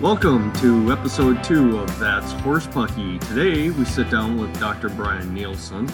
Welcome 0.00 0.50
to 0.54 0.90
episode 0.92 1.44
two 1.44 1.76
of 1.78 1.98
That's 1.98 2.32
Horse 2.32 2.66
Pucky. 2.66 3.20
Today 3.28 3.68
we 3.68 3.84
sit 3.84 4.08
down 4.08 4.40
with 4.40 4.58
Dr. 4.58 4.88
Brian 4.88 5.34
Nielsen, 5.34 5.92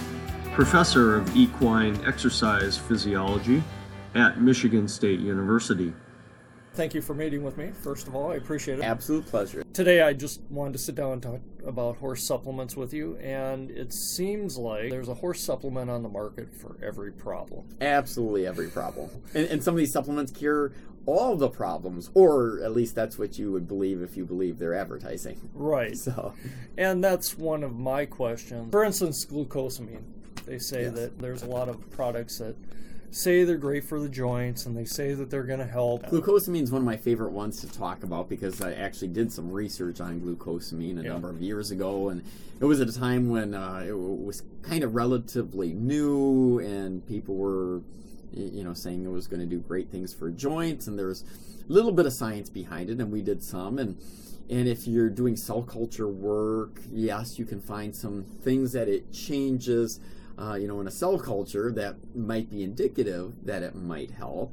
professor 0.52 1.16
of 1.16 1.36
equine 1.36 1.98
exercise 2.06 2.78
physiology 2.78 3.64
at 4.14 4.40
Michigan 4.40 4.86
State 4.86 5.18
University. 5.18 5.92
Thank 6.74 6.94
you 6.94 7.02
for 7.02 7.14
meeting 7.14 7.42
with 7.42 7.56
me, 7.56 7.72
first 7.72 8.06
of 8.06 8.14
all. 8.14 8.30
I 8.30 8.36
appreciate 8.36 8.78
it. 8.78 8.84
Absolute 8.84 9.26
pleasure. 9.26 9.64
Today, 9.72 10.02
I 10.02 10.12
just 10.12 10.40
wanted 10.50 10.74
to 10.74 10.78
sit 10.78 10.94
down 10.94 11.14
and 11.14 11.22
talk 11.22 11.40
about 11.64 11.96
horse 11.96 12.22
supplements 12.22 12.76
with 12.76 12.92
you, 12.92 13.16
and 13.16 13.70
it 13.70 13.92
seems 13.92 14.56
like 14.56 14.90
there's 14.90 15.08
a 15.08 15.14
horse 15.14 15.40
supplement 15.40 15.90
on 15.90 16.02
the 16.02 16.08
market 16.08 16.54
for 16.54 16.76
every 16.80 17.10
problem. 17.10 17.64
Absolutely 17.80 18.46
every 18.46 18.68
problem. 18.68 19.10
And, 19.34 19.48
and 19.48 19.64
some 19.64 19.74
of 19.74 19.78
these 19.78 19.92
supplements 19.92 20.30
cure 20.30 20.72
all 21.06 21.36
the 21.36 21.48
problems, 21.48 22.10
or 22.14 22.60
at 22.62 22.72
least 22.72 22.94
that's 22.94 23.18
what 23.18 23.38
you 23.38 23.52
would 23.52 23.66
believe 23.68 24.02
if 24.02 24.16
you 24.16 24.24
believe 24.24 24.58
they're 24.58 24.74
advertising. 24.74 25.38
Right. 25.54 25.96
So, 26.06 26.34
And 26.76 27.02
that's 27.02 27.38
one 27.38 27.62
of 27.62 27.74
my 27.76 28.04
questions. 28.06 28.70
For 28.72 28.84
instance, 28.84 29.24
glucosamine. 29.24 30.02
They 30.46 30.58
say 30.58 30.82
Yes. 30.82 30.94
that 30.94 31.18
there's 31.18 31.42
a 31.42 31.46
lot 31.46 31.68
of 31.68 31.90
products 31.90 32.38
that 32.38 32.56
say 33.12 33.44
they're 33.44 33.56
great 33.56 33.82
for 33.84 33.98
the 34.00 34.08
joints 34.08 34.66
and 34.66 34.76
they 34.76 34.84
say 34.84 35.14
that 35.14 35.30
they're 35.30 35.44
going 35.44 35.60
to 35.60 35.64
help. 35.66 36.04
glucosamine 36.06 36.62
is 36.62 36.70
one 36.72 36.82
of 36.82 36.86
my 36.86 36.96
favorite 36.96 37.30
ones 37.32 37.60
to 37.60 37.66
talk 37.68 38.02
about 38.02 38.28
because 38.28 38.60
I 38.60 38.72
actually 38.74 39.08
did 39.08 39.32
some 39.32 39.50
research 39.50 40.00
on 40.00 40.20
glucosamine 40.20 41.00
a 41.00 41.02
Yeah. 41.04 41.12
number 41.12 41.30
of 41.30 41.40
years 41.40 41.70
ago, 41.70 42.08
and 42.10 42.22
it 42.60 42.64
was 42.64 42.80
at 42.80 42.88
a 42.88 42.92
time 42.92 43.30
when 43.30 43.54
uh, 43.54 43.84
it 43.86 43.96
was 43.96 44.42
kind 44.62 44.84
of 44.84 44.94
relatively 44.94 45.72
new, 45.72 46.58
and 46.58 47.06
people 47.06 47.36
were, 47.36 47.80
you 48.32 48.64
know, 48.64 48.74
saying 48.74 49.04
it 49.04 49.10
was 49.10 49.26
going 49.26 49.40
to 49.40 49.46
do 49.46 49.58
great 49.58 49.90
things 49.90 50.14
for 50.14 50.30
joints, 50.30 50.86
and 50.86 50.98
there's 50.98 51.22
a 51.68 51.72
little 51.72 51.92
bit 51.92 52.06
of 52.06 52.12
science 52.12 52.50
behind 52.50 52.90
it, 52.90 53.00
and 53.00 53.10
we 53.12 53.22
did 53.22 53.42
some, 53.42 53.78
and 53.78 53.96
and 54.48 54.68
if 54.68 54.86
you're 54.86 55.10
doing 55.10 55.36
cell 55.36 55.62
culture 55.62 56.08
work, 56.08 56.80
yes, 56.92 57.38
you 57.38 57.44
can 57.44 57.60
find 57.60 57.94
some 57.94 58.24
things 58.42 58.72
that 58.72 58.88
it 58.88 59.12
changes. 59.12 59.98
Uh, 60.38 60.54
you 60.54 60.68
know, 60.68 60.80
in 60.80 60.86
a 60.86 60.90
cell 60.90 61.18
culture, 61.18 61.72
that 61.72 61.96
might 62.14 62.50
be 62.50 62.62
indicative 62.62 63.32
that 63.44 63.62
it 63.62 63.74
might 63.74 64.10
help. 64.10 64.52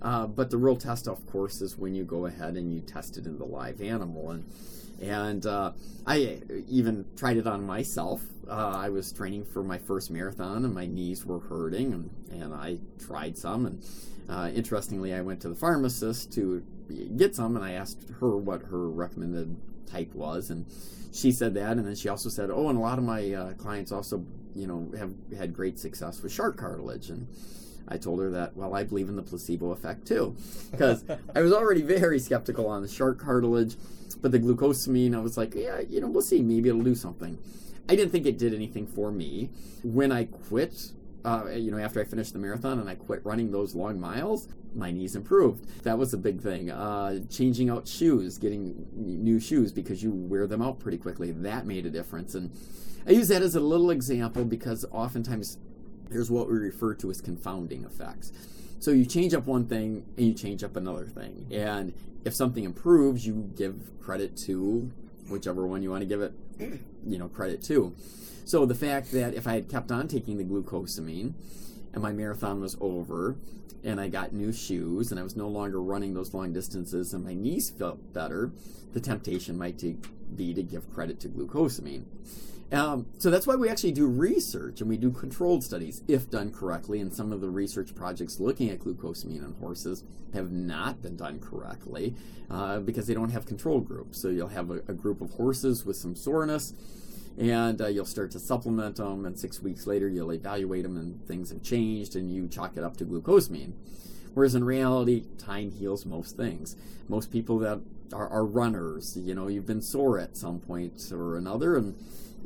Uh, 0.00 0.26
but 0.26 0.50
the 0.50 0.56
real 0.56 0.76
test, 0.76 1.08
of 1.08 1.26
course, 1.26 1.60
is 1.60 1.76
when 1.76 1.94
you 1.94 2.04
go 2.04 2.26
ahead 2.26 2.54
and 2.54 2.72
you 2.72 2.80
test 2.80 3.16
it 3.16 3.26
in 3.26 3.38
the 3.38 3.44
live 3.44 3.80
animal. 3.80 4.30
And 4.30 4.44
and 5.00 5.44
uh, 5.46 5.72
I 6.06 6.40
even 6.68 7.04
tried 7.16 7.36
it 7.36 7.46
on 7.46 7.64
myself. 7.66 8.22
Uh, 8.48 8.72
I 8.76 8.88
was 8.88 9.12
training 9.12 9.44
for 9.44 9.62
my 9.62 9.78
first 9.78 10.10
marathon, 10.10 10.64
and 10.64 10.74
my 10.74 10.86
knees 10.86 11.24
were 11.24 11.40
hurting, 11.40 11.92
and, 11.92 12.10
and 12.42 12.54
I 12.54 12.78
tried 13.04 13.36
some. 13.36 13.66
And 13.66 13.84
uh, 14.28 14.50
interestingly, 14.54 15.12
I 15.12 15.20
went 15.20 15.40
to 15.42 15.48
the 15.48 15.54
pharmacist 15.54 16.32
to 16.34 16.64
get 17.16 17.34
some, 17.34 17.56
and 17.56 17.64
I 17.64 17.72
asked 17.72 18.08
her 18.20 18.36
what 18.36 18.62
her 18.62 18.88
recommended 18.88 19.56
type 19.86 20.14
was, 20.14 20.50
and 20.50 20.66
she 21.12 21.32
said 21.32 21.54
that, 21.54 21.76
and 21.76 21.86
then 21.86 21.94
she 21.94 22.08
also 22.08 22.28
said, 22.28 22.50
"Oh, 22.50 22.68
and 22.68 22.78
a 22.78 22.80
lot 22.80 22.98
of 22.98 23.04
my 23.04 23.32
uh, 23.32 23.52
clients 23.54 23.90
also, 23.92 24.24
you 24.54 24.66
know, 24.66 24.90
have 24.98 25.12
had 25.36 25.54
great 25.54 25.78
success 25.78 26.22
with 26.22 26.32
shark 26.32 26.56
cartilage." 26.56 27.10
And 27.10 27.28
I 27.88 27.98
told 27.98 28.20
her 28.20 28.30
that, 28.30 28.56
well, 28.56 28.74
I 28.74 28.82
believe 28.84 29.08
in 29.08 29.16
the 29.16 29.22
placebo 29.22 29.70
effect 29.70 30.06
too, 30.06 30.36
because 30.70 31.04
I 31.34 31.40
was 31.40 31.52
already 31.52 31.82
very 31.82 32.18
skeptical 32.18 32.66
on 32.66 32.82
the 32.82 32.88
shark 32.88 33.18
cartilage, 33.20 33.76
but 34.20 34.32
the 34.32 34.40
glucosamine, 34.40 35.14
I 35.14 35.20
was 35.20 35.36
like, 35.36 35.54
yeah, 35.54 35.80
you 35.80 36.00
know, 36.00 36.08
we'll 36.08 36.22
see, 36.22 36.42
maybe 36.42 36.68
it'll 36.68 36.82
do 36.82 36.94
something. 36.94 37.38
I 37.88 37.94
didn't 37.94 38.10
think 38.10 38.26
it 38.26 38.38
did 38.38 38.52
anything 38.52 38.86
for 38.86 39.12
me. 39.12 39.50
When 39.84 40.10
I 40.10 40.24
quit, 40.24 40.92
uh, 41.24 41.46
you 41.50 41.70
know, 41.70 41.78
after 41.78 42.00
I 42.00 42.04
finished 42.04 42.32
the 42.32 42.38
marathon 42.38 42.80
and 42.80 42.88
I 42.88 42.96
quit 42.96 43.24
running 43.24 43.52
those 43.52 43.74
long 43.74 44.00
miles, 44.00 44.48
my 44.74 44.90
knees 44.90 45.16
improved. 45.16 45.84
That 45.84 45.96
was 45.96 46.12
a 46.12 46.18
big 46.18 46.40
thing. 46.40 46.70
Uh, 46.70 47.20
changing 47.30 47.70
out 47.70 47.86
shoes, 47.86 48.38
getting 48.38 48.86
new 48.94 49.38
shoes 49.40 49.72
because 49.72 50.02
you 50.02 50.10
wear 50.10 50.46
them 50.46 50.62
out 50.62 50.80
pretty 50.80 50.98
quickly, 50.98 51.30
that 51.30 51.66
made 51.66 51.86
a 51.86 51.90
difference. 51.90 52.34
And 52.34 52.50
I 53.06 53.12
use 53.12 53.28
that 53.28 53.42
as 53.42 53.54
a 53.54 53.60
little 53.60 53.90
example 53.90 54.44
because 54.44 54.84
oftentimes 54.90 55.58
there's 56.10 56.30
what 56.30 56.48
we 56.48 56.54
refer 56.54 56.94
to 56.94 57.10
as 57.10 57.20
confounding 57.20 57.84
effects. 57.84 58.32
So 58.78 58.90
you 58.90 59.04
change 59.04 59.34
up 59.34 59.46
one 59.46 59.66
thing 59.66 60.04
and 60.16 60.26
you 60.26 60.34
change 60.34 60.62
up 60.62 60.76
another 60.76 61.06
thing. 61.06 61.46
And 61.50 61.92
if 62.24 62.34
something 62.34 62.64
improves, 62.64 63.26
you 63.26 63.50
give 63.56 63.90
credit 64.00 64.36
to 64.38 64.90
whichever 65.28 65.66
one 65.66 65.82
you 65.82 65.90
want 65.90 66.02
to 66.02 66.06
give 66.06 66.22
it, 66.22 66.32
you 67.06 67.18
know, 67.18 67.28
credit 67.28 67.62
to. 67.64 67.94
So 68.44 68.64
the 68.64 68.74
fact 68.74 69.10
that 69.12 69.34
if 69.34 69.46
I 69.46 69.54
had 69.54 69.68
kept 69.68 69.90
on 69.90 70.06
taking 70.06 70.38
the 70.38 70.44
glucosamine 70.44 71.34
and 71.92 72.02
my 72.02 72.12
marathon 72.12 72.60
was 72.60 72.76
over 72.80 73.36
and 73.82 74.00
I 74.00 74.08
got 74.08 74.32
new 74.32 74.52
shoes 74.52 75.10
and 75.10 75.18
I 75.18 75.22
was 75.22 75.36
no 75.36 75.48
longer 75.48 75.80
running 75.80 76.14
those 76.14 76.32
long 76.32 76.52
distances 76.52 77.12
and 77.14 77.24
my 77.24 77.34
knees 77.34 77.70
felt 77.70 78.12
better, 78.12 78.52
the 78.92 79.00
temptation 79.00 79.58
might 79.58 79.82
be 80.36 80.54
to 80.54 80.62
give 80.62 80.92
credit 80.92 81.18
to 81.20 81.28
glucosamine. 81.28 82.04
Um, 82.72 83.06
so 83.18 83.30
that's 83.30 83.46
why 83.46 83.54
we 83.54 83.68
actually 83.68 83.92
do 83.92 84.06
research 84.06 84.80
and 84.80 84.90
we 84.90 84.96
do 84.96 85.12
controlled 85.12 85.62
studies 85.62 86.02
if 86.08 86.28
done 86.30 86.50
correctly. 86.52 87.00
And 87.00 87.14
some 87.14 87.32
of 87.32 87.40
the 87.40 87.48
research 87.48 87.94
projects 87.94 88.40
looking 88.40 88.70
at 88.70 88.80
glucosamine 88.80 89.44
in 89.44 89.54
horses 89.60 90.02
have 90.34 90.50
not 90.50 91.00
been 91.00 91.16
done 91.16 91.38
correctly 91.38 92.14
uh, 92.50 92.80
because 92.80 93.06
they 93.06 93.14
don't 93.14 93.30
have 93.30 93.46
control 93.46 93.80
groups. 93.80 94.20
So 94.20 94.28
you'll 94.28 94.48
have 94.48 94.70
a, 94.70 94.78
a 94.88 94.94
group 94.94 95.20
of 95.20 95.30
horses 95.30 95.86
with 95.86 95.96
some 95.96 96.16
soreness 96.16 96.74
and 97.38 97.80
uh, 97.80 97.86
you'll 97.86 98.04
start 98.04 98.32
to 98.32 98.40
supplement 98.40 98.96
them. 98.96 99.26
And 99.26 99.38
six 99.38 99.62
weeks 99.62 99.86
later, 99.86 100.08
you'll 100.08 100.32
evaluate 100.32 100.82
them 100.82 100.96
and 100.96 101.24
things 101.26 101.50
have 101.50 101.62
changed 101.62 102.16
and 102.16 102.30
you 102.30 102.48
chalk 102.48 102.76
it 102.76 102.82
up 102.82 102.96
to 102.96 103.04
glucosamine. 103.04 103.74
Whereas 104.34 104.54
in 104.54 104.64
reality, 104.64 105.24
time 105.38 105.70
heals 105.70 106.04
most 106.04 106.36
things. 106.36 106.76
Most 107.08 107.30
people 107.30 107.58
that 107.60 107.80
are, 108.12 108.28
are 108.28 108.44
runners, 108.44 109.16
you 109.16 109.34
know, 109.34 109.48
you've 109.48 109.66
been 109.66 109.80
sore 109.80 110.18
at 110.18 110.36
some 110.36 110.60
point 110.60 111.10
or 111.10 111.36
another, 111.36 111.76
and 111.76 111.94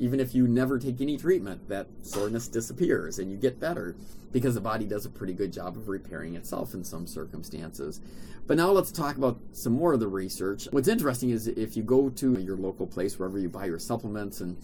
even 0.01 0.19
if 0.19 0.35
you 0.35 0.49
never 0.49 0.79
take 0.79 1.01
any 1.01 1.17
treatment, 1.19 1.69
that 1.69 1.87
soreness 2.03 2.49
disappears 2.49 3.19
and 3.19 3.31
you 3.31 3.37
get 3.37 3.61
better 3.61 3.95
because 4.33 4.55
the 4.55 4.61
body 4.61 4.87
does 4.87 5.05
a 5.05 5.11
pretty 5.11 5.35
good 5.35 5.53
job 5.53 5.77
of 5.77 5.89
repairing 5.89 6.35
itself 6.37 6.73
in 6.73 6.83
some 6.83 7.07
circumstances. 7.07 8.01
But 8.47 8.57
now 8.57 8.71
let's 8.71 8.91
talk 8.91 9.17
about 9.17 9.39
some 9.53 9.75
more 9.75 9.93
of 9.93 10.01
the 10.01 10.09
research. 10.09 10.67
What's 10.71 10.89
interesting 10.89 11.31
is 11.31 11.47
if 11.47 11.77
you 11.77 11.83
go 11.83 12.09
to 12.09 12.41
your 12.41 12.57
local 12.57 12.87
place, 12.87 13.19
wherever 13.19 13.39
you 13.39 13.51
buy 13.51 13.67
your 13.67 13.79
supplements, 13.79 14.41
and 14.41 14.57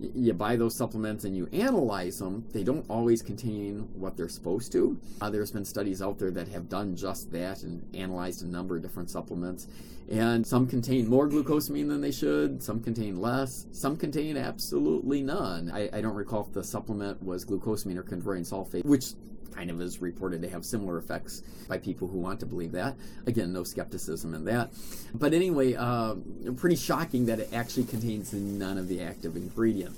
you 0.00 0.32
buy 0.32 0.56
those 0.56 0.74
supplements 0.74 1.24
and 1.24 1.36
you 1.36 1.48
analyze 1.52 2.18
them, 2.18 2.44
they 2.52 2.64
don't 2.64 2.88
always 2.88 3.20
contain 3.22 3.88
what 3.94 4.16
they're 4.16 4.28
supposed 4.28 4.72
to. 4.72 4.98
Uh, 5.20 5.28
there's 5.28 5.50
been 5.50 5.64
studies 5.64 6.00
out 6.00 6.18
there 6.18 6.30
that 6.30 6.48
have 6.48 6.68
done 6.68 6.96
just 6.96 7.30
that 7.32 7.62
and 7.62 7.86
analyzed 7.94 8.42
a 8.42 8.46
number 8.46 8.76
of 8.76 8.82
different 8.82 9.10
supplements. 9.10 9.68
And 10.10 10.44
some 10.44 10.66
contain 10.66 11.06
more 11.06 11.28
glucosamine 11.28 11.88
than 11.88 12.00
they 12.00 12.10
should, 12.10 12.62
some 12.62 12.80
contain 12.80 13.20
less, 13.20 13.66
some 13.72 13.96
contain 13.96 14.36
absolutely 14.36 15.22
none. 15.22 15.70
I, 15.70 15.88
I 15.92 16.00
don't 16.00 16.14
recall 16.16 16.46
if 16.46 16.52
the 16.52 16.64
supplement 16.64 17.22
was 17.22 17.44
glucosamine 17.44 17.96
or 17.96 18.02
chondroitin 18.02 18.50
sulfate, 18.50 18.84
which 18.84 19.12
kind 19.54 19.70
of 19.70 19.80
is 19.80 20.00
reported 20.00 20.42
to 20.42 20.48
have 20.48 20.64
similar 20.64 20.98
effects 20.98 21.42
by 21.68 21.78
people 21.78 22.08
who 22.08 22.18
want 22.18 22.40
to 22.40 22.46
believe 22.46 22.72
that. 22.72 22.96
Again, 23.26 23.52
no 23.52 23.64
skepticism 23.64 24.34
in 24.34 24.44
that. 24.46 24.70
But 25.14 25.32
anyway, 25.34 25.74
uh, 25.74 26.16
pretty 26.56 26.76
shocking 26.76 27.26
that 27.26 27.40
it 27.40 27.50
actually 27.52 27.84
contains 27.84 28.32
none 28.32 28.78
of 28.78 28.88
the 28.88 29.02
active 29.02 29.36
ingredient. 29.36 29.96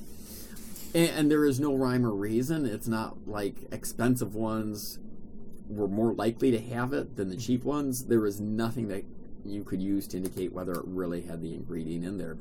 And, 0.95 1.11
and 1.11 1.31
there 1.31 1.45
is 1.45 1.61
no 1.61 1.75
rhyme 1.75 2.05
or 2.05 2.13
reason. 2.13 2.67
It's 2.67 2.89
not 2.89 3.29
like 3.29 3.55
expensive 3.73 4.35
ones 4.35 4.99
were 5.69 5.89
more 5.89 6.13
likely 6.13 6.51
to 6.51 6.61
have 6.61 6.93
it 6.93 7.17
than 7.17 7.29
the 7.29 7.37
cheap 7.37 7.65
ones. 7.65 8.05
There 8.05 8.27
is 8.27 8.41
nothing 8.41 8.89
that 8.89 9.05
you 9.45 9.65
could 9.65 9.83
use 9.83 10.07
to 10.09 10.19
indicate 10.19 10.53
whether 10.53 10.73
it 10.73 10.85
really 10.85 11.23
had 11.23 11.41
the 11.41 11.55
ingredient 11.55 12.05
in 12.05 12.19
there. 12.19 12.37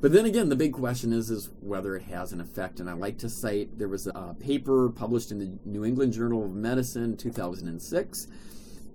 But 0.00 0.12
then 0.12 0.24
again, 0.24 0.48
the 0.48 0.56
big 0.56 0.72
question 0.72 1.12
is 1.12 1.30
is 1.30 1.50
whether 1.60 1.94
it 1.94 2.04
has 2.04 2.32
an 2.32 2.40
effect. 2.40 2.80
And 2.80 2.88
I 2.88 2.94
like 2.94 3.18
to 3.18 3.28
cite 3.28 3.78
there 3.78 3.88
was 3.88 4.06
a 4.06 4.34
paper 4.40 4.88
published 4.88 5.30
in 5.30 5.38
the 5.38 5.50
New 5.66 5.84
England 5.84 6.14
Journal 6.14 6.44
of 6.44 6.52
Medicine, 6.52 7.16
2006. 7.18 8.26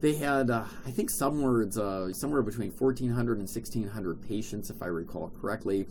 They 0.02 0.16
had, 0.16 0.50
uh, 0.50 0.66
I 0.86 0.92
think, 0.92 1.12
somewhere 1.12 1.68
uh, 1.80 2.12
somewhere 2.12 2.42
between 2.42 2.72
1,400 2.72 3.38
and 3.38 3.48
1,600 3.48 4.28
patients, 4.28 4.70
if 4.72 4.82
I 4.82 4.88
recall 4.88 5.32
correctly. 5.40 5.88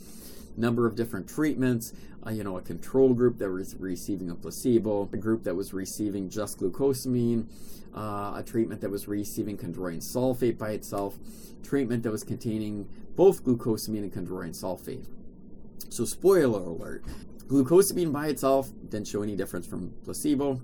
Number 0.57 0.87
of 0.87 0.97
different 0.97 1.29
treatments. 1.29 1.93
Uh, 2.27 2.31
you 2.31 2.43
know, 2.43 2.57
a 2.57 2.63
control 2.63 3.15
group 3.15 3.39
that 3.39 3.51
was 3.51 3.77
receiving 3.77 4.31
a 4.31 4.35
placebo, 4.35 5.09
a 5.13 5.17
group 5.17 5.45
that 5.45 5.55
was 5.55 5.73
receiving 5.73 6.29
just 6.29 6.59
glucosamine, 6.59 7.47
uh, 7.95 8.35
a 8.37 8.43
treatment 8.45 8.81
that 8.81 8.91
was 8.91 9.07
receiving 9.07 9.57
chondroitin 9.57 10.03
sulfate 10.03 10.59
by 10.59 10.71
itself, 10.71 11.17
treatment 11.63 12.03
that 12.03 12.11
was 12.11 12.25
containing 12.25 12.89
both 13.17 13.45
glucosamine 13.45 14.03
and 14.03 14.13
chondroitin 14.13 14.51
sulfate. 14.51 15.07
So, 15.89 16.05
spoiler 16.05 16.61
alert 16.61 17.05
glucosamine 17.47 18.13
by 18.13 18.29
itself 18.29 18.73
didn't 18.89 19.09
show 19.09 19.23
any 19.23 19.37
difference 19.37 19.67
from 19.67 19.93
placebo. 20.05 20.61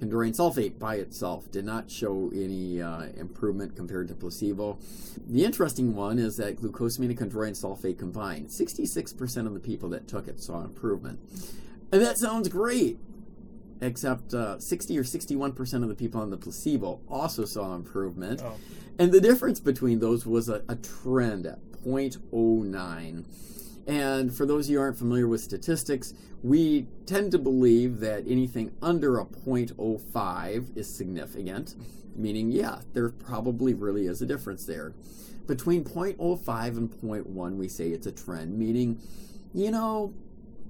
Chondroitin 0.00 0.34
sulfate 0.34 0.78
by 0.78 0.96
itself 0.96 1.50
did 1.52 1.64
not 1.64 1.90
show 1.90 2.30
any 2.34 2.82
uh, 2.82 3.04
improvement 3.16 3.76
compared 3.76 4.08
to 4.08 4.14
placebo. 4.14 4.78
The 5.28 5.44
interesting 5.44 5.94
one 5.94 6.18
is 6.18 6.36
that 6.38 6.56
glucosamine 6.56 7.10
and 7.10 7.18
chondroitin 7.18 7.52
sulfate 7.52 7.98
combined, 7.98 8.48
66% 8.48 9.46
of 9.46 9.54
the 9.54 9.60
people 9.60 9.88
that 9.90 10.08
took 10.08 10.26
it 10.26 10.40
saw 10.40 10.62
improvement. 10.62 11.20
And 11.92 12.02
that 12.02 12.18
sounds 12.18 12.48
great, 12.48 12.98
except 13.80 14.34
uh, 14.34 14.58
60 14.58 14.98
or 14.98 15.04
61% 15.04 15.82
of 15.82 15.88
the 15.88 15.94
people 15.94 16.20
on 16.20 16.30
the 16.30 16.36
placebo 16.36 17.00
also 17.08 17.44
saw 17.44 17.74
improvement. 17.74 18.42
Oh. 18.44 18.54
And 18.98 19.12
the 19.12 19.20
difference 19.20 19.60
between 19.60 20.00
those 20.00 20.26
was 20.26 20.48
a, 20.48 20.62
a 20.68 20.76
trend 20.76 21.54
0.09. 21.84 23.24
And 23.86 24.34
for 24.34 24.46
those 24.46 24.66
of 24.66 24.70
you 24.70 24.78
who 24.78 24.82
aren't 24.82 24.98
familiar 24.98 25.26
with 25.26 25.40
statistics, 25.40 26.14
we 26.42 26.86
tend 27.06 27.32
to 27.32 27.38
believe 27.38 28.00
that 28.00 28.24
anything 28.26 28.72
under 28.80 29.18
a 29.18 29.24
0.05 29.24 30.76
is 30.76 30.92
significant, 30.92 31.74
meaning, 32.16 32.50
yeah, 32.50 32.80
there 32.92 33.08
probably 33.10 33.74
really 33.74 34.06
is 34.06 34.22
a 34.22 34.26
difference 34.26 34.64
there. 34.64 34.92
Between 35.46 35.84
0.05 35.84 36.76
and 36.76 36.90
0.1, 36.90 37.56
we 37.56 37.68
say 37.68 37.88
it's 37.88 38.06
a 38.06 38.12
trend, 38.12 38.58
meaning, 38.58 39.00
you 39.52 39.70
know, 39.70 40.14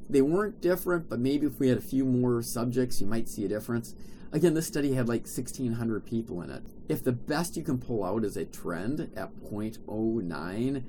they 0.08 0.22
weren't 0.22 0.60
different, 0.60 1.08
but 1.08 1.18
maybe 1.18 1.46
if 1.46 1.58
we 1.58 1.68
had 1.68 1.78
a 1.78 1.82
few 1.82 2.04
more 2.04 2.42
subjects, 2.42 3.00
you 3.00 3.06
might 3.06 3.28
see 3.28 3.44
a 3.44 3.48
difference. 3.48 3.94
Again, 4.30 4.54
this 4.54 4.66
study 4.66 4.94
had 4.94 5.08
like 5.08 5.22
1,600 5.22 6.06
people 6.06 6.40
in 6.42 6.50
it. 6.50 6.62
If 6.88 7.04
the 7.04 7.12
best 7.12 7.56
you 7.56 7.62
can 7.62 7.78
pull 7.78 8.02
out 8.02 8.24
is 8.24 8.36
a 8.36 8.44
trend 8.46 9.10
at 9.16 9.30
0.09, 9.42 10.82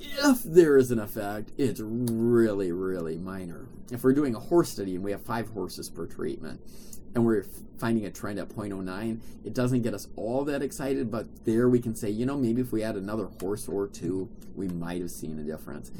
if 0.00 0.42
there 0.42 0.76
is 0.76 0.90
an 0.90 0.98
effect, 0.98 1.50
it's 1.58 1.80
really, 1.80 2.72
really 2.72 3.16
minor. 3.16 3.66
If 3.90 4.04
we're 4.04 4.14
doing 4.14 4.34
a 4.34 4.40
horse 4.40 4.70
study 4.70 4.94
and 4.94 5.04
we 5.04 5.12
have 5.12 5.22
five 5.22 5.48
horses 5.48 5.88
per 5.88 6.06
treatment, 6.06 6.60
and 7.14 7.24
we're 7.24 7.44
finding 7.78 8.06
a 8.06 8.10
trend 8.10 8.38
at 8.38 8.48
0.09, 8.48 9.20
it 9.44 9.54
doesn't 9.54 9.82
get 9.82 9.94
us 9.94 10.08
all 10.16 10.44
that 10.44 10.62
excited, 10.62 11.10
but 11.10 11.26
there 11.44 11.68
we 11.68 11.78
can 11.78 11.94
say, 11.94 12.10
you 12.10 12.26
know, 12.26 12.36
maybe 12.36 12.60
if 12.60 12.72
we 12.72 12.82
add 12.82 12.96
another 12.96 13.28
horse 13.40 13.68
or 13.68 13.86
two, 13.86 14.28
we 14.54 14.68
might 14.68 15.00
have 15.00 15.10
seen 15.10 15.38
a 15.38 15.42
difference. 15.42 15.92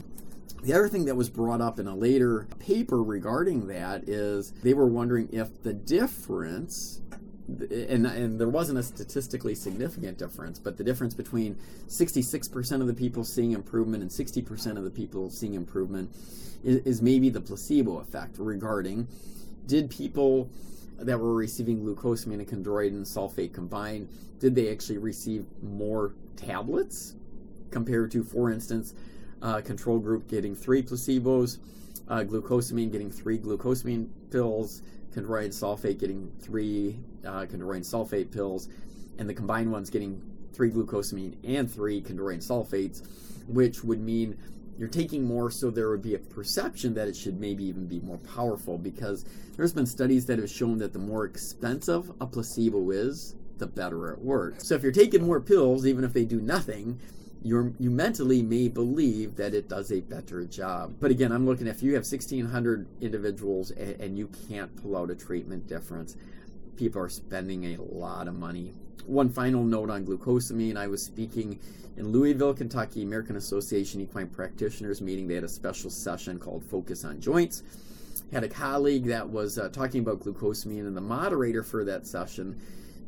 The 0.62 0.72
other 0.72 0.88
thing 0.88 1.04
that 1.04 1.14
was 1.14 1.28
brought 1.28 1.60
up 1.60 1.78
in 1.78 1.86
a 1.86 1.94
later 1.94 2.48
paper 2.58 3.02
regarding 3.02 3.66
that 3.68 4.08
is 4.08 4.52
they 4.62 4.74
were 4.74 4.86
wondering 4.86 5.28
if 5.30 5.62
the 5.62 5.74
difference 5.74 7.02
and, 7.48 8.06
and 8.06 8.40
there 8.40 8.48
wasn't 8.48 8.78
a 8.78 8.82
statistically 8.82 9.54
significant 9.54 10.18
difference, 10.18 10.58
but 10.58 10.76
the 10.76 10.84
difference 10.84 11.14
between 11.14 11.56
66% 11.88 12.80
of 12.80 12.86
the 12.86 12.94
people 12.94 13.24
seeing 13.24 13.52
improvement 13.52 14.02
and 14.02 14.10
60% 14.10 14.78
of 14.78 14.84
the 14.84 14.90
people 14.90 15.30
seeing 15.30 15.54
improvement 15.54 16.10
is, 16.62 16.78
is 16.86 17.02
maybe 17.02 17.28
the 17.28 17.40
placebo 17.40 17.98
effect 17.98 18.36
regarding 18.38 19.06
did 19.66 19.90
people 19.90 20.48
that 20.98 21.18
were 21.18 21.34
receiving 21.34 21.82
glucosamine 21.82 22.34
and 22.34 22.48
chondroitin 22.48 23.02
sulfate 23.02 23.52
combined, 23.52 24.08
did 24.38 24.54
they 24.54 24.70
actually 24.70 24.98
receive 24.98 25.44
more 25.62 26.12
tablets 26.36 27.14
compared 27.70 28.10
to, 28.12 28.22
for 28.22 28.50
instance, 28.50 28.94
uh, 29.42 29.60
control 29.60 29.98
group 29.98 30.28
getting 30.28 30.54
three 30.54 30.82
placebos, 30.82 31.58
uh, 32.08 32.20
glucosamine 32.20 32.90
getting 32.90 33.10
three 33.10 33.38
glucosamine 33.38 34.08
pills, 34.30 34.82
chondroitin 35.14 35.48
sulfate 35.48 35.98
getting 35.98 36.30
three 36.40 36.98
uh, 37.24 37.46
chondroitin 37.46 37.80
sulfate 37.80 38.30
pills, 38.30 38.68
and 39.18 39.28
the 39.28 39.34
combined 39.34 39.70
ones 39.70 39.90
getting 39.90 40.20
three 40.52 40.70
glucosamine 40.70 41.36
and 41.44 41.70
three 41.70 42.00
chondroitin 42.00 42.44
sulfates, 42.44 43.06
which 43.46 43.84
would 43.84 44.00
mean 44.00 44.36
you're 44.78 44.88
taking 44.88 45.22
more, 45.22 45.50
so 45.50 45.70
there 45.70 45.88
would 45.90 46.02
be 46.02 46.14
a 46.14 46.18
perception 46.18 46.94
that 46.94 47.06
it 47.06 47.14
should 47.14 47.38
maybe 47.38 47.64
even 47.64 47.86
be 47.86 48.00
more 48.00 48.18
powerful 48.18 48.76
because 48.76 49.24
there's 49.56 49.72
been 49.72 49.86
studies 49.86 50.26
that 50.26 50.38
have 50.38 50.50
shown 50.50 50.78
that 50.78 50.92
the 50.92 50.98
more 50.98 51.24
expensive 51.24 52.10
a 52.20 52.26
placebo 52.26 52.90
is, 52.90 53.36
the 53.58 53.66
better 53.66 54.10
it 54.10 54.18
works. 54.18 54.66
So 54.66 54.74
if 54.74 54.82
you're 54.82 54.90
taking 54.90 55.24
more 55.24 55.40
pills, 55.40 55.86
even 55.86 56.02
if 56.02 56.12
they 56.12 56.24
do 56.24 56.40
nothing, 56.40 56.98
you 57.44 57.74
you 57.78 57.90
mentally 57.90 58.42
may 58.42 58.68
believe 58.68 59.36
that 59.36 59.54
it 59.54 59.68
does 59.68 59.92
a 59.92 60.00
better 60.00 60.44
job. 60.46 60.94
But 60.98 61.10
again, 61.10 61.30
I'm 61.30 61.44
looking 61.44 61.66
if 61.66 61.82
you 61.82 61.94
have 61.94 62.04
1,600 62.04 62.88
individuals 63.02 63.70
and, 63.70 64.00
and 64.00 64.18
you 64.18 64.30
can't 64.48 64.74
pull 64.82 64.96
out 64.96 65.10
a 65.10 65.14
treatment 65.14 65.66
difference, 65.68 66.16
people 66.76 67.02
are 67.02 67.08
spending 67.10 67.66
a 67.66 67.82
lot 67.82 68.28
of 68.28 68.34
money. 68.34 68.72
One 69.04 69.28
final 69.28 69.62
note 69.62 69.90
on 69.90 70.06
glucosamine. 70.06 70.78
I 70.78 70.86
was 70.86 71.02
speaking 71.02 71.60
in 71.98 72.08
Louisville, 72.08 72.54
Kentucky, 72.54 73.02
American 73.02 73.36
Association 73.36 74.00
Equine 74.00 74.28
Practitioners 74.28 75.02
meeting. 75.02 75.28
They 75.28 75.34
had 75.34 75.44
a 75.44 75.48
special 75.48 75.90
session 75.90 76.38
called 76.38 76.64
Focus 76.64 77.04
on 77.04 77.20
Joints. 77.20 77.62
Had 78.32 78.44
a 78.44 78.48
colleague 78.48 79.04
that 79.04 79.28
was 79.28 79.58
uh, 79.58 79.68
talking 79.68 80.00
about 80.00 80.20
glucosamine, 80.20 80.86
and 80.86 80.96
the 80.96 81.02
moderator 81.02 81.62
for 81.62 81.84
that 81.84 82.06
session 82.06 82.58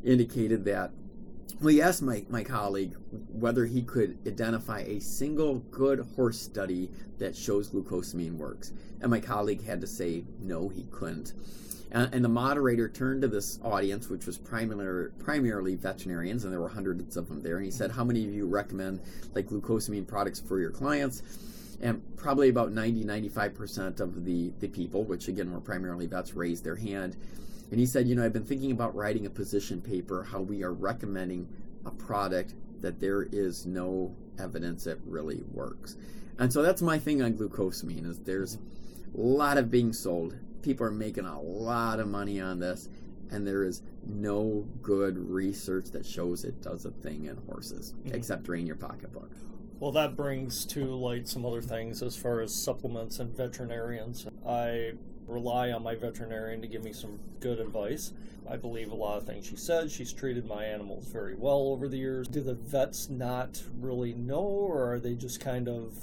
indicated 0.03 0.63
that 0.65 0.91
he 1.65 1.81
asked 1.81 2.01
my, 2.01 2.23
my 2.29 2.43
colleague 2.43 2.95
whether 3.31 3.65
he 3.65 3.81
could 3.81 4.17
identify 4.27 4.81
a 4.81 4.99
single 4.99 5.55
good 5.71 6.05
horse 6.15 6.39
study 6.39 6.89
that 7.17 7.35
shows 7.35 7.69
glucosamine 7.69 8.37
works. 8.37 8.73
And 9.01 9.09
my 9.09 9.19
colleague 9.19 9.63
had 9.65 9.81
to 9.81 9.87
say 9.87 10.23
no, 10.39 10.69
he 10.69 10.83
couldn't. 10.91 11.33
And, 11.91 12.13
and 12.13 12.23
the 12.23 12.29
moderator 12.29 12.89
turned 12.89 13.21
to 13.21 13.27
this 13.27 13.59
audience, 13.63 14.09
which 14.09 14.25
was 14.25 14.37
primarily, 14.37 15.09
primarily 15.19 15.75
veterinarians, 15.75 16.43
and 16.43 16.53
there 16.53 16.59
were 16.59 16.69
hundreds 16.69 17.17
of 17.17 17.27
them 17.27 17.41
there. 17.41 17.57
And 17.57 17.65
he 17.65 17.71
said, 17.71 17.91
How 17.91 18.03
many 18.03 18.25
of 18.25 18.33
you 18.33 18.45
recommend 18.47 19.01
like 19.33 19.47
glucosamine 19.47 20.07
products 20.07 20.39
for 20.39 20.59
your 20.59 20.71
clients? 20.71 21.23
And 21.81 22.01
probably 22.17 22.49
about 22.49 22.71
90 22.71 23.03
95% 23.03 23.99
of 23.99 24.25
the, 24.25 24.51
the 24.59 24.67
people, 24.67 25.03
which 25.03 25.27
again 25.27 25.51
were 25.51 25.61
primarily 25.61 26.07
vets, 26.07 26.33
raised 26.33 26.63
their 26.63 26.75
hand. 26.75 27.15
And 27.71 27.79
he 27.79 27.85
said, 27.85 28.07
You 28.07 28.15
know, 28.15 28.23
I've 28.23 28.33
been 28.33 28.45
thinking 28.45 28.71
about 28.71 28.95
writing 28.95 29.25
a 29.25 29.29
position 29.29 29.81
paper 29.81 30.23
how 30.23 30.41
we 30.41 30.63
are 30.63 30.73
recommending 30.73 31.47
a 31.85 31.91
product 31.91 32.53
that 32.81 32.99
there 32.99 33.23
is 33.31 33.65
no 33.65 34.15
evidence 34.39 34.87
it 34.87 34.99
really 35.05 35.43
works. 35.51 35.97
And 36.39 36.51
so 36.51 36.61
that's 36.61 36.81
my 36.81 36.99
thing 36.99 37.21
on 37.21 37.33
glucosamine 37.33 38.05
is 38.05 38.19
there's 38.19 38.57
a 39.15 39.19
lot 39.19 39.57
of 39.57 39.71
being 39.71 39.93
sold. 39.93 40.35
People 40.61 40.85
are 40.85 40.91
making 40.91 41.25
a 41.25 41.41
lot 41.41 41.99
of 41.99 42.07
money 42.07 42.39
on 42.39 42.59
this, 42.59 42.89
and 43.31 43.47
there 43.47 43.63
is 43.63 43.81
no 44.05 44.65
good 44.81 45.17
research 45.17 45.85
that 45.91 46.05
shows 46.05 46.43
it 46.43 46.61
does 46.61 46.85
a 46.85 46.91
thing 46.91 47.25
in 47.25 47.37
horses, 47.47 47.93
mm-hmm. 47.93 48.15
except 48.15 48.43
drain 48.43 48.67
your 48.67 48.75
pocketbook. 48.75 49.31
Well, 49.79 49.91
that 49.91 50.15
brings 50.15 50.65
to 50.67 50.85
light 50.85 51.27
some 51.27 51.45
other 51.45 51.61
things 51.61 52.01
as 52.01 52.15
far 52.15 52.41
as 52.41 52.53
supplements 52.53 53.19
and 53.19 53.35
veterinarians. 53.35 54.27
I 54.45 54.93
rely 55.27 55.71
on 55.71 55.83
my 55.83 55.95
veterinarian 55.95 56.61
to 56.61 56.67
give 56.67 56.83
me 56.83 56.93
some 56.93 57.19
good 57.39 57.59
advice. 57.59 58.13
I 58.49 58.55
believe 58.55 58.91
a 58.91 58.95
lot 58.95 59.17
of 59.17 59.25
things 59.25 59.45
she 59.45 59.57
said. 59.57 59.91
She's 59.91 60.13
treated 60.13 60.45
my 60.45 60.63
animals 60.63 61.07
very 61.07 61.35
well 61.35 61.67
over 61.67 61.87
the 61.87 61.97
years. 61.97 62.27
Do 62.27 62.41
the 62.41 62.53
vets 62.53 63.09
not 63.09 63.61
really 63.79 64.13
know, 64.13 64.39
or 64.39 64.93
are 64.93 64.99
they 64.99 65.15
just 65.15 65.41
kind 65.41 65.67
of, 65.67 65.93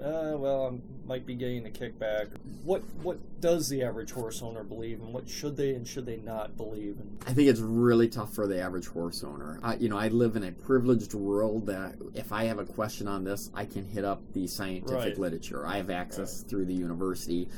uh, 0.00 0.36
well, 0.36 0.66
I 0.66 1.06
might 1.06 1.26
be 1.26 1.36
getting 1.36 1.64
a 1.66 1.70
kickback? 1.70 2.30
What 2.64 2.82
what 3.02 3.18
does 3.40 3.68
the 3.68 3.84
average 3.84 4.10
horse 4.10 4.42
owner 4.42 4.64
believe, 4.64 5.00
and 5.00 5.12
what 5.12 5.28
should 5.28 5.56
they 5.56 5.74
and 5.74 5.86
should 5.86 6.06
they 6.06 6.16
not 6.16 6.56
believe? 6.56 6.96
I 7.24 7.32
think 7.32 7.48
it's 7.48 7.60
really 7.60 8.08
tough 8.08 8.34
for 8.34 8.48
the 8.48 8.60
average 8.60 8.88
horse 8.88 9.22
owner. 9.22 9.60
I, 9.62 9.76
you 9.76 9.88
know, 9.88 9.98
I 9.98 10.08
live 10.08 10.34
in 10.34 10.42
a 10.42 10.50
privileged 10.50 11.14
world 11.14 11.66
that 11.66 11.94
if 12.14 12.32
I 12.32 12.44
have 12.44 12.58
a 12.58 12.64
question 12.64 13.06
on 13.06 13.22
this, 13.22 13.50
I 13.54 13.64
can 13.64 13.84
hit 13.84 14.04
up 14.04 14.20
the 14.32 14.48
scientific 14.48 14.92
right. 14.92 15.18
literature. 15.18 15.66
I 15.66 15.76
have 15.76 15.90
access 15.90 16.40
right. 16.40 16.50
through 16.50 16.64
the 16.64 16.74
university 16.74 17.48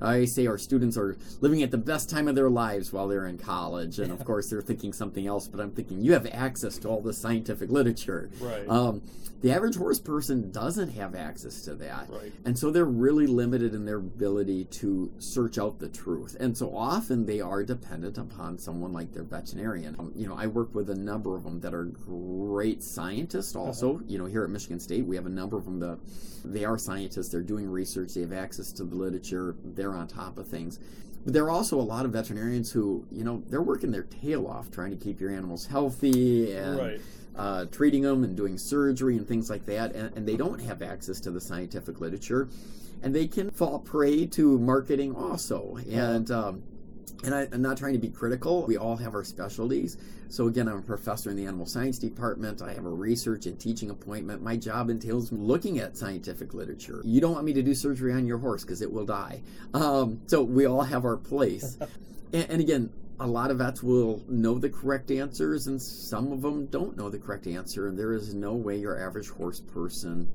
I 0.00 0.24
say 0.24 0.46
our 0.46 0.58
students 0.58 0.96
are 0.96 1.16
living 1.40 1.62
at 1.62 1.70
the 1.70 1.78
best 1.78 2.08
time 2.10 2.28
of 2.28 2.34
their 2.34 2.50
lives 2.50 2.92
while 2.92 3.08
they're 3.08 3.26
in 3.26 3.38
college, 3.38 3.98
and 3.98 4.12
of 4.12 4.24
course 4.24 4.48
they're 4.48 4.62
thinking 4.62 4.92
something 4.92 5.26
else. 5.26 5.48
But 5.48 5.60
I'm 5.60 5.72
thinking 5.72 6.02
you 6.02 6.12
have 6.12 6.26
access 6.32 6.78
to 6.78 6.88
all 6.88 7.00
the 7.00 7.12
scientific 7.12 7.70
literature. 7.70 8.30
Right. 8.40 8.68
Um, 8.68 9.02
the 9.42 9.52
average 9.52 9.76
horse 9.76 9.98
person 9.98 10.50
doesn't 10.50 10.90
have 10.90 11.14
access 11.14 11.62
to 11.62 11.74
that, 11.76 12.08
right. 12.10 12.32
and 12.44 12.58
so 12.58 12.70
they're 12.70 12.84
really 12.84 13.26
limited 13.26 13.74
in 13.74 13.86
their 13.86 13.96
ability 13.96 14.66
to 14.66 15.10
search 15.18 15.56
out 15.56 15.78
the 15.78 15.88
truth. 15.88 16.36
And 16.38 16.56
so 16.56 16.76
often 16.76 17.24
they 17.24 17.40
are 17.40 17.62
dependent 17.62 18.18
upon 18.18 18.58
someone 18.58 18.92
like 18.92 19.12
their 19.12 19.22
veterinarian. 19.22 19.96
Um, 19.98 20.12
you 20.14 20.28
know, 20.28 20.36
I 20.36 20.46
work 20.46 20.74
with 20.74 20.90
a 20.90 20.94
number 20.94 21.36
of 21.36 21.44
them 21.44 21.60
that 21.60 21.72
are 21.72 21.84
great 21.84 22.82
scientists. 22.82 23.56
Also, 23.56 23.94
uh-huh. 23.94 24.04
you 24.06 24.18
know, 24.18 24.26
here 24.26 24.44
at 24.44 24.50
Michigan 24.50 24.78
State, 24.78 25.06
we 25.06 25.16
have 25.16 25.26
a 25.26 25.30
number 25.30 25.56
of 25.56 25.64
them 25.64 25.80
that 25.80 25.98
they 26.44 26.64
are 26.64 26.78
scientists. 26.78 27.28
They're 27.28 27.42
doing 27.42 27.66
research. 27.66 28.14
They 28.14 28.20
have 28.22 28.32
access 28.32 28.72
to 28.72 28.84
the 28.84 28.94
literature. 28.94 29.56
They're 29.64 29.89
on 29.94 30.08
top 30.08 30.38
of 30.38 30.48
things. 30.48 30.78
But 31.24 31.34
there 31.34 31.44
are 31.44 31.50
also 31.50 31.78
a 31.78 31.82
lot 31.82 32.06
of 32.06 32.12
veterinarians 32.12 32.72
who, 32.72 33.06
you 33.10 33.24
know, 33.24 33.42
they're 33.48 33.62
working 33.62 33.90
their 33.90 34.04
tail 34.04 34.46
off 34.46 34.70
trying 34.70 34.90
to 34.90 34.96
keep 34.96 35.20
your 35.20 35.30
animals 35.30 35.66
healthy 35.66 36.52
and 36.52 36.78
right. 36.78 37.00
uh, 37.36 37.64
treating 37.66 38.02
them 38.02 38.24
and 38.24 38.36
doing 38.36 38.56
surgery 38.56 39.16
and 39.16 39.28
things 39.28 39.50
like 39.50 39.66
that. 39.66 39.94
And, 39.94 40.16
and 40.16 40.26
they 40.26 40.36
don't 40.36 40.60
have 40.60 40.80
access 40.82 41.20
to 41.20 41.30
the 41.30 41.40
scientific 41.40 42.00
literature. 42.00 42.48
And 43.02 43.14
they 43.14 43.26
can 43.26 43.50
fall 43.50 43.78
prey 43.78 44.26
to 44.26 44.58
marketing 44.58 45.14
also. 45.14 45.78
And 45.90 46.30
um, 46.30 46.62
and 47.24 47.34
I, 47.34 47.42
am 47.52 47.62
not 47.62 47.76
trying 47.76 47.92
to 47.92 47.98
be 47.98 48.08
critical. 48.08 48.64
We 48.66 48.76
all 48.76 48.96
have 48.96 49.14
our 49.14 49.24
specialties. 49.24 49.96
So 50.28 50.46
again, 50.46 50.68
I'm 50.68 50.78
a 50.78 50.82
professor 50.82 51.30
in 51.30 51.36
the 51.36 51.44
animal 51.44 51.66
science 51.66 51.98
department. 51.98 52.62
I 52.62 52.72
have 52.72 52.86
a 52.86 52.90
research 52.90 53.46
and 53.46 53.58
teaching 53.58 53.90
appointment. 53.90 54.42
My 54.42 54.56
job 54.56 54.90
entails 54.90 55.32
looking 55.32 55.78
at 55.80 55.96
scientific 55.96 56.54
literature. 56.54 57.02
You 57.04 57.20
don't 57.20 57.32
want 57.32 57.44
me 57.44 57.52
to 57.54 57.62
do 57.62 57.74
surgery 57.74 58.12
on 58.12 58.26
your 58.26 58.38
horse 58.38 58.62
because 58.62 58.80
it 58.80 58.90
will 58.90 59.04
die. 59.04 59.42
Um, 59.74 60.20
so 60.26 60.42
we 60.42 60.66
all 60.66 60.82
have 60.82 61.04
our 61.04 61.16
place. 61.16 61.76
and, 62.32 62.50
and 62.50 62.60
again, 62.60 62.90
a 63.18 63.26
lot 63.26 63.50
of 63.50 63.58
vets 63.58 63.82
will 63.82 64.22
know 64.28 64.58
the 64.58 64.70
correct 64.70 65.10
answers, 65.10 65.66
and 65.66 65.80
some 65.80 66.32
of 66.32 66.40
them 66.40 66.66
don't 66.66 66.96
know 66.96 67.10
the 67.10 67.18
correct 67.18 67.46
answer. 67.46 67.86
And 67.86 67.98
there 67.98 68.14
is 68.14 68.32
no 68.32 68.54
way 68.54 68.78
your 68.78 68.98
average 68.98 69.28
horse 69.28 69.60
person 69.60 70.26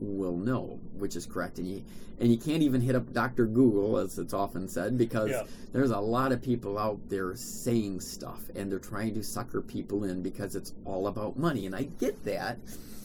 will 0.00 0.36
know 0.36 0.78
which 0.94 1.16
is 1.16 1.26
correct 1.26 1.58
and 1.58 1.68
you 1.68 1.82
and 2.18 2.30
you 2.30 2.38
can't 2.38 2.62
even 2.62 2.80
hit 2.80 2.94
up 2.94 3.12
Dr. 3.12 3.46
Google 3.46 3.96
as 3.96 4.18
it's 4.18 4.34
often 4.34 4.68
said 4.68 4.98
because 4.98 5.30
yeah. 5.30 5.44
there's 5.72 5.90
a 5.90 6.00
lot 6.00 6.32
of 6.32 6.42
people 6.42 6.78
out 6.78 6.98
there 7.08 7.34
saying 7.34 8.00
stuff 8.00 8.40
and 8.54 8.70
they're 8.70 8.78
trying 8.78 9.14
to 9.14 9.22
sucker 9.22 9.62
people 9.62 10.04
in 10.04 10.22
because 10.22 10.54
it's 10.54 10.74
all 10.84 11.06
about 11.06 11.38
money 11.38 11.66
and 11.66 11.74
I 11.74 11.84
get 11.84 12.24
that 12.24 12.58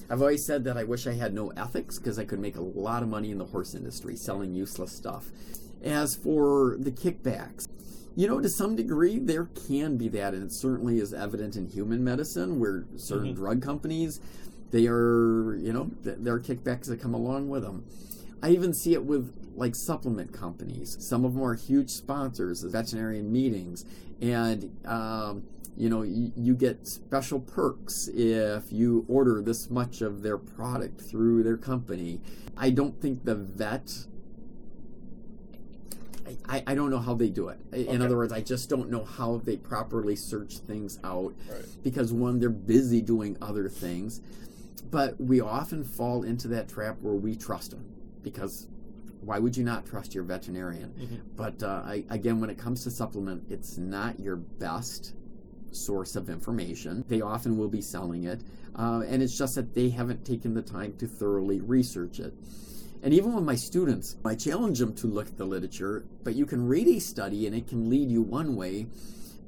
I've 0.09 0.21
always 0.21 0.45
said 0.45 0.63
that 0.65 0.77
I 0.77 0.83
wish 0.83 1.07
I 1.07 1.13
had 1.13 1.33
no 1.33 1.49
ethics 1.51 1.97
because 1.97 2.19
I 2.19 2.25
could 2.25 2.39
make 2.39 2.57
a 2.57 2.61
lot 2.61 3.01
of 3.01 3.09
money 3.09 3.31
in 3.31 3.39
the 3.39 3.45
horse 3.45 3.73
industry 3.73 4.15
selling 4.15 4.53
useless 4.53 4.91
stuff. 4.91 5.31
As 5.83 6.15
for 6.15 6.77
the 6.79 6.91
kickbacks, 6.91 7.67
you 8.15 8.27
know, 8.27 8.39
to 8.39 8.49
some 8.49 8.75
degree, 8.75 9.19
there 9.19 9.45
can 9.67 9.97
be 9.97 10.07
that, 10.09 10.33
and 10.33 10.43
it 10.43 10.53
certainly 10.53 10.99
is 10.99 11.13
evident 11.13 11.55
in 11.55 11.67
human 11.67 12.03
medicine 12.03 12.59
where 12.59 12.85
certain 12.95 13.33
Mhm. 13.33 13.35
drug 13.35 13.61
companies, 13.61 14.21
they 14.71 14.87
are, 14.87 15.55
you 15.55 15.71
know, 15.73 15.89
th- 16.03 16.17
there 16.19 16.33
are 16.33 16.39
kickbacks 16.39 16.85
that 16.87 16.99
come 17.01 17.13
along 17.13 17.49
with 17.49 17.63
them. 17.63 17.85
I 18.43 18.49
even 18.49 18.73
see 18.73 18.93
it 18.93 19.03
with 19.05 19.33
like 19.55 19.75
supplement 19.75 20.33
companies. 20.33 20.97
Some 20.99 21.23
of 21.25 21.33
them 21.33 21.43
are 21.43 21.55
huge 21.55 21.89
sponsors 21.89 22.63
of 22.63 22.71
veterinarian 22.73 23.31
meetings, 23.31 23.85
and 24.21 24.69
um, 24.85 25.43
you 25.77 25.89
know 25.89 26.01
you, 26.03 26.31
you 26.35 26.53
get 26.55 26.85
special 26.87 27.39
perks 27.39 28.09
if 28.13 28.71
you 28.71 29.05
order 29.07 29.41
this 29.41 29.69
much 29.69 30.01
of 30.01 30.21
their 30.23 30.37
product 30.37 31.01
through 31.01 31.43
their 31.43 31.57
company. 31.57 32.19
I 32.57 32.69
don't 32.69 32.99
think 33.01 33.23
the 33.23 33.35
vet. 33.35 33.89
I, 36.49 36.63
I 36.67 36.75
don't 36.75 36.89
know 36.89 36.99
how 36.99 37.13
they 37.13 37.29
do 37.29 37.49
it. 37.49 37.59
In 37.71 37.87
Okay. 37.87 37.97
other 38.05 38.17
words, 38.17 38.33
I 38.33 38.41
just 38.41 38.67
don't 38.69 38.89
know 38.89 39.03
how 39.05 39.37
they 39.43 39.57
properly 39.57 40.15
search 40.15 40.57
things 40.57 40.99
out 41.03 41.33
Right. 41.49 41.65
because 41.83 42.11
one, 42.11 42.39
they're 42.39 42.49
busy 42.49 42.99
doing 43.01 43.37
other 43.41 43.69
things, 43.69 44.21
but 44.95 45.19
we 45.19 45.41
often 45.41 45.83
fall 45.83 46.23
into 46.23 46.47
that 46.47 46.69
trap 46.69 46.95
where 47.01 47.15
we 47.15 47.35
trust 47.35 47.71
them 47.71 47.85
because 48.23 48.69
why 49.19 49.37
would 49.39 49.57
you 49.57 49.61
not 49.65 49.85
trust 49.85 50.15
your 50.15 50.23
veterinarian? 50.23 50.93
Mhm. 50.97 51.19
But 51.35 51.61
uh, 51.61 51.81
I, 51.83 52.05
again, 52.09 52.39
when 52.39 52.49
it 52.49 52.57
comes 52.57 52.81
to 52.85 52.91
supplement, 52.91 53.43
it's 53.49 53.77
not 53.77 54.17
your 54.21 54.37
best 54.37 55.13
source 55.71 56.15
of 56.15 56.29
information. 56.29 57.03
They 57.09 57.19
often 57.19 57.57
will 57.57 57.67
be 57.67 57.81
selling 57.81 58.23
it, 58.23 58.39
uh, 58.77 59.03
and 59.05 59.21
it's 59.21 59.37
just 59.37 59.55
that 59.55 59.73
they 59.73 59.89
haven't 59.89 60.23
taken 60.23 60.53
the 60.53 60.61
time 60.61 60.93
to 60.99 61.07
thoroughly 61.07 61.59
research 61.59 62.21
it. 62.21 62.33
And 63.03 63.13
even 63.13 63.33
with 63.35 63.43
my 63.43 63.55
students, 63.55 64.15
I 64.23 64.35
challenge 64.35 64.79
them 64.79 64.93
to 64.95 65.07
look 65.07 65.27
at 65.27 65.35
the 65.37 65.45
literature, 65.45 66.05
but 66.23 66.35
you 66.35 66.45
can 66.45 66.65
read 66.65 66.87
a 66.87 66.99
study 66.99 67.47
and 67.47 67.53
it 67.53 67.67
can 67.67 67.89
lead 67.89 68.09
you 68.09 68.21
one 68.21 68.55
way, 68.55 68.87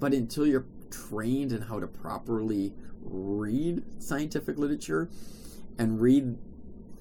but 0.01 0.13
until 0.13 0.45
you're 0.45 0.65
trained 0.91 1.53
in 1.53 1.61
how 1.61 1.79
to 1.79 1.87
properly 1.87 2.73
read 3.09 3.83
scientific 3.99 4.57
literature 4.57 5.09
and 5.77 6.01
read 6.01 6.37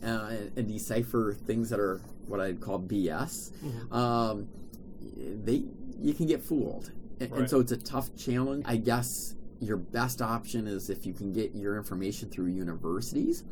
uh, 0.05 0.31
and 0.57 0.69
decipher 0.69 1.35
things 1.47 1.71
that 1.71 1.81
are 1.81 2.01
what 2.29 2.41
I'd 2.41 2.61
call 2.61 2.79
BS, 2.79 3.51
Mhm. 3.65 3.93
um, 3.93 4.49
they 5.45 5.65
you 6.01 6.13
can 6.13 6.27
get 6.27 6.43
fooled, 6.43 6.91
and, 7.21 7.33
and 7.33 7.49
so 7.51 7.61
it's 7.61 7.73
a 7.73 7.77
tough 7.77 8.15
challenge. 8.17 8.65
I 8.67 8.77
guess 8.77 9.35
your 9.61 9.79
best 9.79 10.21
option 10.21 10.67
is 10.67 10.91
if 10.91 11.07
you 11.07 11.15
can 11.15 11.33
get 11.33 11.55
your 11.55 11.77
information 11.79 12.29
through 12.29 12.47
universities. 12.49 13.43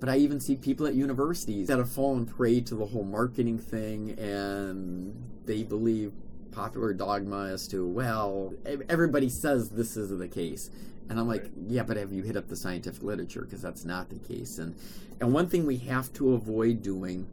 But 0.00 0.08
I 0.08 0.16
even 0.16 0.40
see 0.40 0.56
people 0.56 0.84
at 0.88 0.94
universities 0.94 1.68
that 1.68 1.78
have 1.78 1.88
fallen 1.88 2.26
prey 2.26 2.60
to 2.62 2.74
the 2.74 2.86
whole 2.86 3.04
marketing 3.04 3.58
thing, 3.58 4.10
and 4.18 5.14
they 5.46 5.62
believe 5.62 6.12
popular 6.52 6.92
dogma 6.92 7.46
as 7.46 7.66
to 7.68 7.86
well, 7.86 8.54
everybody 8.88 9.28
says 9.28 9.70
this 9.70 9.96
is 9.96 10.16
the 10.16 10.28
case, 10.28 10.70
and 11.08 11.18
I'm 11.18 11.26
like, 11.26 11.42
Right. 11.42 11.52
yeah, 11.68 11.82
but 11.82 11.96
have 11.96 12.12
you 12.12 12.22
hit 12.22 12.36
up 12.36 12.48
the 12.48 12.56
scientific 12.56 13.02
literature? 13.02 13.42
Because 13.42 13.62
that's 13.62 13.84
not 13.84 14.08
the 14.10 14.16
case. 14.16 14.58
And 14.58 14.74
and 15.20 15.32
one 15.32 15.48
thing 15.48 15.66
we 15.66 15.78
have 15.78 16.12
to 16.14 16.32
avoid 16.34 16.82
doing 16.82 17.26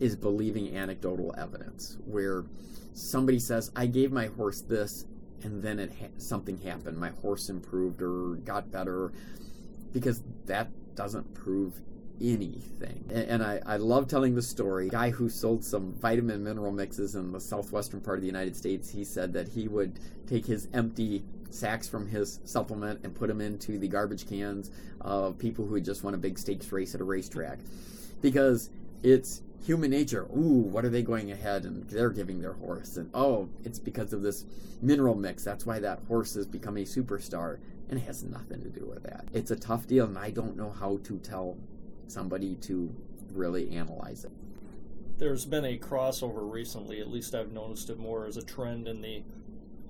is 0.00 0.16
believing 0.16 0.76
anecdotal 0.76 1.34
evidence, 1.38 1.96
where 2.06 2.44
somebody 2.94 3.38
says, 3.38 3.70
"I 3.76 3.86
gave 3.86 4.10
my 4.12 4.26
horse 4.26 4.60
this," 4.60 5.06
and 5.42 5.62
then 5.62 5.78
it 5.78 5.92
ha- 6.00 6.08
something 6.18 6.58
happened. 6.58 6.98
My 6.98 7.10
horse 7.10 7.48
improved 7.48 8.02
or 8.02 8.36
got 8.44 8.70
better, 8.70 9.12
because 9.92 10.22
that 10.46 10.68
doesn't 10.94 11.34
prove 11.34 11.80
anything. 12.32 13.04
And 13.10 13.42
I, 13.42 13.60
I 13.66 13.76
love 13.76 14.08
telling 14.08 14.34
the 14.34 14.42
story. 14.42 14.88
A 14.88 14.90
guy 14.90 15.10
who 15.10 15.28
sold 15.28 15.64
some 15.64 15.92
vitamin 15.94 16.42
mineral 16.42 16.72
mixes 16.72 17.14
in 17.14 17.32
the 17.32 17.40
southwestern 17.40 18.00
part 18.00 18.18
of 18.18 18.22
the 18.22 18.26
United 18.26 18.56
States, 18.56 18.90
he 18.90 19.04
said 19.04 19.32
that 19.34 19.48
he 19.48 19.68
would 19.68 19.98
take 20.26 20.46
his 20.46 20.68
empty 20.72 21.24
sacks 21.50 21.88
from 21.88 22.08
his 22.08 22.40
supplement 22.44 23.00
and 23.04 23.14
put 23.14 23.28
them 23.28 23.40
into 23.40 23.78
the 23.78 23.88
garbage 23.88 24.28
cans 24.28 24.70
of 25.00 25.38
people 25.38 25.64
who 25.66 25.74
had 25.74 25.84
just 25.84 26.02
won 26.02 26.14
a 26.14 26.18
big 26.18 26.38
stakes 26.38 26.72
race 26.72 26.94
at 26.94 27.00
a 27.00 27.04
racetrack. 27.04 27.58
Because 28.20 28.70
it's 29.02 29.42
human 29.64 29.90
nature. 29.90 30.26
Ooh, 30.36 30.62
what 30.62 30.84
are 30.84 30.90
they 30.90 31.02
going 31.02 31.30
ahead 31.30 31.64
and 31.64 31.88
they're 31.88 32.10
giving 32.10 32.40
their 32.40 32.54
horse? 32.54 32.96
And 32.96 33.10
oh, 33.14 33.48
it's 33.64 33.78
because 33.78 34.12
of 34.12 34.22
this 34.22 34.44
mineral 34.82 35.14
mix. 35.14 35.44
That's 35.44 35.64
why 35.64 35.78
that 35.80 36.00
horse 36.08 36.34
has 36.34 36.46
become 36.46 36.76
a 36.76 36.84
superstar. 36.84 37.58
And 37.88 37.98
it 37.98 38.02
has 38.02 38.24
nothing 38.24 38.62
to 38.62 38.68
do 38.68 38.86
with 38.86 39.02
that. 39.04 39.26
It's 39.34 39.50
a 39.50 39.56
tough 39.56 39.86
deal, 39.86 40.06
and 40.06 40.18
I 40.18 40.30
don't 40.30 40.56
know 40.56 40.70
how 40.70 41.00
to 41.04 41.18
tell 41.18 41.58
somebody 42.08 42.54
to 42.56 42.94
really 43.32 43.70
analyze 43.76 44.24
it. 44.24 44.32
There's 45.18 45.44
been 45.44 45.64
a 45.64 45.78
crossover 45.78 46.50
recently, 46.50 47.00
at 47.00 47.08
least 47.08 47.34
I've 47.34 47.52
noticed 47.52 47.90
it 47.90 47.98
more 47.98 48.26
as 48.26 48.36
a 48.36 48.42
trend 48.42 48.88
in 48.88 49.00
the 49.00 49.22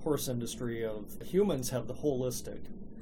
horse 0.03 0.27
industry 0.27 0.85
of 0.85 1.05
humans 1.23 1.71
have 1.71 1.87
the 1.87 1.93
holistic 1.95 2.59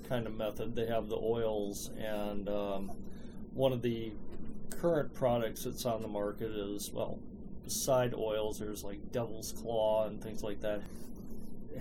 kind 0.07 0.25
of 0.25 0.33
method. 0.33 0.75
They 0.75 0.85
have 0.85 1.09
the 1.09 1.17
oils, 1.17 1.89
and 1.97 2.47
um, 2.47 2.91
one 3.53 3.73
of 3.73 3.81
the 3.81 4.13
current 4.69 5.13
products 5.13 5.65
that's 5.65 5.85
on 5.85 6.01
the 6.01 6.07
market 6.07 6.51
is, 6.51 6.91
well, 6.91 7.19
side 7.67 8.13
oils. 8.13 8.59
There's 8.59 8.83
like 8.83 9.11
Devil's 9.11 9.51
Claw 9.51 10.07
and 10.07 10.21
things 10.21 10.43
like 10.43 10.61
that. 10.61 10.81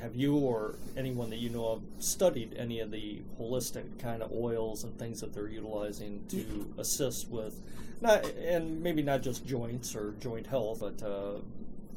Have 0.01 0.15
you 0.17 0.37
or 0.37 0.75
anyone 0.97 1.31
that 1.31 1.39
you 1.39 1.51
know 1.51 1.67
of 1.69 1.83
studied 1.99 2.55
any 2.57 2.81
of 2.81 2.91
the 2.91 3.21
holistic 3.39 3.99
kind 3.99 4.23
of 4.23 4.33
oils 4.33 4.85
and 4.85 4.99
things 4.99 5.21
that 5.21 5.33
they're 5.35 5.49
utilizing 5.49 6.25
to 6.29 6.73
assist 6.79 7.29
with 7.29 7.61
not 8.01 8.25
and 8.25 8.83
maybe 8.83 9.03
not 9.03 9.23
just 9.23 9.47
joints 9.47 9.95
or 9.95 10.15
joint 10.21 10.47
health, 10.47 10.81
but 10.81 11.03
uh, 11.07 11.35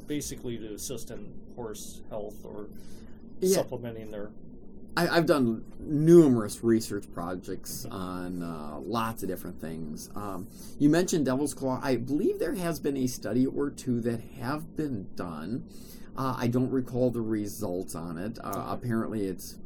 basically 0.06 0.56
to 0.58 0.74
assist 0.74 1.10
in 1.10 1.32
horse 1.56 2.00
health 2.10 2.36
or 2.44 2.66
Yeah. 3.40 3.56
supplementing 3.56 4.10
their. 4.12 4.30
I, 4.96 5.08
I've 5.08 5.26
done 5.26 5.64
numerous 5.78 6.62
research 6.64 7.04
projects 7.12 7.84
on 7.90 8.42
uh, 8.42 8.78
lots 8.80 9.22
of 9.22 9.28
different 9.28 9.60
things. 9.60 10.08
Um, 10.14 10.46
you 10.78 10.88
mentioned 10.88 11.26
Devil's 11.26 11.52
Claw. 11.54 11.80
I 11.82 11.96
believe 11.96 12.38
there 12.38 12.54
has 12.54 12.78
been 12.80 12.96
a 12.96 13.06
study 13.06 13.44
or 13.44 13.68
two 13.70 14.00
that 14.02 14.20
have 14.40 14.76
been 14.76 15.08
done. 15.16 15.64
Uh, 16.16 16.34
I 16.38 16.46
don't 16.46 16.70
recall 16.70 17.10
the 17.10 17.20
results 17.20 17.94
on 17.94 18.18
it. 18.18 18.38
Uh, 18.42 18.66
apparently, 18.68 19.26
it's. 19.26 19.56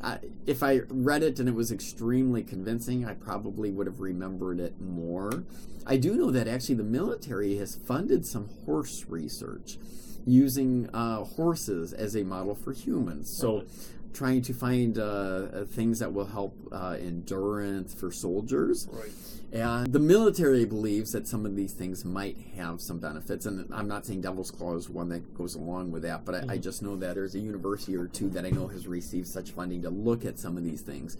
Uh, 0.00 0.16
if 0.46 0.62
I 0.62 0.80
read 0.88 1.22
it 1.22 1.38
and 1.38 1.48
it 1.48 1.54
was 1.54 1.70
extremely 1.70 2.42
convincing, 2.42 3.04
I 3.04 3.12
probably 3.12 3.70
would 3.70 3.86
have 3.86 4.00
remembered 4.00 4.58
it 4.58 4.80
more. 4.80 5.44
I 5.86 5.98
do 5.98 6.14
know 6.14 6.30
that 6.30 6.48
actually 6.48 6.76
the 6.76 6.84
military 6.84 7.56
has 7.58 7.76
funded 7.76 8.24
some 8.24 8.48
horse 8.64 9.04
research 9.08 9.78
using 10.26 10.88
uh, 10.94 11.24
horses 11.24 11.92
as 11.92 12.16
a 12.16 12.24
model 12.24 12.54
for 12.54 12.72
humans. 12.72 13.30
So. 13.30 13.64
Trying 14.12 14.42
to 14.42 14.52
find 14.52 14.98
uh, 14.98 15.02
uh, 15.02 15.64
things 15.64 15.98
that 15.98 16.12
will 16.12 16.26
help 16.26 16.56
uh, 16.72 16.96
endurance 17.00 17.94
for 17.94 18.10
soldiers. 18.10 18.88
Right. 18.90 19.10
And 19.52 19.92
the 19.92 19.98
military 19.98 20.64
believes 20.64 21.10
that 21.12 21.26
some 21.26 21.44
of 21.44 21.56
these 21.56 21.72
things 21.72 22.04
might 22.04 22.36
have 22.56 22.80
some 22.80 23.00
benefits. 23.00 23.46
And 23.46 23.72
I'm 23.72 23.88
not 23.88 24.06
saying 24.06 24.20
Devil's 24.20 24.50
Claw 24.50 24.76
is 24.76 24.88
one 24.88 25.08
that 25.08 25.34
goes 25.34 25.56
along 25.56 25.90
with 25.90 26.02
that, 26.02 26.24
but 26.24 26.34
I, 26.34 26.54
I 26.54 26.58
just 26.58 26.82
know 26.82 26.96
that 26.96 27.14
there's 27.14 27.34
a 27.34 27.40
university 27.40 27.96
or 27.96 28.06
two 28.06 28.30
that 28.30 28.44
I 28.44 28.50
know 28.50 28.68
has 28.68 28.86
received 28.86 29.26
such 29.26 29.50
funding 29.50 29.82
to 29.82 29.90
look 29.90 30.24
at 30.24 30.38
some 30.38 30.56
of 30.56 30.62
these 30.62 30.82
things. 30.82 31.16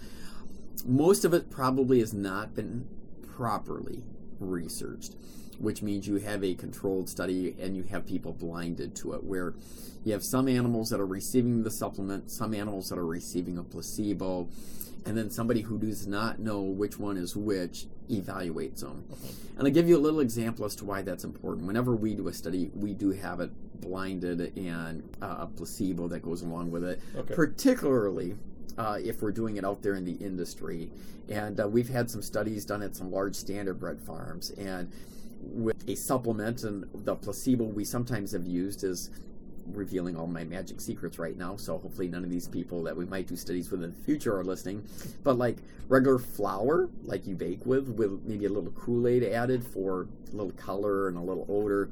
Most 0.86 1.24
of 1.24 1.34
it 1.34 1.50
probably 1.50 1.98
has 1.98 2.14
not 2.14 2.54
been 2.54 2.86
properly 3.26 4.04
researched, 4.38 5.16
which 5.60 5.82
means 5.82 6.08
you 6.08 6.16
have 6.16 6.42
a 6.42 6.54
controlled 6.54 7.08
study 7.08 7.54
and 7.60 7.76
you 7.76 7.82
have 7.84 8.06
people 8.06 8.32
blinded 8.32 8.94
to 8.96 9.12
it, 9.12 9.22
where 9.22 9.54
you 10.04 10.12
have 10.12 10.24
some 10.24 10.48
animals 10.48 10.88
that 10.90 10.98
are 11.00 11.06
receiving 11.06 11.62
the 11.62 11.70
supplement, 11.70 12.30
some 12.30 12.54
animals 12.54 12.88
that 12.88 12.98
are 12.98 13.06
receiving 13.06 13.58
a 13.58 13.62
placebo, 13.62 14.48
and 15.06 15.16
then 15.16 15.30
somebody 15.30 15.60
who 15.60 15.78
does 15.78 16.06
not 16.06 16.38
know 16.38 16.60
which 16.62 16.98
one 16.98 17.16
is 17.16 17.36
which 17.36 17.86
evaluates 18.10 18.80
them. 18.80 19.04
And 19.58 19.66
I'll 19.66 19.72
give 19.72 19.88
you 19.88 19.96
a 19.96 20.00
little 20.00 20.20
example 20.20 20.64
as 20.64 20.74
to 20.76 20.84
why 20.84 21.02
that's 21.02 21.24
important. 21.24 21.66
Whenever 21.66 21.94
we 21.94 22.14
do 22.14 22.28
a 22.28 22.32
study, 22.32 22.70
we 22.74 22.92
do 22.94 23.10
have 23.10 23.40
it 23.40 23.50
blinded 23.80 24.56
and 24.56 25.02
uh, 25.22 25.36
a 25.40 25.46
placebo 25.46 26.08
that 26.08 26.20
goes 26.22 26.42
along 26.42 26.70
with 26.70 26.84
it, 26.84 27.00
Okay. 27.16 27.34
particularly 27.34 28.36
uh, 28.78 28.98
if 29.02 29.20
we're 29.22 29.32
doing 29.32 29.56
it 29.56 29.64
out 29.64 29.82
there 29.82 29.94
in 29.94 30.04
the 30.04 30.12
industry. 30.24 30.90
And 31.28 31.60
uh, 31.60 31.68
we've 31.68 31.88
had 31.88 32.10
some 32.10 32.22
studies 32.22 32.64
done 32.64 32.82
at 32.82 32.96
some 32.96 33.10
large 33.10 33.34
standardbred 33.34 34.00
farms, 34.00 34.50
and 34.52 34.90
with 35.40 35.88
a 35.88 35.94
supplement 35.94 36.62
and 36.64 36.84
the 37.04 37.14
placebo 37.14 37.64
we 37.64 37.84
sometimes 37.84 38.32
have 38.32 38.46
used 38.46 38.84
is 38.84 39.10
revealing 39.72 40.16
all 40.16 40.26
my 40.26 40.42
magic 40.42 40.80
secrets 40.80 41.18
right 41.18 41.36
now 41.36 41.56
so 41.56 41.78
hopefully 41.78 42.08
none 42.08 42.24
of 42.24 42.30
these 42.30 42.48
people 42.48 42.82
that 42.82 42.96
we 42.96 43.04
might 43.04 43.26
do 43.26 43.36
studies 43.36 43.70
with 43.70 43.82
in 43.82 43.90
the 43.90 44.04
future 44.04 44.36
are 44.36 44.44
listening 44.44 44.82
but 45.22 45.38
like 45.38 45.58
regular 45.88 46.18
flour 46.18 46.88
like 47.04 47.26
you 47.26 47.34
bake 47.34 47.64
with 47.64 47.88
with 47.88 48.20
maybe 48.24 48.46
a 48.46 48.48
little 48.48 48.70
kool-aid 48.72 49.22
added 49.22 49.64
for 49.64 50.08
a 50.32 50.36
little 50.36 50.52
color 50.52 51.08
and 51.08 51.16
a 51.16 51.20
little 51.20 51.46
odor 51.48 51.88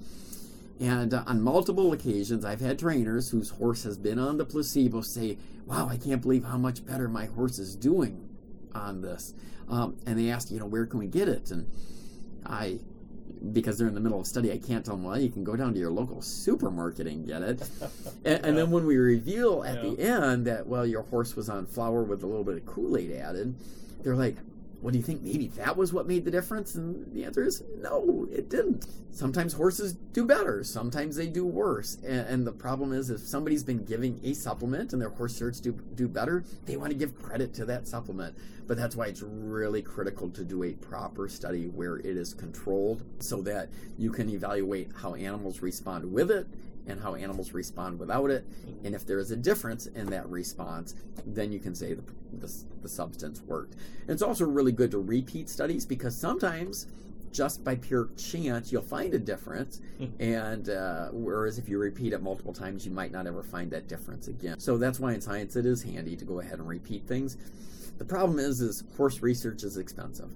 and 0.80 1.14
uh, 1.14 1.22
on 1.26 1.40
multiple 1.40 1.92
occasions 1.92 2.44
i've 2.44 2.60
had 2.60 2.78
trainers 2.78 3.30
whose 3.30 3.50
horse 3.50 3.84
has 3.84 3.96
been 3.96 4.18
on 4.18 4.38
the 4.38 4.44
placebo 4.44 5.00
say 5.00 5.38
wow 5.66 5.88
i 5.88 5.96
can't 5.96 6.22
believe 6.22 6.44
how 6.44 6.58
much 6.58 6.84
better 6.84 7.08
my 7.08 7.26
horse 7.26 7.58
is 7.58 7.76
doing 7.76 8.28
on 8.74 9.00
this. 9.02 9.34
Um, 9.68 9.96
and 10.06 10.18
they 10.18 10.30
asked, 10.30 10.50
you 10.50 10.58
know, 10.58 10.66
where 10.66 10.86
can 10.86 10.98
we 10.98 11.06
get 11.06 11.28
it? 11.28 11.50
And 11.50 11.70
I, 12.46 12.78
because 13.52 13.78
they're 13.78 13.88
in 13.88 13.94
the 13.94 14.00
middle 14.00 14.20
of 14.20 14.26
study, 14.26 14.52
I 14.52 14.58
can't 14.58 14.84
tell 14.84 14.96
them, 14.96 15.04
well, 15.04 15.18
you 15.18 15.30
can 15.30 15.44
go 15.44 15.56
down 15.56 15.72
to 15.74 15.78
your 15.78 15.90
local 15.90 16.22
supermarket 16.22 17.06
and 17.06 17.26
get 17.26 17.42
it. 17.42 17.68
and, 18.24 18.44
and, 18.44 18.58
then 18.58 18.70
when 18.70 18.86
we 18.86 18.96
reveal 18.96 19.64
at 19.64 19.82
yeah. 19.82 19.90
the 19.90 20.00
end 20.00 20.46
that, 20.46 20.66
well, 20.66 20.86
your 20.86 21.02
horse 21.02 21.36
was 21.36 21.48
on 21.48 21.66
flour 21.66 22.02
with 22.02 22.22
a 22.22 22.26
little 22.26 22.44
bit 22.44 22.56
of 22.56 22.66
Kool 22.66 22.96
Aid 22.96 23.12
added, 23.12 23.54
they're 24.02 24.16
like, 24.16 24.36
well, 24.80 24.92
do 24.92 24.98
you 24.98 25.04
think 25.04 25.22
maybe 25.22 25.48
that 25.48 25.76
was 25.76 25.92
what 25.92 26.06
made 26.06 26.24
the 26.24 26.30
difference? 26.30 26.76
And 26.76 27.12
the 27.12 27.24
answer 27.24 27.42
is 27.42 27.62
no, 27.78 28.28
it 28.30 28.48
didn't. 28.48 28.86
Sometimes 29.10 29.52
horses 29.52 29.94
do 30.12 30.24
better, 30.24 30.62
sometimes 30.62 31.16
they 31.16 31.26
do 31.26 31.44
worse. 31.44 31.96
And, 32.06 32.26
and, 32.28 32.46
the 32.46 32.52
problem 32.52 32.92
is, 32.92 33.10
if 33.10 33.20
somebody's 33.20 33.64
been 33.64 33.84
giving 33.84 34.20
a 34.22 34.32
supplement 34.34 34.92
and 34.92 35.02
their 35.02 35.08
horse 35.08 35.34
starts 35.34 35.58
to 35.60 35.72
do 35.72 36.06
better, 36.06 36.44
they 36.66 36.76
want 36.76 36.92
to 36.92 36.98
give 36.98 37.20
credit 37.20 37.52
to 37.54 37.64
that 37.64 37.88
supplement. 37.88 38.36
But 38.68 38.76
that's 38.76 38.94
why 38.94 39.06
it's 39.06 39.22
really 39.22 39.82
critical 39.82 40.28
to 40.30 40.44
do 40.44 40.62
a 40.62 40.74
proper 40.74 41.28
study 41.28 41.66
where 41.68 41.96
it 41.96 42.16
is 42.16 42.34
controlled 42.34 43.02
so 43.18 43.42
that 43.42 43.70
you 43.96 44.12
can 44.12 44.28
evaluate 44.28 44.90
how 44.94 45.14
animals 45.14 45.62
respond 45.62 46.12
with 46.12 46.30
it 46.30 46.46
and 46.88 47.00
how 47.00 47.14
animals 47.14 47.52
respond 47.52 47.98
without 47.98 48.30
it. 48.30 48.44
And 48.84 48.94
if 48.94 49.06
there 49.06 49.18
is 49.18 49.30
a 49.30 49.36
difference 49.36 49.86
in 49.86 50.06
that 50.06 50.28
response, 50.28 50.94
then 51.26 51.52
you 51.52 51.60
can 51.60 51.74
say 51.74 51.94
the, 51.94 52.02
the, 52.38 52.52
the 52.82 52.88
substance 52.88 53.42
worked. 53.42 53.74
And 53.74 54.10
it's 54.10 54.22
also 54.22 54.44
really 54.46 54.72
good 54.72 54.90
to 54.92 54.98
repeat 54.98 55.48
studies 55.48 55.84
because 55.84 56.16
sometimes 56.16 56.86
just 57.32 57.62
by 57.62 57.74
pure 57.74 58.08
chance 58.16 58.72
you'll 58.72 58.82
find 58.82 59.12
a 59.12 59.18
difference 59.18 59.80
hmm. 59.98 60.06
and 60.18 60.70
uh, 60.70 61.08
whereas 61.12 61.58
if 61.58 61.68
you 61.68 61.78
repeat 61.78 62.12
it 62.12 62.22
multiple 62.22 62.54
times 62.54 62.86
you 62.86 62.90
might 62.90 63.12
not 63.12 63.26
ever 63.26 63.42
find 63.42 63.70
that 63.70 63.86
difference 63.86 64.28
again 64.28 64.58
so 64.58 64.78
that's 64.78 64.98
why 64.98 65.12
in 65.12 65.20
science 65.20 65.54
it 65.54 65.66
is 65.66 65.82
handy 65.82 66.16
to 66.16 66.24
go 66.24 66.40
ahead 66.40 66.58
and 66.58 66.66
repeat 66.66 67.06
things 67.06 67.36
the 67.98 68.04
problem 68.04 68.38
is 68.38 68.62
is 68.62 68.82
horse 68.96 69.20
research 69.20 69.62
is 69.62 69.76
expensive 69.76 70.30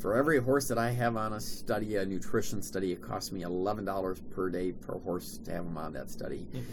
for 0.00 0.16
every 0.16 0.40
horse 0.40 0.66
that 0.68 0.78
I 0.78 0.90
have 0.92 1.16
on 1.16 1.34
a 1.34 1.40
study, 1.40 1.96
a 1.96 2.06
nutrition 2.06 2.62
study, 2.62 2.92
it 2.92 3.02
costs 3.02 3.32
me 3.32 3.42
$11 3.42 4.30
per 4.30 4.48
day 4.48 4.72
per 4.72 4.98
horse 4.98 5.38
to 5.44 5.52
have 5.52 5.64
them 5.64 5.76
on 5.76 5.92
that 5.92 6.10
study. 6.10 6.46
Mm-hmm. 6.50 6.72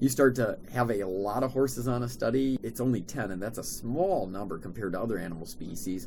You 0.00 0.08
start 0.08 0.36
to 0.36 0.58
have 0.72 0.92
a 0.92 1.04
lot 1.04 1.42
of 1.42 1.52
horses 1.52 1.88
on 1.88 2.04
a 2.04 2.08
study, 2.08 2.56
it's 2.62 2.80
only 2.80 3.00
10, 3.00 3.32
and 3.32 3.42
that's 3.42 3.58
a 3.58 3.64
small 3.64 4.28
number 4.28 4.58
compared 4.58 4.92
to 4.92 5.00
other 5.00 5.18
animal 5.18 5.44
species. 5.44 6.06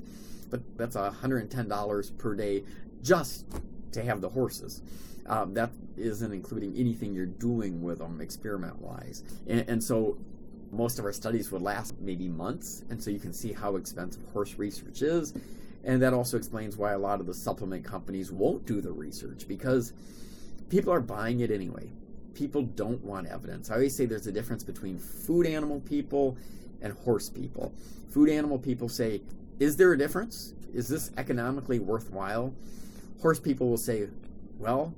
But 0.50 0.62
that's 0.78 0.96
$110 0.96 2.18
per 2.18 2.36
day 2.36 2.64
just 3.04 3.46
to 3.92 4.02
have 4.02 4.22
the 4.22 4.30
horses. 4.30 4.82
Um, 5.26 5.54
that 5.54 5.72
isn't 5.98 6.32
including 6.32 6.76
anything 6.78 7.14
you're 7.14 7.26
doing 7.26 7.82
with 7.84 8.00
them 8.00 8.22
experiment 8.22 8.82
wise. 8.82 9.24
And, 9.46 9.66
and 9.68 9.84
so 9.84 10.18
most 10.72 11.00
of 11.00 11.06
our 11.06 11.12
studies 11.12 11.52
would 11.52 11.62
last 11.62 12.00
maybe 12.00 12.30
months, 12.30 12.86
and 12.90 13.04
so 13.04 13.12
you 13.12 13.20
can 13.20 13.34
see 13.34 13.52
how 13.52 13.76
expensive 13.76 14.24
horse 14.32 14.58
research 14.58 15.02
is 15.02 15.34
and 15.84 16.02
that 16.02 16.14
also 16.14 16.38
explains 16.38 16.78
why 16.78 16.94
a 16.94 17.00
lot 17.00 17.20
of 17.20 17.26
the 17.26 17.34
supplement 17.34 17.84
companies 17.84 18.32
won't 18.32 18.66
do 18.66 18.82
the 18.82 18.92
research 18.92 19.48
because 19.48 19.94
people 20.70 20.94
are 20.94 21.02
buying 21.02 21.40
it 21.40 21.52
anyway. 21.52 21.92
People 22.34 22.64
don't 22.64 23.04
want 23.04 23.28
evidence. 23.28 23.70
I 23.70 23.76
always 23.76 23.96
say 23.96 24.06
there's 24.06 24.28
a 24.28 24.32
difference 24.32 24.64
between 24.64 24.98
food 24.98 25.46
animal 25.46 25.80
people 25.82 26.38
and 26.82 26.94
horse 26.94 27.30
people. 27.30 27.74
Food 28.10 28.30
animal 28.30 28.58
people 28.58 28.90
say, 28.90 29.22
Is 29.60 29.76
there 29.76 29.92
a 29.92 29.98
difference? 29.98 30.54
Is 30.74 30.88
this 30.88 31.12
economically 31.18 31.80
worthwhile? 31.80 32.54
Horse 33.22 33.40
people 33.40 33.70
will 33.70 33.78
say, 33.78 34.08
Well, 34.60 34.94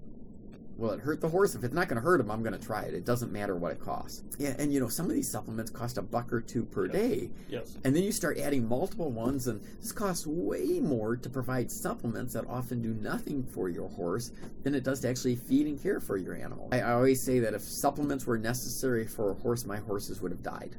Will 0.78 0.92
it 0.92 1.00
hurt 1.00 1.22
the 1.22 1.30
horse? 1.30 1.54
If 1.54 1.64
it's 1.64 1.74
not 1.74 1.88
going 1.88 1.98
to 1.98 2.02
hurt 2.02 2.20
him, 2.20 2.32
I'm 2.32 2.42
going 2.42 2.58
to 2.58 2.66
try 2.66 2.84
it. 2.84 2.96
It 2.96 3.06
doesn't 3.06 3.32
matter 3.32 3.56
what 3.56 3.74
it 3.74 3.80
costs. 3.80 4.24
Yeah, 4.40 4.56
and 4.58 4.74
you 4.74 4.80
know, 4.80 4.88
some 4.88 5.06
of 5.06 5.14
these 5.14 5.30
supplements 5.30 5.70
cost 5.70 6.00
a 6.00 6.02
buck 6.02 6.34
or 6.34 6.42
two 6.42 6.66
per 6.66 6.86
yes. 6.86 6.94
day. 6.94 7.30
Yes. 7.48 7.78
And 7.84 7.96
then 7.96 8.04
you 8.04 8.12
start 8.12 8.40
adding 8.40 8.68
multiple 8.68 9.12
ones, 9.12 9.48
and 9.48 9.62
this 9.80 9.92
costs 9.92 10.26
way 10.26 10.80
more 10.80 11.16
to 11.16 11.30
provide 11.30 11.72
supplements 11.72 12.34
that 12.34 12.46
often 12.48 12.82
do 12.82 12.94
nothing 12.96 13.44
for 13.44 13.70
your 13.70 13.88
horse 13.90 14.32
than 14.64 14.74
it 14.74 14.84
does 14.84 15.02
to 15.02 15.10
actually 15.10 15.36
feed 15.36 15.68
and 15.68 15.82
care 15.82 16.00
for 16.00 16.18
your 16.18 16.36
animal. 16.36 16.70
I, 16.72 16.80
I 16.82 16.94
always 16.94 17.22
say 17.22 17.40
that 17.40 17.54
if 17.54 17.62
supplements 17.62 18.26
were 18.26 18.40
necessary 18.40 19.06
for 19.06 19.32
a 19.32 19.36
horse, 19.36 19.66
my 19.66 19.78
horses 19.78 20.22
would 20.22 20.32
have 20.32 20.42
died 20.42 20.76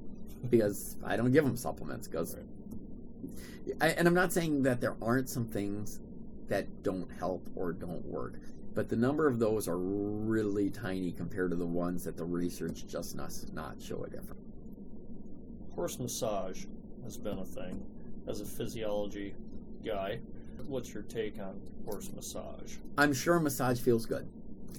because 0.51 0.97
I 1.05 1.17
don't 1.17 1.31
give 1.31 1.45
them 1.45 1.57
supplements. 1.57 2.09
Because, 2.09 2.37
right. 3.81 3.95
and 3.97 4.09
I'm 4.09 4.15
not 4.15 4.33
saying 4.33 4.65
that 4.65 4.81
there 4.81 4.97
aren't 5.01 5.29
some 5.29 5.47
things 5.47 6.01
that 6.49 6.83
don't 6.83 7.11
help 7.13 7.49
or 7.55 7.73
don't 7.73 8.05
work 8.05 8.41
but 8.75 8.89
the 8.89 8.97
number 8.97 9.27
of 9.27 9.39
those 9.39 9.69
are 9.69 9.79
really 9.79 10.71
tiny 10.71 11.13
compared 11.13 11.51
to 11.51 11.57
the 11.57 11.67
ones 11.67 12.05
that 12.05 12.17
the 12.17 12.25
research 12.25 12.87
just 12.87 13.17
does 13.17 13.53
not 13.53 13.77
show 13.81 14.03
a 14.03 14.11
difference. 14.11 14.41
Horse 15.75 15.99
massage 15.99 16.65
has 17.05 17.17
been 17.17 17.39
a 17.39 17.45
thing 17.45 17.83
as 18.27 18.41
a 18.41 18.45
physiology 18.45 19.35
guy. 19.85 20.19
What's 20.67 20.93
your 20.95 21.03
take 21.05 21.39
on 21.39 21.61
horse 21.85 22.11
massage? 22.15 22.77
I'm 22.97 23.13
sure 23.13 23.39
massage 23.41 23.81
feels 23.81 24.07
good. 24.07 24.29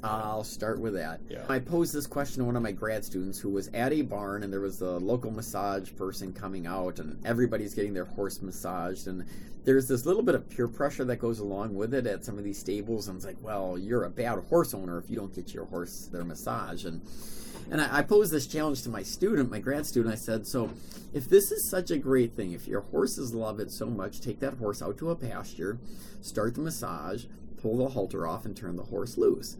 I'll 0.04 0.44
start 0.44 0.80
with 0.80 0.94
that. 0.94 1.20
Yeah. 1.30 1.46
I 1.50 1.60
posed 1.60 1.94
this 1.94 2.06
question 2.06 2.40
to 2.40 2.46
one 2.46 2.56
of 2.56 2.62
my 2.62 2.72
grad 2.72 3.04
students 3.04 3.40
who 3.40 3.50
was 3.50 3.70
at 3.70 3.92
a 3.92 4.02
barn, 4.04 4.44
and 4.44 4.54
there 4.54 4.62
was 4.62 4.82
a 4.82 4.98
local 4.98 5.32
massage 5.32 5.92
person 5.96 6.32
coming 6.32 6.68
out, 6.68 7.00
and 7.00 7.26
everybody's 7.26 7.74
getting 7.74 7.94
their 7.94 8.06
horse 8.06 8.42
massaged. 8.42 9.08
And 9.08 9.26
there's 9.66 9.88
this 9.88 10.06
little 10.06 10.22
bit 10.22 10.36
of 10.36 10.50
peer 10.50 10.68
pressure 10.68 11.04
that 11.06 11.18
goes 11.18 11.40
along 11.40 11.74
with 11.74 11.94
it 11.94 12.06
at 12.06 12.24
some 12.24 12.38
of 12.38 12.44
these 12.44 12.60
stables. 12.60 13.08
And 13.08 13.18
it's 13.18 13.26
like, 13.26 13.42
well, 13.42 13.78
you're 13.78 14.04
a 14.04 14.10
bad 14.10 14.40
horse 14.46 14.74
owner 14.74 14.98
if 15.00 15.10
you 15.10 15.16
don't 15.16 15.34
get 15.34 15.54
your 15.54 15.66
horse 15.66 16.08
their 16.12 16.24
massage. 16.24 16.86
And 16.86 17.02
and 17.72 17.82
I, 17.82 17.98
I 17.98 18.02
posed 18.04 18.32
this 18.32 18.46
challenge 18.46 18.84
to 18.84 18.90
my 18.90 19.02
student, 19.02 19.50
my 19.50 19.60
grad 19.60 19.86
student. 19.86 20.14
I 20.14 20.18
said, 20.18 20.46
so 20.46 20.70
if 21.14 21.28
this 21.28 21.52
is 21.52 21.68
such 21.68 21.90
a 21.90 21.98
great 21.98 22.36
thing, 22.36 22.52
if 22.52 22.68
your 22.68 22.82
horses 22.82 23.34
love 23.34 23.60
it 23.60 23.72
so 23.72 23.88
much, 23.88 24.22
take 24.22 24.40
that 24.42 24.56
horse 24.56 24.84
out 24.84 24.98
to 25.00 25.10
a 25.10 25.16
pasture, 25.16 25.80
start 26.22 26.54
the 26.54 26.62
massage, 26.62 27.26
pull 27.62 27.78
the 27.78 27.90
halter 27.90 28.28
off, 28.28 28.46
and 28.46 28.56
turn 28.56 28.76
the 28.76 28.84
horse 28.84 29.18
loose. 29.18 29.58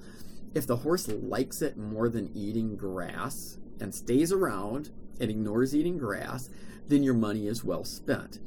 If 0.54 0.68
the 0.68 0.78
horse 0.78 1.08
likes 1.08 1.62
it 1.62 1.78
more 1.78 2.08
than 2.08 2.32
eating 2.36 2.76
grass 2.76 3.58
and 3.80 3.94
stays 3.94 4.32
around 4.32 4.92
and 5.20 5.32
ignores 5.32 5.76
eating 5.76 5.98
grass, 5.98 6.50
then 6.88 7.02
your 7.02 7.16
money 7.16 7.48
is 7.48 7.64
well 7.64 7.84
spent. 7.84 8.40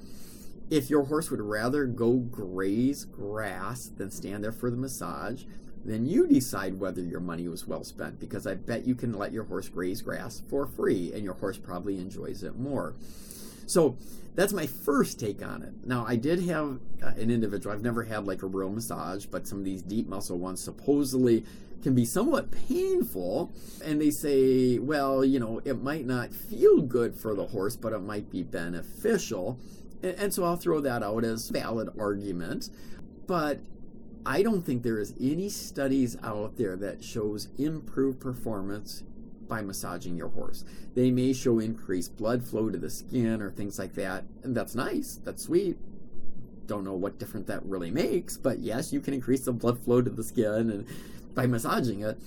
If 0.71 0.91
your 0.91 1.05
horse 1.05 1.31
would 1.31 1.41
rather 1.41 1.87
go 1.87 2.17
graze 2.17 3.05
grass 3.05 3.87
than 3.87 4.11
stand 4.11 4.45
there 4.45 4.53
for 4.53 4.71
the 4.71 4.77
massage, 4.77 5.45
then 5.85 6.05
you 6.05 6.27
decide 6.27 6.79
whether 6.79 7.01
your 7.01 7.21
money 7.21 7.49
was 7.49 7.67
well 7.67 7.85
spent 7.85 8.21
because 8.21 8.47
I 8.47 8.55
bet 8.55 8.87
you 8.87 8.95
can 8.95 9.15
let 9.15 9.33
your 9.33 9.45
horse 9.45 9.69
graze 9.69 10.03
grass 10.03 10.43
for 10.49 10.67
free 10.67 11.13
and 11.15 11.25
your 11.25 11.35
horse 11.35 11.57
probably 11.57 11.99
enjoys 11.99 12.43
it 12.43 12.59
more. 12.59 12.95
So 13.67 13.97
that's 14.35 14.53
my 14.53 14.67
first 14.67 15.19
take 15.19 15.45
on 15.45 15.63
it. 15.63 15.73
Now, 15.85 16.05
I 16.07 16.17
did 16.17 16.43
have 16.45 16.79
uh, 17.03 17.09
an 17.17 17.31
individual, 17.31 17.75
I've 17.75 17.83
never 17.83 18.05
had 18.05 18.27
like 18.27 18.43
a 18.43 18.47
real 18.47 18.71
massage, 18.71 19.27
but 19.27 19.47
some 19.47 19.59
of 19.59 19.65
these 19.65 19.83
deep 19.83 20.09
muscle 20.09 20.39
ones 20.39 20.61
supposedly 20.61 21.45
can 21.83 21.95
be 21.95 22.05
somewhat 22.05 22.51
painful. 22.51 23.53
And 23.85 24.01
they 24.01 24.11
say, 24.11 24.79
well, 24.79 25.25
you 25.25 25.39
know, 25.39 25.61
it 25.65 25.83
might 25.83 26.07
not 26.07 26.33
feel 26.33 26.83
good 26.83 27.15
for 27.15 27.35
the 27.35 27.47
horse, 27.47 27.77
but 27.77 27.93
it 27.93 28.01
might 28.01 28.31
be 28.31 28.43
beneficial. 28.43 29.59
And, 30.03 30.33
so 30.33 30.45
I'll 30.45 30.57
throw 30.57 30.81
that 30.81 31.03
out 31.03 31.25
as 31.25 31.49
valid 31.49 31.91
argument. 31.99 32.71
But 33.27 33.61
I 34.25 34.43
don't 34.43 34.63
think 34.63 34.83
there 34.83 34.99
is 34.99 35.15
any 35.21 35.49
studies 35.49 36.17
out 36.23 36.57
there 36.57 36.77
that 36.77 37.03
shows 37.03 37.49
improved 37.59 38.21
performance 38.21 39.03
by 39.49 39.63
massaging 39.63 40.17
your 40.17 40.29
horse. 40.29 40.65
They 40.95 41.11
may 41.11 41.33
show 41.33 41.59
increased 41.59 42.17
blood 42.17 42.47
flow 42.47 42.69
to 42.69 42.79
the 42.79 42.91
skin 42.91 43.41
or 43.41 43.51
things 43.51 43.79
like 43.79 43.95
that, 43.95 44.25
and 44.43 44.55
that's 44.55 44.75
nice. 44.75 45.21
That's 45.25 45.43
sweet. 45.43 45.79
Don't 46.67 46.85
know 46.85 46.95
what 46.95 47.19
difference 47.19 47.47
that 47.47 47.65
really 47.65 47.91
makes, 47.91 48.37
but 48.37 48.59
yes, 48.59 48.93
you 48.93 49.01
can 49.01 49.15
increase 49.15 49.47
the 49.47 49.53
blood 49.53 49.79
flow 49.79 50.03
to 50.03 50.11
the 50.11 50.23
skin 50.23 50.71
and 50.71 50.87
by 51.35 51.47
massaging 51.47 52.03
it. 52.03 52.19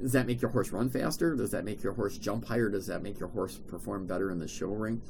Does 0.00 0.12
that 0.12 0.26
make 0.26 0.42
your 0.42 0.50
horse 0.50 0.70
run 0.70 0.90
faster? 0.90 1.34
Does 1.34 1.50
that 1.52 1.64
make 1.64 1.82
your 1.82 1.94
horse 1.94 2.18
jump 2.18 2.44
higher? 2.44 2.68
Does 2.68 2.86
that 2.86 3.02
make 3.02 3.18
your 3.18 3.30
horse 3.30 3.58
perform 3.66 4.06
better 4.06 4.30
in 4.30 4.38
the 4.38 4.46
show 4.46 4.68
ring? 4.68 5.00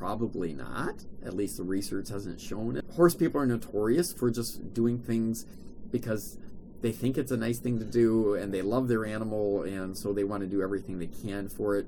Probably 0.00 0.54
not. 0.54 1.04
At 1.22 1.34
least 1.34 1.58
the 1.58 1.62
research 1.62 2.08
hasn't 2.08 2.40
shown 2.40 2.76
it. 2.76 2.84
Horse 2.96 3.14
people 3.14 3.38
are 3.38 3.44
notorious 3.44 4.14
for 4.14 4.30
just 4.30 4.72
doing 4.72 4.98
things 4.98 5.44
because 5.90 6.38
they 6.80 6.90
think 6.90 7.18
it's 7.18 7.30
a 7.30 7.36
nice 7.36 7.58
thing 7.58 7.78
to 7.78 7.84
do 7.84 8.32
and 8.32 8.54
they 8.54 8.62
love 8.62 8.88
their 8.88 9.04
animal 9.04 9.62
and 9.62 9.94
so 9.94 10.14
they 10.14 10.24
want 10.24 10.40
to 10.40 10.46
do 10.46 10.62
everything 10.62 10.98
they 10.98 11.06
can 11.06 11.50
for 11.50 11.76
it. 11.76 11.86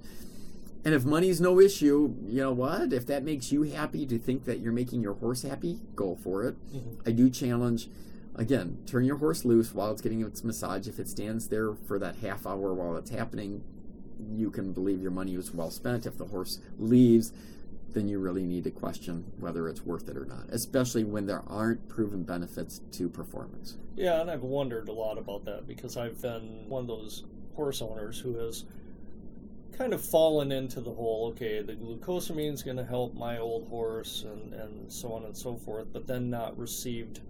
And 0.84 0.92
if 0.92 1.06
money's 1.06 1.40
no 1.40 1.58
issue, 1.58 2.14
you 2.26 2.42
know 2.42 2.52
what? 2.52 2.92
If 2.92 3.06
that 3.06 3.24
makes 3.24 3.50
you 3.50 3.62
happy 3.62 4.04
to 4.04 4.18
think 4.18 4.44
that 4.44 4.60
you're 4.60 4.72
making 4.74 5.00
your 5.00 5.14
horse 5.14 5.40
happy, 5.40 5.78
go 5.96 6.14
for 6.14 6.42
it. 6.44 6.56
Mm-hmm. 6.70 7.08
I 7.08 7.12
do 7.12 7.30
challenge 7.30 7.88
again, 8.34 8.76
turn 8.84 9.06
your 9.06 9.16
horse 9.16 9.46
loose 9.46 9.72
while 9.72 9.90
it's 9.90 10.02
getting 10.02 10.20
its 10.20 10.44
massage. 10.44 10.86
If 10.86 10.98
it 10.98 11.08
stands 11.08 11.48
there 11.48 11.72
for 11.72 11.98
that 11.98 12.16
half 12.16 12.46
hour 12.46 12.74
while 12.74 12.94
it's 12.98 13.10
happening, 13.10 13.64
you 14.34 14.50
can 14.50 14.74
believe 14.74 15.00
your 15.00 15.10
money 15.10 15.34
was 15.34 15.54
well 15.54 15.70
spent. 15.70 16.04
If 16.04 16.18
the 16.18 16.26
horse 16.26 16.58
leaves, 16.78 17.32
then 17.94 18.08
you 18.08 18.18
really 18.18 18.44
need 18.44 18.64
to 18.64 18.70
question 18.70 19.24
whether 19.38 19.68
it's 19.68 19.84
worth 19.84 20.08
it 20.08 20.16
or 20.16 20.24
not, 20.24 20.46
especially 20.50 21.04
when 21.04 21.26
there 21.26 21.42
aren't 21.46 21.88
proven 21.88 22.22
benefits 22.22 22.80
to 22.92 23.08
performance. 23.08 23.78
Yeah, 23.96 24.20
and 24.20 24.30
I've 24.30 24.42
wondered 24.42 24.88
a 24.88 24.92
lot 24.92 25.18
about 25.18 25.44
that 25.44 25.66
because 25.66 25.96
I've 25.96 26.20
been 26.20 26.68
one 26.68 26.82
of 26.82 26.88
those 26.88 27.24
horse 27.54 27.82
owners 27.82 28.18
who 28.18 28.36
has 28.38 28.64
kind 29.72 29.92
of 29.92 30.02
fallen 30.02 30.52
into 30.52 30.80
the 30.80 30.92
whole 30.92 31.28
okay, 31.28 31.62
the 31.62 31.74
glucosamine 31.74 32.52
is 32.52 32.62
going 32.62 32.76
to 32.76 32.84
help 32.84 33.14
my 33.14 33.38
old 33.38 33.68
horse 33.68 34.24
and, 34.24 34.54
and 34.54 34.92
so 34.92 35.12
on 35.12 35.24
and 35.24 35.36
so 35.36 35.56
forth, 35.56 35.86
but 35.92 36.06
then 36.06 36.30
not 36.30 36.56
received 36.58 37.20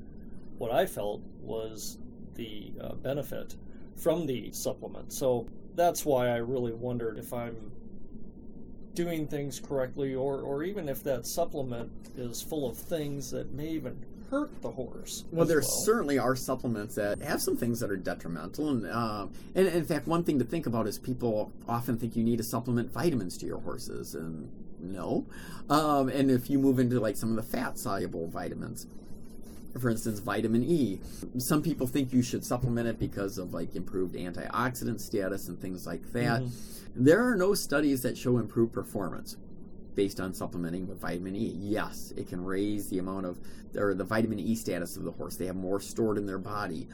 what 0.59 0.71
I 0.71 0.87
felt 0.87 1.23
was 1.41 1.99
the 2.35 2.73
uh, 2.81 2.95
benefit 2.95 3.57
from 3.97 4.27
the 4.27 4.53
supplement. 4.53 5.13
So 5.13 5.47
that's 5.75 6.05
why 6.05 6.29
I 6.29 6.37
really 6.37 6.73
wondered 6.73 7.19
if 7.19 7.33
I'm 7.33 7.73
doing 8.95 9.27
things 9.27 9.61
correctly 9.61 10.15
or, 10.15 10.41
or 10.41 10.63
even 10.63 10.89
if 10.89 11.03
that 11.05 11.27
supplement 11.27 11.91
is 12.17 12.43
full 12.43 12.69
of 12.69 12.77
things 12.77 13.31
that 13.31 13.53
may 13.53 13.69
even 13.69 13.97
hurt 14.33 14.63
the 14.63 14.71
horse. 14.71 15.25
Well, 15.31 15.45
there 15.45 15.61
well. 15.61 15.69
certainly 15.85 16.19
are 16.19 16.35
supplements 16.35 16.95
that 16.95 17.23
have 17.23 17.43
some 17.43 17.57
things 17.57 17.81
that 17.81 17.91
are 17.91 17.97
detrimental, 17.97 18.71
and 18.71 18.91
um, 18.91 19.31
and 19.55 19.69
in 19.69 19.85
fact, 19.85 20.07
one 20.07 20.25
thing 20.25 20.39
to 20.39 20.45
think 20.45 20.67
about 20.67 20.87
is 20.87 20.99
people 20.99 21.53
often 21.69 21.99
think 21.99 22.17
you 22.17 22.25
need 22.25 22.39
to 22.39 22.43
supplement 22.43 22.91
vitamins 22.91 23.37
to 23.39 23.47
your 23.47 23.61
horses, 23.61 24.15
and 24.15 24.51
no. 24.81 25.27
Um, 25.69 26.09
and 26.09 26.31
if 26.31 26.49
you 26.49 26.59
move 26.59 26.79
into 26.79 26.99
like 26.99 27.17
some 27.17 27.29
of 27.31 27.37
the 27.37 27.43
fat 27.43 27.79
soluble 27.79 28.27
vitamins, 28.29 28.87
for 29.81 29.91
instance, 29.91 30.19
vitamin 30.19 30.63
E. 30.65 31.01
Some 31.39 31.63
people 31.63 31.87
think 31.87 32.13
you 32.13 32.23
should 32.23 32.45
supplement 32.45 32.89
it 32.89 32.99
because 32.99 33.39
of 33.39 33.55
like 33.55 33.75
improved 33.75 34.15
antioxidant 34.15 35.01
status 35.01 35.49
and 35.49 35.61
things 35.61 35.87
like 35.87 36.13
that. 36.13 36.43
Mm-hmm. 36.43 37.05
There 37.05 37.27
are 37.27 37.37
no 37.37 37.55
studies 37.55 38.03
that 38.03 38.19
show 38.19 38.39
improved 38.39 38.73
performance 38.73 39.37
based 39.95 40.21
on 40.21 40.33
supplementing 40.35 40.87
with 40.87 41.01
vitamin 41.01 41.37
E. 41.37 41.55
Yes, 41.59 42.13
it 42.17 42.29
can 42.29 42.45
raise 42.45 42.89
the 42.89 42.99
amount 42.99 43.27
of 43.27 43.39
or 43.77 43.95
the 43.95 44.05
vitamin 44.05 44.39
E 44.39 44.55
status 44.55 44.97
of 44.97 45.05
the 45.05 45.13
horse. 45.13 45.37
They 45.37 45.47
have 45.47 45.57
more 45.57 45.81
stored 45.81 46.19
in 46.19 46.27
their 46.27 46.39
body. 46.39 46.89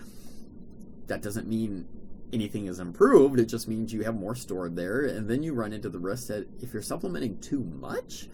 That 1.07 1.23
doesn't 1.23 1.49
mean 1.49 1.87
anything 2.33 2.67
is 2.67 2.79
improved. 2.79 3.41
It 3.41 3.47
just 3.47 3.69
means 3.69 3.93
you 3.93 4.05
have 4.05 4.15
more 4.15 4.35
stored 4.35 4.77
there, 4.77 5.07
and 5.07 5.29
then 5.29 5.43
you 5.43 5.55
run 5.55 5.73
into 5.73 5.89
the 5.89 5.99
risk 5.99 6.29
that 6.29 6.47
if 6.63 6.73
you're 6.73 6.83
supplementing 6.83 7.39
too 7.41 7.65
much, 7.81 8.29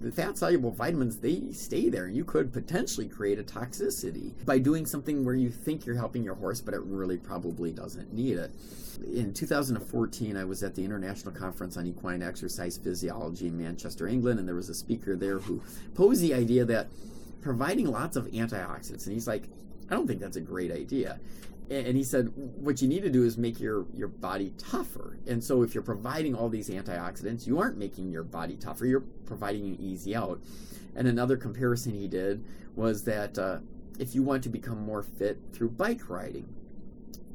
the 0.00 0.10
fat 0.10 0.38
soluble 0.38 0.70
vitamins 0.70 1.18
they 1.18 1.52
stay 1.52 1.90
there. 1.90 2.08
You 2.08 2.24
could 2.24 2.52
potentially 2.52 3.06
create 3.06 3.38
a 3.38 3.42
toxicity 3.42 4.32
by 4.46 4.58
doing 4.58 4.86
something 4.86 5.24
where 5.24 5.34
you 5.34 5.50
think 5.50 5.84
you're 5.84 5.96
helping 5.96 6.22
your 6.22 6.34
horse, 6.34 6.60
but 6.60 6.72
it 6.72 6.80
really 6.84 7.18
probably 7.18 7.70
doesn't 7.70 8.12
need 8.12 8.38
it. 8.38 8.50
In 9.14 9.34
2014, 9.34 10.36
I 10.36 10.44
was 10.44 10.62
at 10.62 10.74
the 10.74 10.84
International 10.84 11.34
Conference 11.34 11.76
on 11.76 11.86
Equine 11.86 12.22
Exercise 12.22 12.78
Physiology 12.78 13.48
in 13.48 13.58
Manchester, 13.58 14.08
England, 14.08 14.38
and 14.38 14.48
there 14.48 14.54
was 14.54 14.70
a 14.70 14.74
speaker 14.74 15.16
there 15.16 15.38
who 15.38 15.62
posed 15.94 16.22
the 16.22 16.34
idea 16.34 16.64
that 16.64 16.88
providing 17.42 17.86
lots 17.86 18.16
of 18.16 18.26
antioxidants, 18.26 19.04
and 19.04 19.12
he's 19.12 19.26
like, 19.26 19.44
I 19.90 19.94
don't 19.94 20.06
think 20.06 20.20
that's 20.20 20.36
a 20.36 20.42
great 20.42 20.70
idea 20.70 21.18
and 21.70 21.96
he 21.96 22.02
said 22.02 22.32
what 22.34 22.82
you 22.82 22.88
need 22.88 23.02
to 23.02 23.10
do 23.10 23.24
is 23.24 23.38
make 23.38 23.60
your 23.60 23.86
your 23.96 24.08
body 24.08 24.52
tougher. 24.58 25.18
And 25.26 25.42
so 25.42 25.62
if 25.62 25.74
you're 25.74 25.82
providing 25.82 26.34
all 26.34 26.48
these 26.48 26.68
antioxidants 26.68 27.46
you 27.46 27.58
aren't 27.58 27.78
making 27.78 28.10
your 28.10 28.24
body 28.24 28.56
tougher. 28.56 28.86
You're 28.86 29.04
providing 29.26 29.66
an 29.66 29.80
easy 29.80 30.14
out. 30.14 30.40
And 30.96 31.06
another 31.06 31.36
comparison 31.36 31.94
he 31.94 32.08
did 32.08 32.44
was 32.74 33.04
that 33.04 33.38
uh, 33.38 33.58
if 33.98 34.14
you 34.14 34.22
want 34.22 34.42
to 34.42 34.48
become 34.48 34.78
more 34.84 35.02
fit 35.02 35.38
through 35.52 35.70
bike 35.70 36.08
riding 36.08 36.48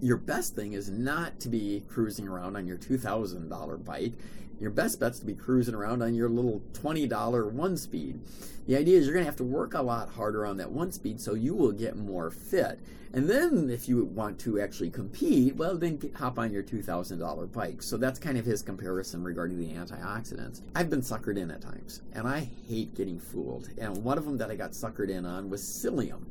your 0.02 0.17
best 0.17 0.56
thing 0.56 0.74
is 0.74 0.89
not 0.89 1.39
to 1.39 1.50
be 1.50 1.84
cruising 1.88 2.28
around 2.28 2.56
on 2.56 2.67
your 2.67 2.78
$2000 2.78 3.86
bike 3.86 4.13
your 4.60 4.72
best 4.72 5.00
bet's 5.00 5.20
to 5.20 5.26
be 5.26 5.34
cruising 5.34 5.76
around 5.76 6.02
on 6.02 6.13
your 6.15 6.30
little 6.30 6.62
$20 6.74 7.52
one 7.52 7.78
speed. 7.78 8.20
The 8.68 8.78
idea 8.78 8.98
is 8.98 9.06
you're 9.06 9.13
going 9.13 9.26
to 9.26 9.30
have 9.30 9.38
to 9.38 9.44
work 9.44 9.74
a 9.74 9.82
lot 9.82 10.10
harder 10.10 10.46
on 10.46 10.58
that 10.58 10.72
one 10.72 10.91
speed 10.91 11.22
so 11.22 11.34
you 11.34 11.54
will 11.54 11.72
get 11.72 11.96
more 11.96 12.32
fit. 12.32 12.80
And 13.13 13.30
then 13.30 13.70
if 13.70 13.88
you 13.88 14.04
want 14.04 14.39
to 14.39 14.60
actually 14.60 14.89
compete, 14.89 15.56
well, 15.56 15.78
then 15.78 16.00
hop 16.15 16.38
on 16.38 16.52
your 16.52 16.63
$2,000 16.63 17.52
bike. 17.54 17.82
So 17.82 17.96
that's 17.96 18.20
kind 18.20 18.38
of 18.38 18.46
his 18.46 18.62
comparison 18.62 19.24
regarding 19.24 19.58
the 19.58 19.74
antioxidants. 19.74 20.62
I've 20.76 20.89
been 20.89 21.02
suckered 21.02 21.38
in 21.38 21.50
at 21.50 21.62
times, 21.62 22.02
and 22.12 22.28
I 22.28 22.50
hate 22.68 22.94
getting 22.94 23.18
fooled. 23.18 23.70
And 23.78 24.04
one 24.04 24.18
of 24.18 24.26
them 24.26 24.38
that 24.39 24.52
I 24.52 24.56
got 24.56 24.72
suckered 24.72 25.10
in 25.10 25.26
on 25.26 25.50
was 25.50 25.62
psyllium. 25.62 26.26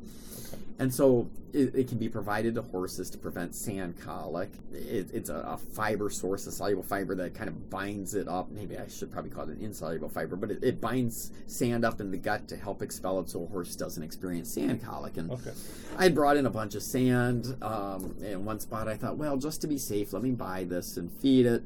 And 0.77 0.93
so 0.93 1.29
it, 1.53 1.73
it, 1.73 1.87
can 1.87 1.97
be 1.97 2.09
provided 2.09 2.55
to 2.55 2.61
horses 2.61 3.09
to 3.11 3.17
prevent 3.17 3.55
sand 3.55 3.97
colic. 3.97 4.49
It, 4.73 5.09
it's 5.13 5.29
a, 5.29 5.35
a, 5.35 5.57
fiber 5.57 6.09
source, 6.09 6.45
a 6.47 6.51
soluble 6.51 6.83
fiber 6.83 7.15
that 7.15 7.33
kind 7.33 7.47
of 7.47 7.69
binds 7.69 8.13
it 8.13 8.27
up. 8.27 8.51
Maybe 8.51 8.77
I 8.77 8.87
should 8.87 9.09
probably 9.09 9.31
call 9.31 9.43
it 9.43 9.57
an 9.57 9.63
insoluble 9.63 10.09
fiber, 10.09 10.35
but 10.35 10.51
it, 10.51 10.61
it 10.61 10.81
binds 10.81 11.31
sand 11.47 11.85
up 11.85 12.01
in 12.01 12.11
the 12.11 12.17
gut 12.17 12.49
to 12.49 12.57
help 12.57 12.81
expel 12.81 13.21
it 13.21 13.29
so 13.29 13.43
a 13.43 13.47
horse 13.47 13.73
doesn't 13.77 14.03
experience 14.03 14.51
sand 14.51 14.83
colic. 14.83 15.15
And 15.15 15.31
okay. 15.31 15.53
I 15.97 16.09
brought 16.09 16.35
in 16.35 16.45
a 16.45 16.49
bunch 16.49 16.75
of 16.75 16.83
sand 16.83 17.55
um, 17.61 18.13
in 18.21 18.43
one 18.43 18.59
spot. 18.59 18.89
I 18.89 18.97
thought, 18.97 19.15
well, 19.15 19.37
just 19.37 19.61
to 19.61 19.67
be 19.67 19.77
safe, 19.77 20.11
let 20.11 20.23
me 20.23 20.31
buy 20.31 20.65
this 20.65 20.97
and 20.97 21.09
feed 21.09 21.45
it. 21.45 21.63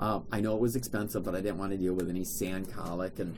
Uh, 0.00 0.20
I 0.32 0.40
know 0.40 0.54
it 0.54 0.60
was 0.60 0.76
expensive, 0.76 1.24
but 1.24 1.34
I 1.34 1.42
didn't 1.42 1.58
want 1.58 1.72
to 1.72 1.78
deal 1.78 1.92
with 1.92 2.08
any 2.08 2.24
sand 2.24 2.72
colic. 2.72 3.18
And 3.18 3.36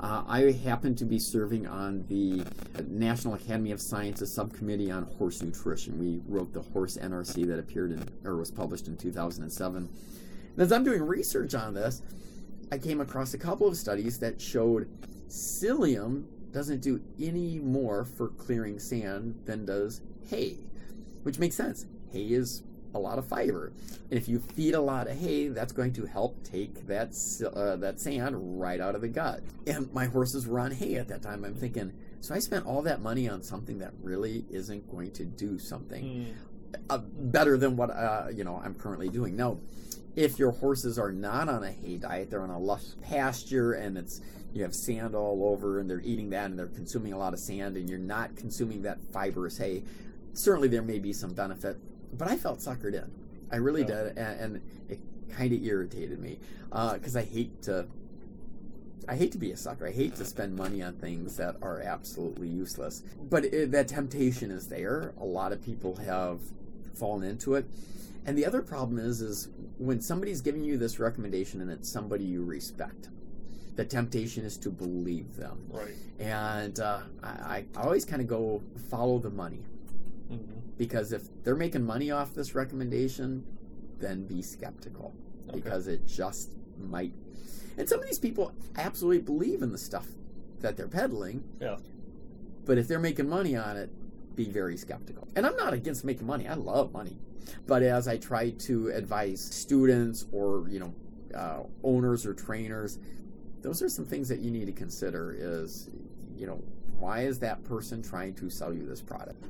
uh, 0.00 0.24
I 0.26 0.52
happen 0.52 0.94
to 0.96 1.04
be 1.04 1.18
serving 1.18 1.66
on 1.66 2.04
the 2.08 2.44
National 2.88 3.34
Academy 3.34 3.72
of 3.72 3.80
Sciences 3.80 4.32
subcommittee 4.32 4.90
on 4.90 5.04
horse 5.18 5.42
nutrition. 5.42 5.98
We 5.98 6.20
wrote 6.28 6.52
the 6.52 6.60
horse 6.60 6.98
NRC 6.98 7.46
that 7.46 7.58
appeared 7.58 7.92
in 7.92 8.08
or 8.24 8.36
was 8.36 8.50
published 8.50 8.88
in 8.88 8.96
2007. 8.96 9.76
And 9.78 10.62
as 10.62 10.72
I'm 10.72 10.84
doing 10.84 11.02
research 11.02 11.54
on 11.54 11.74
this, 11.74 12.02
I 12.70 12.78
came 12.78 13.00
across 13.00 13.32
a 13.32 13.38
couple 13.38 13.66
of 13.66 13.76
studies 13.76 14.18
that 14.18 14.40
showed 14.40 14.88
psyllium 15.28 16.24
doesn't 16.52 16.82
do 16.82 17.00
any 17.20 17.58
more 17.58 18.04
for 18.04 18.28
clearing 18.28 18.78
sand 18.78 19.34
than 19.44 19.64
does 19.64 20.00
hay, 20.28 20.58
which 21.22 21.38
makes 21.38 21.54
sense. 21.54 21.86
Hay 22.12 22.24
is 22.24 22.62
a 22.96 22.98
lot 22.98 23.18
of 23.18 23.26
fiber. 23.26 23.72
And 24.10 24.18
if 24.18 24.28
you 24.28 24.40
feed 24.40 24.74
a 24.74 24.80
lot 24.80 25.06
of 25.06 25.18
hay, 25.18 25.48
that's 25.48 25.72
going 25.72 25.92
to 25.94 26.06
help 26.06 26.42
take 26.42 26.86
that 26.86 27.14
uh, 27.54 27.76
that 27.76 28.00
sand 28.00 28.60
right 28.60 28.80
out 28.80 28.94
of 28.94 29.00
the 29.00 29.08
gut. 29.08 29.42
And 29.66 29.92
my 29.92 30.06
horses 30.06 30.46
were 30.46 30.58
on 30.58 30.72
hay 30.72 30.96
at 30.96 31.08
that 31.08 31.22
time. 31.22 31.44
I'm 31.44 31.54
thinking, 31.54 31.92
so 32.20 32.34
I 32.34 32.38
spent 32.38 32.66
all 32.66 32.82
that 32.82 33.02
money 33.02 33.28
on 33.28 33.42
something 33.42 33.78
that 33.78 33.92
really 34.02 34.44
isn't 34.50 34.90
going 34.90 35.12
to 35.12 35.24
do 35.24 35.58
something 35.58 36.04
mm. 36.04 36.80
uh, 36.90 36.98
better 36.98 37.56
than 37.56 37.76
what 37.76 37.90
uh, 37.90 38.28
you 38.34 38.44
know 38.44 38.60
I'm 38.64 38.74
currently 38.74 39.08
doing. 39.08 39.36
Now, 39.36 39.58
if 40.16 40.38
your 40.38 40.52
horses 40.52 40.98
are 40.98 41.12
not 41.12 41.48
on 41.48 41.62
a 41.62 41.70
hay 41.70 41.98
diet, 41.98 42.30
they're 42.30 42.42
on 42.42 42.50
a 42.50 42.58
lush 42.58 42.84
pasture, 43.02 43.74
and 43.74 43.98
it's 43.98 44.22
you 44.54 44.62
have 44.62 44.74
sand 44.74 45.14
all 45.14 45.44
over, 45.44 45.78
and 45.78 45.90
they're 45.90 46.00
eating 46.00 46.30
that, 46.30 46.46
and 46.46 46.58
they're 46.58 46.66
consuming 46.66 47.12
a 47.12 47.18
lot 47.18 47.34
of 47.34 47.38
sand, 47.38 47.76
and 47.76 47.90
you're 47.90 47.98
not 47.98 48.34
consuming 48.36 48.82
that 48.82 48.98
fibrous 49.12 49.58
hay. 49.58 49.84
Certainly, 50.32 50.68
there 50.68 50.82
may 50.82 50.98
be 50.98 51.12
some 51.12 51.34
benefit 51.34 51.76
but 52.12 52.28
I 52.28 52.36
felt 52.36 52.60
suckered 52.60 52.94
in. 52.94 53.10
I 53.50 53.56
really 53.56 53.82
yeah. 53.82 53.86
did, 53.86 54.18
and, 54.18 54.40
and 54.40 54.60
it 54.88 55.00
kind 55.30 55.52
of 55.52 55.62
irritated 55.62 56.18
me 56.18 56.38
because 56.70 57.16
uh, 57.16 57.20
I 57.20 57.22
hate 57.22 57.62
to. 57.62 57.86
I 59.08 59.14
hate 59.14 59.30
to 59.32 59.38
be 59.38 59.52
a 59.52 59.56
sucker. 59.56 59.86
I 59.86 59.92
hate 59.92 60.16
to 60.16 60.24
spend 60.24 60.56
money 60.56 60.82
on 60.82 60.94
things 60.94 61.36
that 61.36 61.54
are 61.62 61.80
absolutely 61.80 62.48
useless. 62.48 63.04
But 63.30 63.44
it, 63.44 63.70
that 63.70 63.86
temptation 63.86 64.50
is 64.50 64.66
there. 64.66 65.14
A 65.20 65.24
lot 65.24 65.52
of 65.52 65.62
people 65.62 65.94
have 65.96 66.40
fallen 66.94 67.22
into 67.22 67.54
it. 67.54 67.66
And 68.24 68.36
the 68.36 68.44
other 68.44 68.62
problem 68.62 68.98
is, 68.98 69.20
is 69.20 69.48
when 69.78 70.00
somebody's 70.00 70.40
giving 70.40 70.64
you 70.64 70.76
this 70.76 70.98
recommendation 70.98 71.60
and 71.60 71.70
it's 71.70 71.88
somebody 71.88 72.24
you 72.24 72.42
respect, 72.42 73.08
the 73.76 73.84
temptation 73.84 74.44
is 74.44 74.56
to 74.58 74.70
believe 74.70 75.36
them. 75.36 75.64
Right. 75.68 75.94
And 76.18 76.80
uh, 76.80 77.02
I, 77.22 77.64
I 77.76 77.82
always 77.82 78.04
kind 78.04 78.20
of 78.20 78.26
go 78.26 78.62
follow 78.90 79.18
the 79.18 79.30
money. 79.30 79.62
Mm-hmm. 80.32 80.65
Because 80.78 81.12
if 81.12 81.22
they're 81.42 81.56
making 81.56 81.84
money 81.84 82.10
off 82.10 82.34
this 82.34 82.54
recommendation, 82.54 83.44
then 83.98 84.26
be 84.26 84.42
skeptical. 84.42 85.14
Okay. 85.48 85.60
Because 85.60 85.86
it 85.86 86.06
just 86.06 86.52
might. 86.78 87.12
And 87.78 87.88
some 87.88 88.00
of 88.00 88.06
these 88.06 88.18
people 88.18 88.52
absolutely 88.76 89.22
believe 89.22 89.62
in 89.62 89.72
the 89.72 89.78
stuff 89.78 90.06
that 90.60 90.76
they're 90.76 90.88
peddling. 90.88 91.44
Yeah. 91.60 91.76
But 92.64 92.78
if 92.78 92.88
they're 92.88 92.98
making 92.98 93.28
money 93.28 93.56
on 93.56 93.76
it, 93.76 93.90
be 94.34 94.50
very 94.50 94.76
skeptical. 94.76 95.28
And 95.36 95.46
I'm 95.46 95.56
not 95.56 95.72
against 95.72 96.04
making 96.04 96.26
money. 96.26 96.46
I 96.46 96.54
love 96.54 96.92
money. 96.92 97.18
But 97.66 97.82
as 97.82 98.08
I 98.08 98.16
try 98.16 98.50
to 98.50 98.88
advise 98.88 99.40
students 99.40 100.26
or, 100.32 100.66
you 100.68 100.80
know, 100.80 100.94
uh, 101.34 101.62
owners 101.82 102.26
or 102.26 102.34
trainers, 102.34 102.98
those 103.62 103.82
are 103.82 103.88
some 103.88 104.04
things 104.04 104.28
that 104.28 104.40
you 104.40 104.50
need 104.50 104.66
to 104.66 104.72
consider 104.72 105.34
is, 105.38 105.90
you 106.36 106.46
know, 106.46 106.62
why 106.98 107.22
is 107.22 107.38
that 107.40 107.62
person 107.64 108.02
trying 108.02 108.34
to 108.34 108.50
sell 108.50 108.72
you 108.72 108.86
this 108.86 109.00
product? 109.00 109.44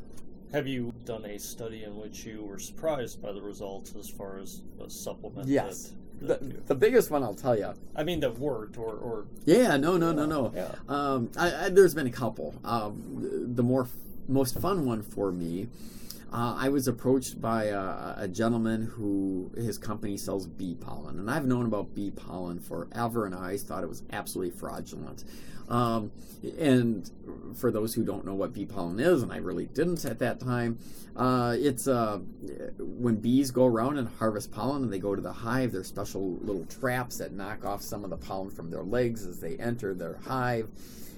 Have 0.53 0.67
you 0.67 0.93
done 1.05 1.25
a 1.25 1.39
study 1.39 1.85
in 1.85 1.97
which 1.97 2.25
you 2.25 2.45
were 2.45 2.59
surprised 2.59 3.21
by 3.21 3.33
the 3.33 3.43
results 3.43 3.95
as 3.99 4.09
far 4.09 4.39
as 4.39 4.63
a 4.85 4.89
supplement? 4.89 5.49
Yes. 5.49 5.93
That, 6.21 6.41
that 6.41 6.67
the, 6.67 6.75
the 6.75 6.75
biggest 6.75 7.11
one 7.11 7.23
I'll 7.23 7.35
tell 7.35 7.59
you. 7.59 7.75
I 7.95 8.05
mean, 8.05 8.21
that 8.21 8.39
worked, 8.39 8.79
or, 8.79 8.95
or 8.95 9.27
yeah, 9.45 9.77
no, 9.77 9.97
no, 9.97 10.13
no, 10.13 10.25
no. 10.25 10.53
Yeah. 10.55 10.75
Um, 10.89 11.31
I, 11.37 11.67
I, 11.67 11.69
there's 11.69 11.95
been 11.95 12.07
a 12.07 12.13
couple. 12.13 12.55
Um, 12.65 13.53
the 13.55 13.63
more 13.63 13.89
most 14.29 14.59
fun 14.59 14.87
one 14.87 15.03
for 15.03 15.31
me 15.31 15.69
uh, 16.33 16.57
I 16.59 16.69
was 16.69 16.89
approached 16.89 17.41
by 17.41 17.67
a, 17.67 18.15
a, 18.19 18.29
gentleman 18.29 18.83
who 18.83 19.51
his 19.57 19.79
company 19.79 20.17
sells 20.17 20.47
bee 20.47 20.75
pollen, 20.75 21.21
and 21.21 21.31
I've 21.31 21.47
known 21.47 21.67
about 21.67 21.95
bee 21.95 22.11
pollen 22.11 22.59
forever, 22.59 23.27
and 23.27 23.35
I 23.35 23.39
always 23.39 23.63
thought 23.63 23.85
it 23.85 23.89
was 23.89 24.03
absolutely 24.13 24.51
fraudulent. 24.59 25.25
Um, 25.69 26.13
and 26.59 27.11
for 27.57 27.71
those 27.71 27.95
who 27.95 28.05
don't 28.05 28.25
know 28.25 28.35
what 28.35 28.53
bee 28.53 28.67
pollen 28.67 29.01
is, 29.01 29.23
and 29.23 29.33
I 29.33 29.39
really 29.39 29.67
didn't 29.67 30.05
at 30.05 30.19
that 30.21 30.41
time, 30.41 30.79
uh, 31.17 31.57
it's 31.59 31.89
uh, 31.89 32.19
when 32.79 33.17
bees 33.17 33.51
go 33.51 33.65
around 33.67 33.99
and 33.99 34.09
harvest 34.19 34.53
pollen 34.53 34.85
and 34.85 34.93
they 34.93 34.99
go 34.99 35.15
to 35.15 35.23
the 35.23 35.33
hive, 35.33 35.73
there's 35.73 35.89
special 35.89 36.35
little 36.43 36.67
traps 36.67 37.19
that 37.19 37.33
knock 37.33 37.65
off 37.65 37.83
some 37.83 38.05
of 38.05 38.11
the 38.11 38.17
pollen 38.17 38.51
from 38.51 38.71
their 38.71 38.83
legs 38.83 39.27
as 39.27 39.41
they 39.41 39.57
enter 39.57 39.95
their 39.95 40.19
hive 40.25 40.69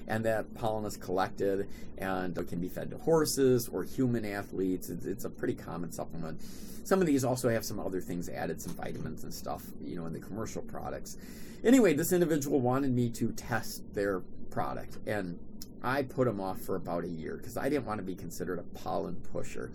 and 0.09 0.25
that 0.25 0.53
pollen 0.55 0.85
is 0.85 0.97
collected 0.97 1.69
and 1.97 2.37
it 2.37 2.47
can 2.47 2.59
be 2.59 2.67
fed 2.67 2.89
to 2.89 2.97
horses 2.97 3.69
or 3.69 3.83
human 3.83 4.25
athletes. 4.25 4.89
It's, 4.89 5.05
it's, 5.05 5.25
a 5.25 5.29
pretty 5.29 5.53
common 5.53 5.91
supplement. 5.91 6.41
Some 6.83 6.99
of 6.99 7.07
these 7.07 7.23
also 7.23 7.49
have 7.49 7.63
some 7.63 7.79
other 7.79 8.01
things 8.01 8.27
added, 8.27 8.61
some 8.61 8.73
vitamins 8.73 9.23
and 9.23 9.33
stuff, 9.33 9.63
you 9.83 9.95
know, 9.95 10.07
in 10.07 10.13
the 10.13 10.19
commercial 10.19 10.63
products. 10.63 11.17
Anyway, 11.63 11.93
this 11.93 12.11
individual 12.11 12.59
wanted 12.59 12.91
me 12.91 13.09
to 13.11 13.31
test 13.33 13.93
their 13.93 14.21
product, 14.51 14.97
and 15.07 15.39
I 15.83 16.03
put 16.03 16.25
them 16.25 16.41
off 16.41 16.59
for 16.59 16.75
about 16.75 17.03
a 17.03 17.07
year 17.07 17.37
because 17.37 17.57
I 17.57 17.69
didn't 17.69 17.85
want 17.85 17.99
to 17.99 18.03
be 18.03 18.15
considered 18.15 18.59
a 18.59 18.63
pollen 18.79 19.15
pusher. 19.31 19.71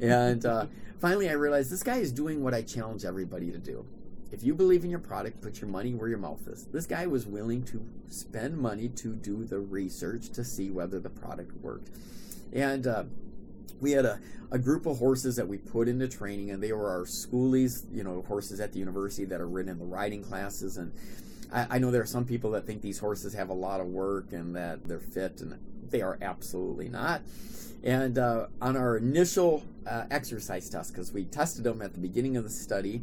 And 0.00 0.44
uh, 0.46 0.66
finally, 1.00 1.28
I 1.28 1.34
realized 1.34 1.70
this 1.70 1.82
guy 1.82 1.96
is 1.96 2.12
doing 2.12 2.42
what 2.42 2.54
I 2.54 2.62
challenge 2.62 3.04
everybody 3.04 3.50
to 3.50 3.58
do. 3.58 3.84
If 4.30 4.42
you 4.42 4.54
believe 4.54 4.82
in 4.82 4.90
your 4.90 4.98
product, 4.98 5.42
put 5.42 5.60
your 5.60 5.68
money 5.68 5.92
where 5.92 6.08
your 6.08 6.18
mouth 6.18 6.48
is. 6.48 6.64
This 6.64 6.86
guy 6.86 7.06
was 7.06 7.26
willing 7.26 7.64
to 7.64 7.86
spend 8.08 8.56
money 8.56 8.88
to 8.88 9.14
do 9.14 9.44
the 9.44 9.60
research 9.60 10.30
to 10.30 10.42
see 10.42 10.70
whether 10.70 10.98
the 10.98 11.10
product 11.10 11.54
worked. 11.62 11.90
And 12.50 12.86
uh, 12.86 13.04
we 13.78 13.92
had 13.92 14.06
a, 14.06 14.20
a 14.50 14.58
group 14.58 14.86
of 14.86 14.98
horses 14.98 15.36
that 15.36 15.46
we 15.46 15.58
put 15.58 15.86
into 15.86 16.08
training, 16.08 16.50
and 16.50 16.62
they 16.62 16.72
were 16.72 16.88
our 16.88 17.04
schoolies, 17.04 17.84
you 17.92 18.04
know, 18.04 18.24
horses 18.26 18.58
at 18.58 18.72
the 18.72 18.78
university 18.78 19.26
that 19.26 19.38
are 19.38 19.48
ridden 19.48 19.72
in 19.72 19.78
the 19.78 19.84
riding 19.84 20.24
classes. 20.24 20.78
And 20.78 20.92
I, 21.52 21.66
I 21.70 21.78
know 21.78 21.90
there 21.90 22.02
are 22.02 22.06
some 22.06 22.24
people 22.24 22.50
that 22.52 22.66
think 22.66 22.82
these 22.82 22.98
horses 22.98 23.34
have 23.34 23.50
a 23.50 23.54
lot 23.54 23.80
of 23.80 23.86
work 23.86 24.32
and 24.32 24.56
that 24.56 24.84
they're 24.84 24.98
fit, 24.98 25.40
and 25.40 25.58
they 25.90 26.00
are 26.00 26.18
absolutely 26.22 26.88
not. 26.88 27.22
And 27.84 28.16
uh, 28.18 28.46
on 28.60 28.76
our 28.76 28.96
initial 28.96 29.64
uh, 29.86 30.04
exercise 30.10 30.68
test, 30.68 30.92
because 30.92 31.12
we 31.12 31.24
tested 31.24 31.64
them 31.64 31.82
at 31.82 31.94
the 31.94 32.00
beginning 32.00 32.36
of 32.36 32.44
the 32.44 32.50
study, 32.50 33.02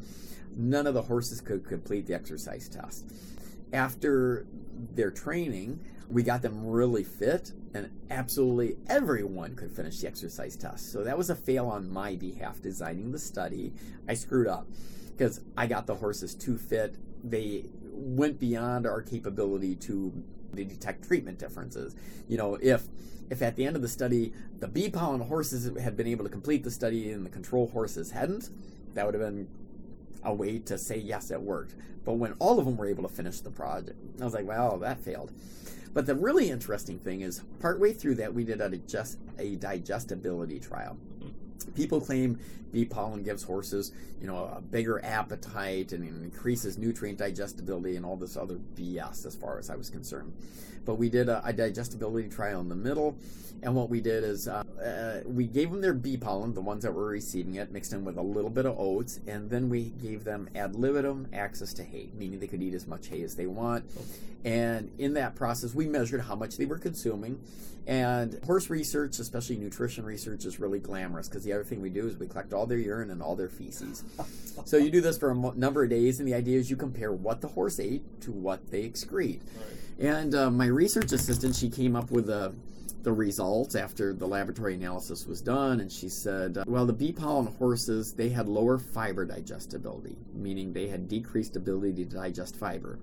none 0.56 0.88
of 0.88 0.94
the 0.94 1.04
horses 1.04 1.42
could 1.42 1.68
complete 1.68 2.08
the 2.08 2.14
exercise 2.14 2.70
test. 2.70 3.06
After 3.74 4.46
their 4.96 5.12
training, 5.12 5.80
we 6.10 6.24
got 6.24 6.42
them 6.42 6.66
really 6.66 7.04
fit, 7.04 7.52
and 7.74 7.92
absolutely 8.10 8.78
everyone 8.88 9.56
could 9.56 9.72
finish 9.72 10.00
the 10.00 10.08
exercise 10.08 10.56
test. 10.56 10.92
So 10.92 11.04
that 11.04 11.18
was 11.18 11.30
a 11.30 11.36
fail 11.36 11.68
on 11.68 11.92
my 11.92 12.16
behalf 12.16 12.62
designing 12.62 13.12
the 13.12 13.20
study. 13.20 13.74
I 14.08 14.16
screwed 14.16 14.48
up 14.48 14.66
because 15.12 15.42
I 15.56 15.68
got 15.68 15.86
the 15.86 15.96
horses 15.96 16.34
too 16.34 16.58
fit. 16.58 16.96
They 17.24 17.66
went 18.00 18.40
beyond 18.40 18.88
our 18.88 19.02
capability 19.02 19.76
to 19.76 20.24
detect 20.56 21.06
treatment 21.06 21.38
differences. 21.38 21.96
You 22.28 22.38
know, 22.38 22.58
if 22.62 22.88
if 23.30 23.42
at 23.42 23.56
the 23.56 23.66
end 23.66 23.76
of 23.76 23.82
the 23.82 23.88
study 23.88 24.34
the 24.60 24.68
bee 24.68 24.90
pollen 24.90 25.22
horses 25.22 25.70
had 25.80 25.96
been 25.96 26.08
able 26.08 26.26
to 26.26 26.30
complete 26.32 26.64
the 26.64 26.72
study 26.72 27.12
and 27.12 27.26
the 27.26 27.30
control 27.30 27.68
horses 27.68 28.12
hadn't, 28.12 28.50
that 28.94 29.06
would 29.06 29.14
have 29.14 29.24
been 29.24 29.48
a 30.24 30.34
way 30.34 30.60
to 30.60 30.78
say 30.78 30.98
yes, 30.98 31.32
it 31.32 31.42
worked. 31.42 31.76
But 32.04 32.14
when 32.14 32.34
all 32.40 32.60
of 32.60 32.66
them 32.66 32.78
were 32.78 32.88
able 32.88 33.04
to 33.04 33.10
finish 33.10 33.40
the 33.42 33.52
project, 33.52 33.98
I 34.20 34.24
was 34.24 34.34
like, 34.34 34.48
well, 34.48 34.78
that 34.80 35.00
failed. 35.00 35.32
But 35.94 36.06
the 36.06 36.16
really 36.16 36.50
interesting 36.50 37.00
thing 37.00 37.22
is, 37.22 37.44
partway 37.60 37.94
through 37.94 38.16
that, 38.16 38.34
we 38.34 38.44
did 38.44 38.62
a, 38.62 38.70
digest, 38.70 39.18
a 39.38 39.56
digestibility 39.56 40.60
trial. 40.60 40.98
People 41.76 42.02
claim 42.02 42.40
bee 42.72 42.86
pollen 42.86 43.24
gives 43.24 43.44
horses, 43.44 43.92
you 44.22 44.28
know, 44.28 44.52
a 44.56 44.62
bigger 44.62 45.04
appetite 45.04 45.92
and 45.92 46.06
increases 46.24 46.78
nutrient 46.78 47.18
digestibility 47.18 47.96
and 47.96 48.06
all 48.06 48.16
this 48.16 48.38
other 48.38 48.60
BS 48.76 49.26
as 49.26 49.36
far 49.36 49.58
as 49.58 49.70
I 49.70 49.76
was 49.76 49.90
concerned. 49.90 50.34
But 50.90 50.98
we 50.98 51.08
did 51.08 51.30
a, 51.30 51.40
a 51.46 51.54
digestibility 51.54 52.30
trial 52.30 52.62
in 52.62 52.68
the 52.68 52.76
middle, 52.76 53.16
and 53.62 53.76
what 53.76 53.92
we 53.92 54.02
did 54.02 54.24
is 54.24 54.48
uh, 54.48 54.64
uh, 54.84 55.20
we 55.24 55.46
gave 55.46 55.70
them 55.70 55.82
their 55.82 55.94
bee 55.94 56.18
pollen, 56.18 56.56
the 56.56 56.62
ones 56.62 56.82
that 56.82 56.92
were 56.92 57.06
receiving 57.06 57.54
it, 57.54 57.72
mixed 57.72 57.94
in 57.94 58.04
with 58.04 58.18
a 58.18 58.24
little 58.24 58.50
bit 58.50 58.66
of 58.66 58.76
oats, 58.80 59.20
and 59.28 59.52
then 59.52 59.70
we 59.70 59.90
gave 60.02 60.24
them 60.24 60.50
ad 60.56 60.74
libitum 60.76 61.28
access 61.32 61.76
to 61.76 61.84
hay, 61.84 62.10
meaning 62.18 62.40
they 62.40 62.48
could 62.48 62.64
eat 62.64 62.74
as 62.74 62.88
much 62.88 63.06
hay 63.06 63.22
as 63.22 63.36
they 63.36 63.46
want. 63.46 63.86
And 64.44 64.90
in 64.98 65.14
that 65.14 65.36
process, 65.36 65.76
we 65.76 65.86
measured 65.86 66.22
how 66.22 66.34
much 66.34 66.58
they 66.58 66.66
were 66.66 66.80
consuming. 66.80 67.40
And 67.86 68.40
horse 68.46 68.72
research, 68.72 69.20
especially 69.20 69.58
nutrition 69.58 70.06
research, 70.06 70.44
is 70.44 70.60
really 70.60 70.80
glamorous 70.80 71.30
because 71.30 71.44
the 71.44 71.54
other 71.54 71.64
thing 71.64 71.84
we 71.84 71.92
do 71.92 72.08
is 72.08 72.18
we 72.18 72.26
collect 72.26 72.52
all 72.52 72.66
their 72.66 72.80
urine 72.80 73.12
and 73.12 73.22
all 73.22 73.36
their 73.36 73.48
feces. 73.48 74.04
so 74.66 74.78
you 74.78 74.90
do 74.90 75.02
this 75.02 75.20
for 75.20 75.30
a 75.30 75.36
number 75.36 75.84
of 75.84 75.92
days, 75.92 76.18
and 76.18 76.28
the 76.28 76.34
idea 76.34 76.58
is 76.58 76.72
you 76.72 76.78
compare 76.78 77.14
what 77.14 77.42
the 77.42 77.50
horse 77.50 77.80
ate 77.80 78.22
to 78.22 78.32
what 78.32 78.72
they 78.72 78.90
excrete. 78.90 79.42
Right. 79.56 79.79
And 80.00 80.34
uh, 80.34 80.50
my 80.50 80.68
research 80.68 81.12
assistant, 81.12 81.56
she 81.56 81.70
came 81.70 81.96
up 81.96 82.10
with 82.12 82.30
a 82.30 82.54
the 83.04 83.12
results 83.12 83.76
after 83.76 84.14
the 84.14 84.28
laboratory 84.28 84.76
analysis 84.76 85.26
was 85.26 85.42
done, 85.42 85.80
and 85.80 85.92
she 85.92 86.10
said, 86.10 86.58
uh, 86.58 86.64
well, 86.68 86.86
the 86.86 86.94
bee 86.94 87.12
pollen 87.12 87.48
horses, 87.48 88.14
they 88.14 88.30
had 88.30 88.48
lower 88.50 88.78
fiber 88.78 89.26
digestibility, 89.26 90.18
meaning 90.34 90.74
they 90.74 90.88
had 90.88 91.08
decreased 91.08 91.56
ability 91.56 92.04
to 92.04 92.06
digest 92.06 92.56
fiber. 92.58 93.00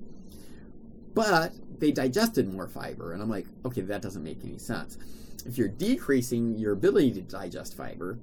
But 1.15 1.55
they 1.79 1.93
digested 1.93 2.53
more 2.53 2.69
fiber. 2.69 3.13
And 3.13 3.23
I'm 3.23 3.31
like, 3.31 3.47
okay, 3.65 3.81
that 3.83 4.03
doesn't 4.03 4.23
make 4.23 4.45
any 4.45 4.59
sense. 4.59 4.99
If 5.47 5.57
you're 5.57 5.69
decreasing 5.69 6.59
your 6.59 6.75
ability 6.75 7.13
to 7.13 7.23
digest 7.23 7.75
fiber, 7.75 8.19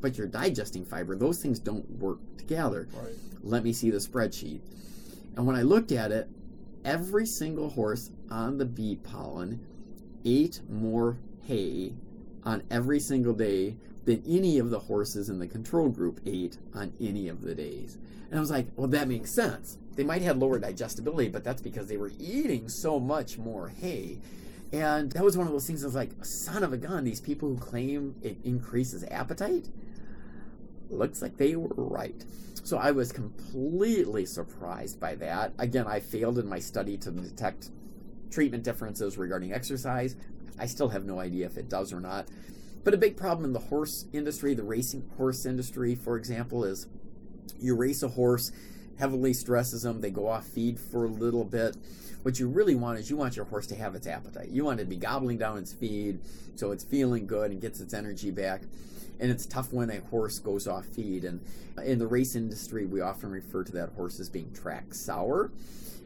but 0.00 0.16
you're 0.16 0.28
digesting 0.28 0.86
fiber, 0.86 1.14
those 1.14 1.42
things 1.42 1.58
don't 1.58 1.88
work 1.98 2.20
together. 2.38 2.88
Right. 2.94 3.12
Let 3.42 3.64
me 3.64 3.74
see 3.74 3.90
the 3.90 3.98
spreadsheet. 3.98 4.60
And 5.36 5.46
when 5.46 5.56
I 5.56 5.62
looked 5.62 5.92
at 5.92 6.10
it, 6.10 6.28
every 6.88 7.26
single 7.26 7.68
horse 7.68 8.10
on 8.30 8.56
the 8.56 8.64
bee 8.64 8.96
pollen 8.96 9.60
ate 10.24 10.58
more 10.70 11.18
hay 11.46 11.92
on 12.44 12.62
every 12.70 12.98
single 12.98 13.34
day 13.34 13.76
than 14.06 14.22
any 14.26 14.58
of 14.58 14.70
the 14.70 14.78
horses 14.78 15.28
in 15.28 15.38
the 15.38 15.46
control 15.46 15.90
group 15.90 16.18
ate 16.24 16.56
on 16.74 16.90
any 16.98 17.28
of 17.28 17.42
the 17.42 17.54
days. 17.54 17.98
And 18.30 18.38
I 18.38 18.40
was 18.40 18.50
like, 18.50 18.68
well, 18.74 18.88
that 18.88 19.06
makes 19.06 19.30
sense. 19.30 19.76
They 19.96 20.04
might 20.04 20.22
have 20.22 20.38
lower 20.38 20.58
digestibility, 20.58 21.28
but 21.28 21.44
that's 21.44 21.60
because 21.60 21.88
they 21.88 21.98
were 21.98 22.12
eating 22.18 22.70
so 22.70 22.98
much 22.98 23.36
more 23.36 23.68
hay. 23.68 24.18
And 24.72 25.12
that 25.12 25.22
was 25.22 25.36
one 25.36 25.46
of 25.46 25.52
those 25.52 25.66
things 25.66 25.84
I 25.84 25.88
was 25.88 25.94
like, 25.94 26.24
son 26.24 26.62
of 26.62 26.72
a 26.72 26.78
gun, 26.78 27.04
these 27.04 27.20
people 27.20 27.50
who 27.50 27.58
claim 27.58 28.14
it 28.22 28.38
increases 28.44 29.04
appetite, 29.10 29.68
looks 30.88 31.20
like 31.20 31.36
they 31.36 31.54
were 31.54 31.68
right. 31.76 32.24
So 32.64 32.78
I 32.78 32.90
was 32.90 33.12
completely 33.12 34.26
surprised 34.26 35.00
by 35.00 35.14
that. 35.16 35.52
Again, 35.58 35.86
I 35.86 36.00
failed 36.00 36.38
in 36.38 36.48
my 36.48 36.58
study 36.58 36.96
to 36.98 37.10
detect 37.10 37.70
treatment 38.30 38.64
differences 38.64 39.16
regarding 39.16 39.52
exercise. 39.52 40.16
I 40.58 40.66
still 40.66 40.88
have 40.88 41.04
no 41.04 41.20
idea 41.20 41.46
if 41.46 41.56
it 41.56 41.68
does 41.68 41.92
or 41.92 42.00
not. 42.00 42.28
But 42.84 42.94
a 42.94 42.98
big 42.98 43.16
problem 43.16 43.44
in 43.44 43.52
the 43.52 43.58
horse 43.58 44.06
industry, 44.12 44.54
the 44.54 44.62
racing 44.62 45.08
horse 45.16 45.44
industry, 45.44 45.94
for 45.94 46.16
example, 46.16 46.64
is 46.64 46.86
you 47.58 47.74
race 47.74 48.02
a 48.02 48.08
horse, 48.08 48.52
heavily 48.98 49.32
stresses 49.32 49.82
them, 49.82 50.00
they 50.00 50.10
go 50.10 50.28
off 50.28 50.46
feed 50.46 50.78
for 50.78 51.04
a 51.04 51.08
little 51.08 51.44
bit. 51.44 51.76
What 52.22 52.38
you 52.38 52.48
really 52.48 52.74
want 52.74 52.98
is 52.98 53.10
you 53.10 53.16
want 53.16 53.36
your 53.36 53.44
horse 53.44 53.66
to 53.68 53.76
have 53.76 53.94
its 53.94 54.06
appetite. 54.06 54.48
You 54.50 54.64
want 54.64 54.80
it 54.80 54.84
to 54.84 54.90
be 54.90 54.96
gobbling 54.96 55.38
down 55.38 55.58
its 55.58 55.72
feed 55.72 56.20
so 56.56 56.72
it's 56.72 56.84
feeling 56.84 57.26
good 57.26 57.50
and 57.50 57.60
gets 57.60 57.80
its 57.80 57.94
energy 57.94 58.30
back. 58.30 58.62
And 59.20 59.30
it's 59.30 59.46
tough 59.46 59.72
when 59.72 59.90
a 59.90 60.00
horse 60.00 60.38
goes 60.38 60.66
off 60.66 60.86
feed. 60.86 61.24
And 61.24 61.40
in 61.84 61.98
the 61.98 62.06
race 62.06 62.34
industry, 62.34 62.86
we 62.86 63.00
often 63.00 63.30
refer 63.30 63.64
to 63.64 63.72
that 63.72 63.90
horse 63.90 64.20
as 64.20 64.28
being 64.28 64.52
track 64.52 64.94
sour 64.94 65.50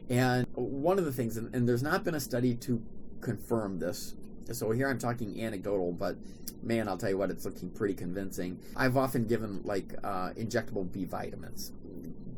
and 0.09 0.45
one 0.53 0.99
of 0.99 1.05
the 1.05 1.11
things, 1.11 1.37
and, 1.37 1.53
and 1.55 1.67
there's 1.67 1.83
not 1.83 2.03
been 2.03 2.15
a 2.15 2.19
study 2.19 2.55
to 2.55 2.81
confirm 3.21 3.79
this, 3.79 4.15
so 4.51 4.71
here 4.71 4.89
I'm 4.89 4.99
talking 4.99 5.41
anecdotal, 5.41 5.93
but 5.93 6.17
man, 6.61 6.87
I'll 6.89 6.97
tell 6.97 7.09
you 7.09 7.17
what, 7.17 7.31
it's 7.31 7.45
looking 7.45 7.69
pretty 7.69 7.93
convincing. 7.93 8.59
I've 8.75 8.97
often 8.97 9.25
given 9.25 9.61
like 9.63 9.93
uh, 10.03 10.31
injectable 10.31 10.91
B 10.91 11.05
vitamins, 11.05 11.71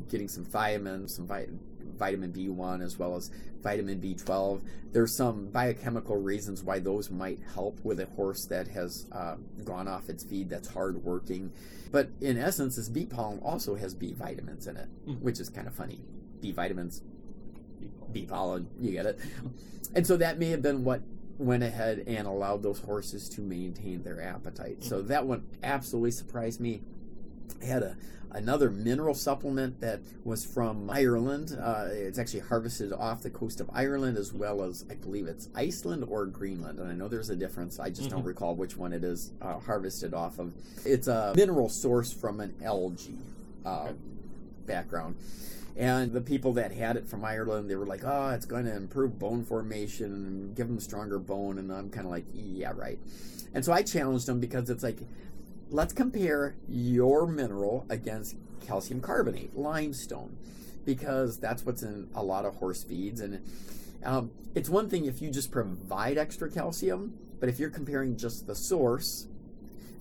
getting 0.08 0.28
some 0.28 0.44
thiamine, 0.44 1.10
some 1.10 1.26
vi- 1.26 1.48
vitamin 1.96 2.32
B1, 2.32 2.82
as 2.82 2.98
well 2.98 3.16
as 3.16 3.30
vitamin 3.62 4.00
B12. 4.00 4.62
There's 4.92 5.14
some 5.14 5.48
biochemical 5.48 6.16
reasons 6.16 6.62
why 6.62 6.78
those 6.78 7.10
might 7.10 7.40
help 7.54 7.80
with 7.84 8.00
a 8.00 8.06
horse 8.06 8.44
that 8.46 8.68
has 8.68 9.06
uh, 9.12 9.36
gone 9.64 9.88
off 9.88 10.08
its 10.08 10.24
feed 10.24 10.50
that's 10.50 10.68
hard 10.68 11.02
working. 11.04 11.52
But 11.90 12.10
in 12.20 12.38
essence, 12.38 12.76
this 12.76 12.88
bee 12.88 13.06
pollen 13.06 13.40
also 13.40 13.74
has 13.74 13.94
B 13.94 14.12
vitamins 14.12 14.66
in 14.66 14.76
it, 14.76 14.88
mm. 15.06 15.20
which 15.20 15.40
is 15.40 15.48
kind 15.48 15.66
of 15.66 15.74
funny. 15.74 16.00
B 16.40 16.52
vitamins, 16.52 17.02
bee 18.12 18.26
pollen, 18.26 18.68
you 18.80 18.92
get 18.92 19.06
it. 19.06 19.18
And 19.94 20.06
so 20.06 20.16
that 20.16 20.38
may 20.38 20.50
have 20.50 20.62
been 20.62 20.84
what 20.84 21.02
went 21.38 21.62
ahead 21.62 22.04
and 22.06 22.26
allowed 22.26 22.62
those 22.62 22.80
horses 22.80 23.28
to 23.30 23.40
maintain 23.40 24.02
their 24.02 24.20
appetite. 24.20 24.82
So 24.82 25.02
that 25.02 25.26
one 25.26 25.46
absolutely 25.62 26.10
surprised 26.10 26.60
me. 26.60 26.82
I 27.62 27.66
had 27.66 27.82
a 27.82 27.96
another 28.36 28.70
mineral 28.70 29.14
supplement 29.14 29.80
that 29.80 30.00
was 30.24 30.44
from 30.44 30.90
Ireland. 30.90 31.58
Uh, 31.58 31.88
it's 31.90 32.18
actually 32.18 32.40
harvested 32.40 32.92
off 32.92 33.22
the 33.22 33.30
coast 33.30 33.60
of 33.60 33.70
Ireland 33.72 34.18
as 34.18 34.32
well 34.32 34.62
as 34.62 34.84
I 34.90 34.94
believe 34.94 35.26
it's 35.26 35.48
Iceland 35.54 36.04
or 36.06 36.26
Greenland. 36.26 36.78
And 36.78 36.90
I 36.90 36.94
know 36.94 37.08
there's 37.08 37.30
a 37.30 37.36
difference. 37.36 37.80
I 37.80 37.88
just 37.88 38.02
mm-hmm. 38.02 38.16
don't 38.16 38.24
recall 38.24 38.54
which 38.54 38.76
one 38.76 38.92
it 38.92 39.02
is 39.02 39.32
uh, 39.40 39.58
harvested 39.58 40.12
off 40.12 40.38
of. 40.38 40.52
It's 40.84 41.08
a 41.08 41.32
mineral 41.34 41.70
source 41.70 42.12
from 42.12 42.40
an 42.40 42.54
algae 42.62 43.18
uh, 43.64 43.84
okay. 43.84 43.94
background. 44.66 45.16
And 45.74 46.12
the 46.12 46.20
people 46.20 46.52
that 46.54 46.72
had 46.72 46.96
it 46.96 47.06
from 47.06 47.24
Ireland, 47.24 47.68
they 47.68 47.76
were 47.76 47.84
like, 47.84 48.02
"Oh, 48.02 48.30
it's 48.30 48.46
going 48.46 48.64
to 48.64 48.74
improve 48.74 49.18
bone 49.18 49.44
formation 49.44 50.06
and 50.06 50.56
give 50.56 50.68
them 50.68 50.80
stronger 50.80 51.18
bone." 51.18 51.58
And 51.58 51.70
I'm 51.70 51.90
kind 51.90 52.06
of 52.06 52.10
like, 52.10 52.24
"Yeah, 52.32 52.72
right." 52.74 52.98
And 53.52 53.62
so 53.62 53.74
I 53.74 53.82
challenged 53.82 54.26
them 54.26 54.40
because 54.40 54.70
it's 54.70 54.82
like 54.82 54.98
let's 55.70 55.92
compare 55.92 56.56
your 56.68 57.26
mineral 57.26 57.86
against 57.88 58.36
calcium 58.64 59.00
carbonate, 59.00 59.56
limestone, 59.56 60.36
because 60.84 61.38
that's 61.38 61.64
what's 61.64 61.82
in 61.82 62.08
a 62.14 62.22
lot 62.22 62.44
of 62.44 62.56
horse 62.56 62.84
feeds. 62.84 63.20
And 63.20 63.44
um, 64.04 64.30
it's 64.54 64.68
one 64.68 64.88
thing 64.88 65.06
if 65.06 65.20
you 65.20 65.30
just 65.30 65.50
provide 65.50 66.18
extra 66.18 66.50
calcium, 66.50 67.18
but 67.40 67.48
if 67.48 67.58
you're 67.58 67.70
comparing 67.70 68.16
just 68.16 68.46
the 68.46 68.54
source, 68.54 69.26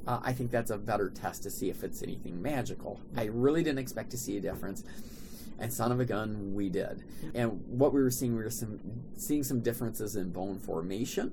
uh, 0.07 0.19
I 0.23 0.33
think 0.33 0.51
that's 0.51 0.69
a 0.69 0.77
better 0.77 1.09
test 1.09 1.43
to 1.43 1.49
see 1.49 1.69
if 1.69 1.83
it's 1.83 2.03
anything 2.03 2.41
magical. 2.41 3.01
I 3.17 3.25
really 3.25 3.63
didn't 3.63 3.79
expect 3.79 4.11
to 4.11 4.17
see 4.17 4.37
a 4.37 4.41
difference. 4.41 4.83
And 5.57 5.71
son 5.71 5.91
of 5.91 6.01
a 6.01 6.05
gun, 6.05 6.53
we 6.53 6.69
did. 6.69 7.03
And 7.33 7.63
what 7.67 7.93
we 7.93 8.03
were 8.03 8.11
seeing, 8.11 8.35
we 8.35 8.43
were 8.43 8.49
some, 8.49 8.79
seeing 9.15 9.41
some 9.41 9.61
differences 9.61 10.17
in 10.17 10.31
bone 10.31 10.59
formation, 10.59 11.31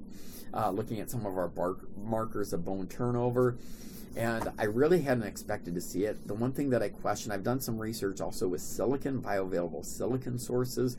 uh, 0.54 0.70
looking 0.70 1.00
at 1.00 1.10
some 1.10 1.26
of 1.26 1.36
our 1.36 1.50
markers 1.96 2.52
of 2.52 2.64
bone 2.64 2.86
turnover 2.86 3.56
and 4.16 4.52
I 4.58 4.64
really 4.64 5.02
hadn't 5.02 5.24
expected 5.24 5.74
to 5.74 5.80
see 5.80 6.04
it. 6.04 6.26
The 6.26 6.34
one 6.34 6.52
thing 6.52 6.70
that 6.70 6.82
I 6.82 6.88
question, 6.88 7.32
I've 7.32 7.42
done 7.42 7.60
some 7.60 7.78
research 7.78 8.20
also 8.20 8.48
with 8.48 8.60
silicon, 8.60 9.22
bioavailable 9.22 9.84
silicon 9.84 10.38
sources, 10.38 10.96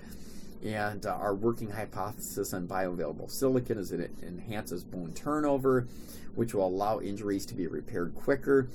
and 0.63 1.05
uh, 1.05 1.11
our 1.11 1.35
working 1.35 1.69
hypothesis 1.69 2.53
on 2.53 2.67
bioavailable 2.67 3.29
silicon 3.29 3.77
is 3.77 3.89
that 3.89 3.99
it 3.99 4.11
enhances 4.23 4.83
bone 4.83 5.13
turnover, 5.13 5.87
which 6.35 6.53
will 6.53 6.67
allow 6.67 6.99
injuries 6.99 7.45
to 7.47 7.53
be 7.53 7.67
repaired 7.67 8.15
quicker. 8.15 8.69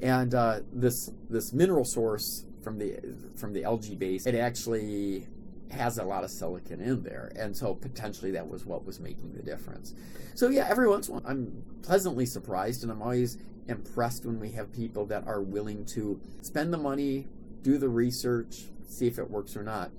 And 0.00 0.34
uh, 0.34 0.60
this 0.72 1.10
this 1.28 1.52
mineral 1.52 1.84
source 1.84 2.44
from 2.62 2.78
the 2.78 2.98
from 3.36 3.52
the 3.52 3.64
algae 3.64 3.96
base, 3.96 4.26
it 4.26 4.34
actually 4.34 5.26
has 5.74 5.98
a 5.98 6.04
lot 6.04 6.24
of 6.24 6.30
silicon 6.30 6.80
in 6.80 7.02
there, 7.02 7.32
and 7.36 7.56
so 7.56 7.74
potentially 7.74 8.30
that 8.32 8.48
was 8.48 8.64
what 8.64 8.84
was 8.84 9.00
making 9.00 9.32
the 9.34 9.42
difference. 9.42 9.94
So 10.34 10.48
yeah, 10.48 10.66
every 10.68 10.88
once 10.88 11.08
in 11.08 11.14
a 11.14 11.18
while, 11.18 11.30
I'm 11.30 11.62
pleasantly 11.82 12.26
surprised, 12.26 12.82
and 12.82 12.90
I'm 12.90 13.02
always 13.02 13.38
impressed 13.68 14.24
when 14.26 14.40
we 14.40 14.50
have 14.52 14.72
people 14.72 15.06
that 15.06 15.26
are 15.26 15.40
willing 15.40 15.84
to 15.86 16.20
spend 16.42 16.72
the 16.72 16.78
money, 16.78 17.26
do 17.62 17.78
the 17.78 17.88
research, 17.88 18.64
see 18.88 19.06
if 19.06 19.18
it 19.18 19.30
works 19.30 19.56
or 19.56 19.62
not. 19.62 19.90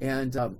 And 0.00 0.36
um, 0.36 0.56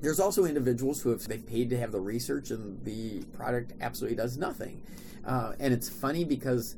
there's 0.00 0.20
also 0.20 0.44
individuals 0.44 1.02
who 1.02 1.10
have 1.10 1.26
they've 1.26 1.44
paid 1.44 1.70
to 1.70 1.78
have 1.78 1.92
the 1.92 2.00
research 2.00 2.50
and 2.50 2.84
the 2.84 3.22
product 3.36 3.72
absolutely 3.80 4.16
does 4.16 4.36
nothing. 4.36 4.82
Uh, 5.24 5.54
and 5.58 5.74
it's 5.74 5.88
funny 5.88 6.24
because 6.24 6.76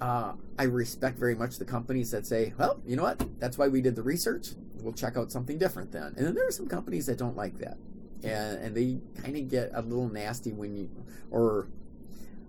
uh, 0.00 0.32
I 0.58 0.64
respect 0.64 1.18
very 1.18 1.34
much 1.34 1.58
the 1.58 1.64
companies 1.64 2.10
that 2.10 2.26
say, 2.26 2.54
well, 2.58 2.80
you 2.86 2.96
know 2.96 3.02
what? 3.02 3.22
That's 3.38 3.58
why 3.58 3.68
we 3.68 3.80
did 3.80 3.96
the 3.96 4.02
research. 4.02 4.48
We'll 4.84 4.92
check 4.92 5.16
out 5.16 5.32
something 5.32 5.58
different 5.58 5.92
then. 5.92 6.14
And 6.16 6.26
then 6.26 6.34
there 6.34 6.46
are 6.46 6.52
some 6.52 6.68
companies 6.68 7.06
that 7.06 7.18
don't 7.18 7.36
like 7.36 7.58
that. 7.58 7.78
And, 8.22 8.58
and 8.58 8.76
they 8.76 9.00
kind 9.22 9.36
of 9.36 9.50
get 9.50 9.70
a 9.74 9.82
little 9.82 10.08
nasty 10.08 10.52
when 10.52 10.76
you, 10.76 10.90
or 11.30 11.68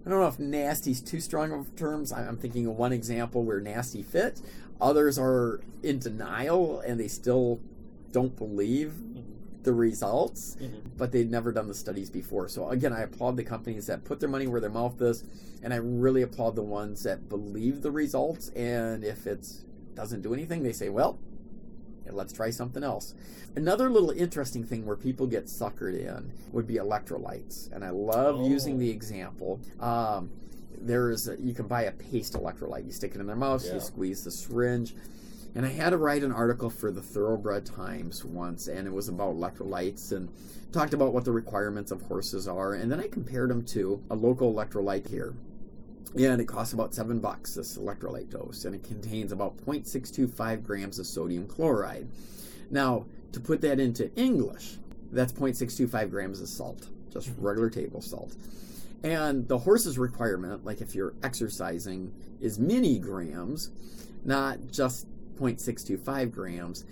I 0.06 0.10
don't 0.10 0.20
know 0.20 0.28
if 0.28 0.40
nasty's 0.40 1.02
too 1.02 1.20
strong 1.20 1.52
of 1.52 1.76
terms. 1.76 2.12
I'm 2.12 2.38
thinking 2.38 2.68
of 2.68 2.76
one 2.76 2.94
example 2.94 3.44
where 3.44 3.60
nasty 3.60 4.04
fit. 4.04 4.42
Others 4.80 5.18
are 5.18 5.62
in 5.82 6.00
denial 6.00 6.80
and 6.82 7.00
they 7.00 7.08
still 7.08 7.60
don't 8.12 8.36
believe 8.38 8.94
the 9.64 9.74
results, 9.74 10.56
mm-hmm. 10.62 10.90
but 10.96 11.12
they've 11.12 11.30
never 11.30 11.52
done 11.52 11.68
the 11.68 11.74
studies 11.74 12.10
before. 12.10 12.48
So 12.48 12.70
again, 12.70 12.94
I 12.94 13.02
applaud 13.02 13.36
the 13.36 13.44
companies 13.44 13.88
that 13.88 14.06
put 14.06 14.20
their 14.20 14.30
money 14.30 14.48
where 14.48 14.62
their 14.62 14.70
mouth 14.70 15.02
is, 15.02 15.24
and 15.62 15.74
I 15.74 15.78
really 15.78 16.22
applaud 16.22 16.56
the 16.56 16.62
ones 16.62 17.04
that 17.04 17.28
believe 17.28 17.82
the 17.82 17.92
results. 17.92 18.50
And 18.50 19.04
if 19.04 19.28
it 19.28 19.48
doesn't 19.96 20.22
do 20.22 20.34
anything, 20.34 20.64
they 20.64 20.72
say, 20.72 20.90
"Well, 20.90 21.18
let's 22.14 22.34
try 22.34 22.50
something 22.50 22.84
else." 22.84 23.14
Another 23.56 23.90
little 23.90 24.12
interesting 24.12 24.64
thing 24.64 24.86
where 24.86 24.96
people 24.96 25.28
get 25.28 25.46
suckered 25.46 26.00
in 26.00 26.32
would 26.52 26.68
be 26.68 26.76
electrolytes, 26.76 27.72
and 27.72 27.84
I 27.84 27.90
love 27.90 28.38
oh. 28.40 28.48
using 28.48 28.78
the 28.78 28.90
example. 28.90 29.60
Um, 29.80 30.30
there's 30.78 31.28
a, 31.28 31.40
you 31.40 31.54
can 31.54 31.68
buy 31.68 31.84
a 31.84 31.92
paste 31.92 32.34
electrolyte. 32.34 32.86
You 32.86 32.92
stick 32.92 33.16
it 33.16 33.22
in 33.22 33.28
their 33.28 33.36
mouth, 33.36 33.64
yeah. 33.66 33.76
you 33.76 33.80
squeeze 33.80 34.24
the 34.24 34.32
syringe 34.32 34.94
and 35.56 35.66
I 35.66 35.70
had 35.70 35.92
to 35.92 35.98
write 35.98 36.22
an 36.22 36.34
article 36.34 36.70
for 36.70 36.92
the 36.92 37.02
Thoroughbred 37.02 37.66
Times 37.66 38.26
once, 38.26 38.68
and 38.68 38.86
it 38.86 38.92
was 38.92 39.08
about 39.08 39.36
electrolytes 39.36 40.12
and 40.12 40.30
talked 40.74 40.94
about 40.94 41.14
what 41.14 41.24
the 41.24 41.32
requirements 41.32 41.92
of 41.92 42.02
horses 42.02 42.46
are. 42.46 42.74
And 42.74 42.92
then 42.92 43.00
I 43.00 43.08
compared 43.08 43.50
them 43.50 43.64
to 43.68 44.04
a 44.10 44.16
local 44.16 44.54
electrolyte 44.54 45.08
here. 45.08 45.34
And 46.14 46.40
it 46.40 46.46
costs 46.46 46.74
about 46.74 46.94
seven 46.94 47.20
bucks, 47.20 47.56
this 47.56 47.78
electrolyte 47.78 48.30
dose, 48.30 48.66
and 48.66 48.76
it 48.76 48.84
contains 48.84 49.32
about 49.32 49.58
0.625 49.66 50.64
grams 50.64 51.00
of 51.00 51.06
sodium 51.06 51.48
chloride. 51.48 52.08
Now, 52.70 53.06
to 53.34 53.40
put 53.40 53.62
that 53.62 53.80
into 53.80 54.14
English, 54.16 54.78
that's 55.12 55.34
0.625 55.34 56.10
grams 56.10 56.42
of 56.42 56.48
salt, 56.48 56.88
just 57.12 57.30
mm-hmm. 57.30 57.46
regular 57.46 57.70
table 57.70 58.02
salt. 58.02 58.36
And 59.04 59.48
the 59.48 59.58
horse's 59.58 59.98
requirement, 59.98 60.66
like 60.66 60.82
if 60.82 60.96
you're 60.96 61.14
exercising, 61.22 62.14
is 62.40 62.58
mini 62.60 62.98
grams, 62.98 63.72
not 64.24 64.58
just 64.72 65.08
0.625 65.38 66.32
grams. 66.32 66.86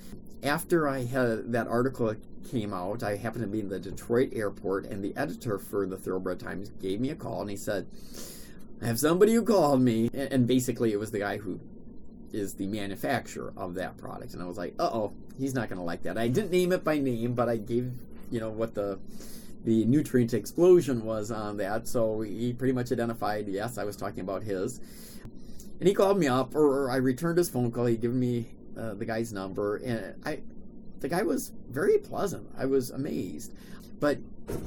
After 0.44 0.88
I 0.88 1.06
had 1.06 1.52
that 1.54 1.68
article 1.68 2.14
came 2.52 2.74
out, 2.74 3.04
I 3.04 3.16
happened 3.16 3.44
to 3.46 3.48
be 3.48 3.62
in 3.62 3.70
the 3.70 3.80
Detroit 3.80 4.32
airport, 4.34 4.86
and 4.86 5.04
the 5.04 5.16
editor 5.16 5.58
for 5.58 5.88
the 5.88 5.98
Thoroughbred 5.98 6.40
Times 6.40 6.70
gave 6.82 7.00
me 7.00 7.10
a 7.10 7.16
call, 7.16 7.42
and 7.42 7.50
he 7.50 7.56
said, 7.56 7.88
"I 8.84 8.88
have 8.88 9.00
somebody 9.00 9.34
who 9.34 9.44
called 9.44 9.82
me," 9.82 10.10
and 10.14 10.46
basically 10.46 10.92
it 10.92 11.00
was 11.00 11.12
the 11.12 11.20
guy 11.20 11.38
who 11.38 11.60
is 12.32 12.56
the 12.56 12.68
manufacturer 12.68 13.54
of 13.56 13.76
that 13.76 13.98
product, 13.98 14.34
and 14.34 14.44
I 14.44 14.46
was 14.46 14.58
like, 14.58 14.76
"Uh 14.78 14.90
oh, 14.92 15.14
he's 15.40 15.54
not 15.54 15.70
going 15.70 15.80
to 15.80 15.86
like 15.86 16.04
that." 16.04 16.18
I 16.18 16.28
didn't 16.28 16.52
name 16.52 16.72
it 16.72 16.84
by 16.84 17.00
name, 17.00 17.34
but 17.34 17.50
I 17.50 17.58
gave 17.58 17.92
you 18.30 18.40
know 18.40 18.50
what 18.50 18.76
the 18.76 19.00
the 19.64 19.86
nutrient 19.86 20.34
explosion 20.34 21.06
was 21.06 21.32
on 21.32 21.58
that, 21.58 21.88
so 21.88 22.22
he 22.22 22.54
pretty 22.54 22.74
much 22.74 22.92
identified. 22.92 23.48
Yes, 23.48 23.78
I 23.78 23.86
was 23.86 23.96
talking 23.96 24.20
about 24.20 24.44
his. 24.44 24.82
And 25.80 25.88
he 25.88 25.94
called 25.94 26.18
me 26.18 26.28
up, 26.28 26.56
or, 26.56 26.90
I 26.90 26.98
returned 26.98 27.38
his 27.38 27.50
phone 27.50 27.72
call. 27.72 27.86
He'd 27.86 28.02
given 28.02 28.20
me 28.20 28.48
uh, 28.78 28.94
the 28.94 29.06
guy's 29.06 29.34
number, 29.34 29.78
and 29.78 30.16
I, 30.26 30.42
the 31.00 31.08
guy 31.10 31.24
was 31.24 31.52
very 31.70 31.98
pleasant. 31.98 32.48
I 32.58 32.66
was 32.66 32.92
amazed, 32.92 33.54
but 34.00 34.18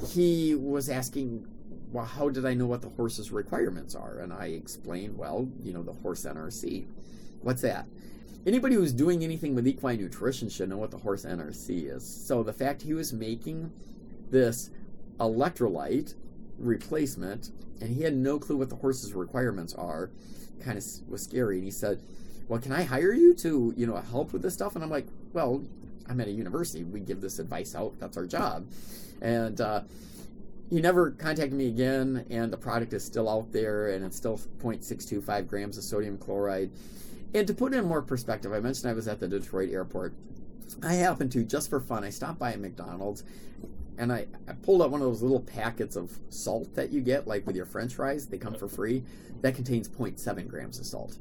he 0.07 0.55
was 0.55 0.89
asking, 0.89 1.47
"Well, 1.91 2.05
how 2.05 2.29
did 2.29 2.45
I 2.45 2.53
know 2.53 2.67
what 2.67 2.81
the 2.81 2.89
horse's 2.89 3.31
requirements 3.31 3.95
are?" 3.95 4.19
And 4.19 4.33
I 4.33 4.47
explained, 4.47 5.17
"Well, 5.17 5.49
you 5.63 5.73
know, 5.73 5.83
the 5.83 5.93
horse 5.93 6.25
NRC. 6.25 6.85
What's 7.41 7.61
that?" 7.61 7.87
Anybody 8.45 8.75
who's 8.75 8.93
doing 8.93 9.23
anything 9.23 9.55
with 9.55 9.67
equine 9.67 9.99
nutrition 9.99 10.47
should 10.47 10.69
know 10.69 10.77
what 10.77 10.91
the 10.91 10.99
horse 10.99 11.25
NRC 11.25 11.89
is. 11.89 12.05
So 12.05 12.43
the 12.43 12.53
fact 12.53 12.81
he 12.83 12.93
was 12.93 13.11
making 13.11 13.71
this 14.29 14.69
electrolyte 15.19 16.13
replacement 16.57 17.51
and 17.81 17.95
he 17.95 18.03
had 18.03 18.15
no 18.15 18.39
clue 18.39 18.57
what 18.57 18.69
the 18.69 18.75
horse's 18.75 19.13
requirements 19.13 19.73
are 19.73 20.09
kind 20.63 20.77
of 20.77 20.85
was 21.07 21.23
scary. 21.23 21.57
And 21.57 21.65
he 21.65 21.71
said, 21.71 22.01
"Well, 22.47 22.59
can 22.59 22.71
I 22.71 22.83
hire 22.83 23.13
you 23.13 23.33
to 23.35 23.73
you 23.75 23.85
know 23.85 23.95
help 23.97 24.33
with 24.33 24.41
this 24.41 24.53
stuff?" 24.53 24.75
And 24.75 24.83
I'm 24.83 24.89
like, 24.89 25.07
"Well, 25.33 25.63
I'm 26.07 26.19
at 26.21 26.27
a 26.27 26.31
university. 26.31 26.83
We 26.83 26.99
give 26.99 27.21
this 27.21 27.39
advice 27.39 27.75
out. 27.75 27.99
That's 27.99 28.17
our 28.17 28.25
job." 28.25 28.65
And 29.21 29.59
uh, 29.61 29.81
he 30.69 30.81
never 30.81 31.11
contacted 31.11 31.53
me 31.53 31.67
again. 31.67 32.25
And 32.29 32.51
the 32.51 32.57
product 32.57 32.93
is 32.93 33.03
still 33.03 33.29
out 33.29 33.51
there, 33.51 33.89
and 33.91 34.05
it's 34.05 34.17
still 34.17 34.37
0.625 34.61 35.47
grams 35.47 35.77
of 35.77 35.83
sodium 35.83 36.17
chloride. 36.17 36.71
And 37.33 37.45
to 37.47 37.53
put 37.53 37.73
it 37.73 37.77
in 37.77 37.85
more 37.85 38.01
perspective, 38.01 38.53
I 38.53 38.59
mentioned 38.59 38.89
I 38.89 38.93
was 38.93 39.07
at 39.07 39.19
the 39.19 39.27
Detroit 39.27 39.71
airport. 39.71 40.13
I 40.83 40.93
happened 40.93 41.31
to, 41.33 41.43
just 41.43 41.69
for 41.69 41.79
fun, 41.79 42.03
I 42.03 42.09
stopped 42.09 42.39
by 42.39 42.51
a 42.51 42.57
McDonald's 42.57 43.23
and 43.97 44.13
I, 44.13 44.27
I 44.47 44.53
pulled 44.53 44.81
out 44.81 44.91
one 44.91 45.01
of 45.01 45.07
those 45.07 45.21
little 45.21 45.39
packets 45.39 45.95
of 45.95 46.11
salt 46.29 46.73
that 46.75 46.91
you 46.91 47.01
get, 47.01 47.27
like 47.27 47.47
with 47.47 47.55
your 47.55 47.65
french 47.65 47.95
fries, 47.95 48.27
they 48.27 48.37
come 48.37 48.53
for 48.53 48.67
free. 48.67 49.03
That 49.41 49.55
contains 49.55 49.89
0.7 49.89 50.47
grams 50.47 50.79
of 50.79 50.85
salt. 50.85 51.17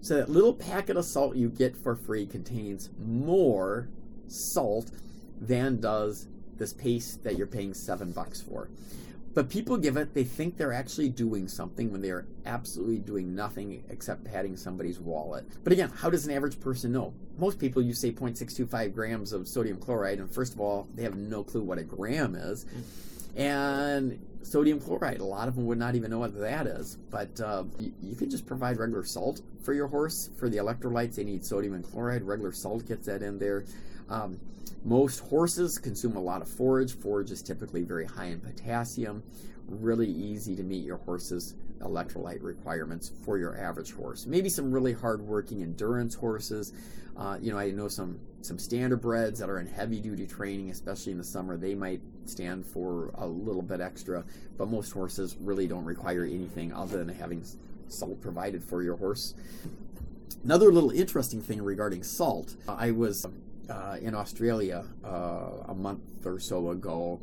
So 0.00 0.16
that 0.16 0.28
little 0.28 0.54
packet 0.54 0.96
of 0.96 1.04
salt 1.04 1.36
you 1.36 1.48
get 1.48 1.76
for 1.76 1.94
free 1.94 2.26
contains 2.26 2.90
more 2.98 3.88
salt 4.28 4.90
than 5.40 5.80
does 5.80 6.28
this 6.58 6.72
paste 6.72 7.24
that 7.24 7.36
you're 7.36 7.46
paying 7.46 7.74
seven 7.74 8.12
bucks 8.12 8.40
for. 8.40 8.68
But 9.34 9.48
people 9.48 9.78
give 9.78 9.96
it, 9.96 10.12
they 10.12 10.24
think 10.24 10.58
they're 10.58 10.74
actually 10.74 11.08
doing 11.08 11.48
something 11.48 11.90
when 11.90 12.02
they 12.02 12.10
are 12.10 12.26
absolutely 12.44 12.98
doing 12.98 13.34
nothing 13.34 13.82
except 13.88 14.24
padding 14.24 14.56
somebody's 14.56 15.00
wallet. 15.00 15.46
But 15.64 15.72
again, 15.72 15.90
how 15.90 16.10
does 16.10 16.26
an 16.26 16.34
average 16.34 16.60
person 16.60 16.92
know? 16.92 17.14
Most 17.38 17.58
people, 17.58 17.80
you 17.80 17.94
say 17.94 18.12
0.625 18.12 18.94
grams 18.94 19.32
of 19.32 19.48
sodium 19.48 19.78
chloride, 19.78 20.18
and 20.18 20.30
first 20.30 20.52
of 20.52 20.60
all, 20.60 20.86
they 20.94 21.02
have 21.02 21.16
no 21.16 21.42
clue 21.42 21.62
what 21.62 21.78
a 21.78 21.82
gram 21.82 22.34
is. 22.34 22.66
And 23.34 24.20
sodium 24.42 24.78
chloride, 24.80 25.20
a 25.20 25.24
lot 25.24 25.48
of 25.48 25.56
them 25.56 25.64
would 25.64 25.78
not 25.78 25.94
even 25.94 26.10
know 26.10 26.18
what 26.18 26.38
that 26.38 26.66
is. 26.66 26.96
But 27.10 27.40
uh, 27.40 27.64
you, 27.78 27.92
you 28.02 28.16
could 28.16 28.30
just 28.30 28.46
provide 28.46 28.78
regular 28.78 29.04
salt 29.04 29.40
for 29.62 29.72
your 29.72 29.86
horse. 29.86 30.28
For 30.36 30.50
the 30.50 30.58
electrolytes, 30.58 31.14
they 31.14 31.24
need 31.24 31.42
sodium 31.42 31.72
and 31.72 31.84
chloride. 31.84 32.22
Regular 32.22 32.52
salt 32.52 32.86
gets 32.86 33.06
that 33.06 33.22
in 33.22 33.38
there. 33.38 33.64
Um, 34.10 34.38
most 34.84 35.20
horses 35.20 35.78
consume 35.78 36.16
a 36.16 36.20
lot 36.20 36.42
of 36.42 36.48
forage. 36.48 36.94
Forage 36.94 37.30
is 37.30 37.42
typically 37.42 37.82
very 37.82 38.04
high 38.04 38.26
in 38.26 38.40
potassium. 38.40 39.22
Really 39.68 40.08
easy 40.08 40.56
to 40.56 40.62
meet 40.62 40.84
your 40.84 40.96
horse's 40.98 41.54
electrolyte 41.80 42.42
requirements 42.42 43.10
for 43.24 43.38
your 43.38 43.58
average 43.58 43.92
horse. 43.92 44.26
Maybe 44.26 44.48
some 44.48 44.72
really 44.72 44.92
hard-working 44.92 45.62
endurance 45.62 46.14
horses. 46.14 46.72
Uh, 47.16 47.38
you 47.40 47.52
know, 47.52 47.58
I 47.58 47.70
know 47.70 47.88
some 47.88 48.18
some 48.40 48.56
standardbreds 48.56 49.38
that 49.38 49.48
are 49.48 49.60
in 49.60 49.68
heavy-duty 49.68 50.26
training, 50.26 50.70
especially 50.70 51.12
in 51.12 51.18
the 51.18 51.24
summer. 51.24 51.56
They 51.56 51.76
might 51.76 52.00
stand 52.24 52.66
for 52.66 53.12
a 53.14 53.26
little 53.26 53.62
bit 53.62 53.80
extra, 53.80 54.24
but 54.58 54.68
most 54.68 54.90
horses 54.90 55.36
really 55.40 55.68
don't 55.68 55.84
require 55.84 56.24
anything 56.24 56.72
other 56.72 57.04
than 57.04 57.14
having 57.14 57.44
salt 57.86 58.20
provided 58.20 58.64
for 58.64 58.82
your 58.82 58.96
horse. 58.96 59.34
Another 60.42 60.72
little 60.72 60.90
interesting 60.90 61.40
thing 61.40 61.62
regarding 61.62 62.02
salt, 62.02 62.56
I 62.66 62.90
was 62.90 63.26
uh, 63.68 63.96
in 64.00 64.14
Australia 64.14 64.84
uh, 65.04 65.68
a 65.68 65.74
month 65.74 66.26
or 66.26 66.38
so 66.38 66.70
ago, 66.70 67.20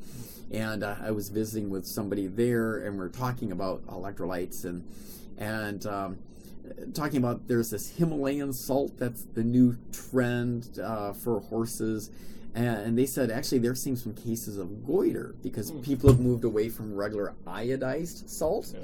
and 0.52 0.84
uh, 0.84 0.96
I 1.02 1.12
was 1.12 1.30
visiting 1.30 1.70
with 1.70 1.86
somebody 1.86 2.28
there, 2.28 2.80
and 2.80 2.98
we 2.98 3.06
are 3.06 3.10
talking 3.10 3.52
about 3.52 3.86
electrolytes 3.88 4.66
and 4.66 4.88
and 5.38 5.86
um, 5.86 6.18
talking 6.94 7.18
about 7.18 7.48
there's 7.48 7.70
this 7.70 7.90
Himalayan 7.92 8.54
salt 8.54 8.98
that's 8.98 9.24
the 9.24 9.44
new 9.44 9.78
trend 9.92 10.80
uh, 10.82 11.14
for 11.14 11.40
horses. 11.42 12.12
And 12.56 12.98
they 12.98 13.06
said 13.06 13.30
actually 13.30 13.60
they're 13.60 13.76
seeing 13.76 13.96
some 13.96 14.14
cases 14.14 14.58
of 14.58 14.86
goiter 14.86 15.36
because 15.44 15.72
mm. 15.72 15.84
people 15.84 16.10
have 16.10 16.20
moved 16.20 16.44
away 16.44 16.68
from 16.68 16.96
regular 16.96 17.36
iodized 17.46 18.28
salt. 18.28 18.74
Yeah. 18.74 18.82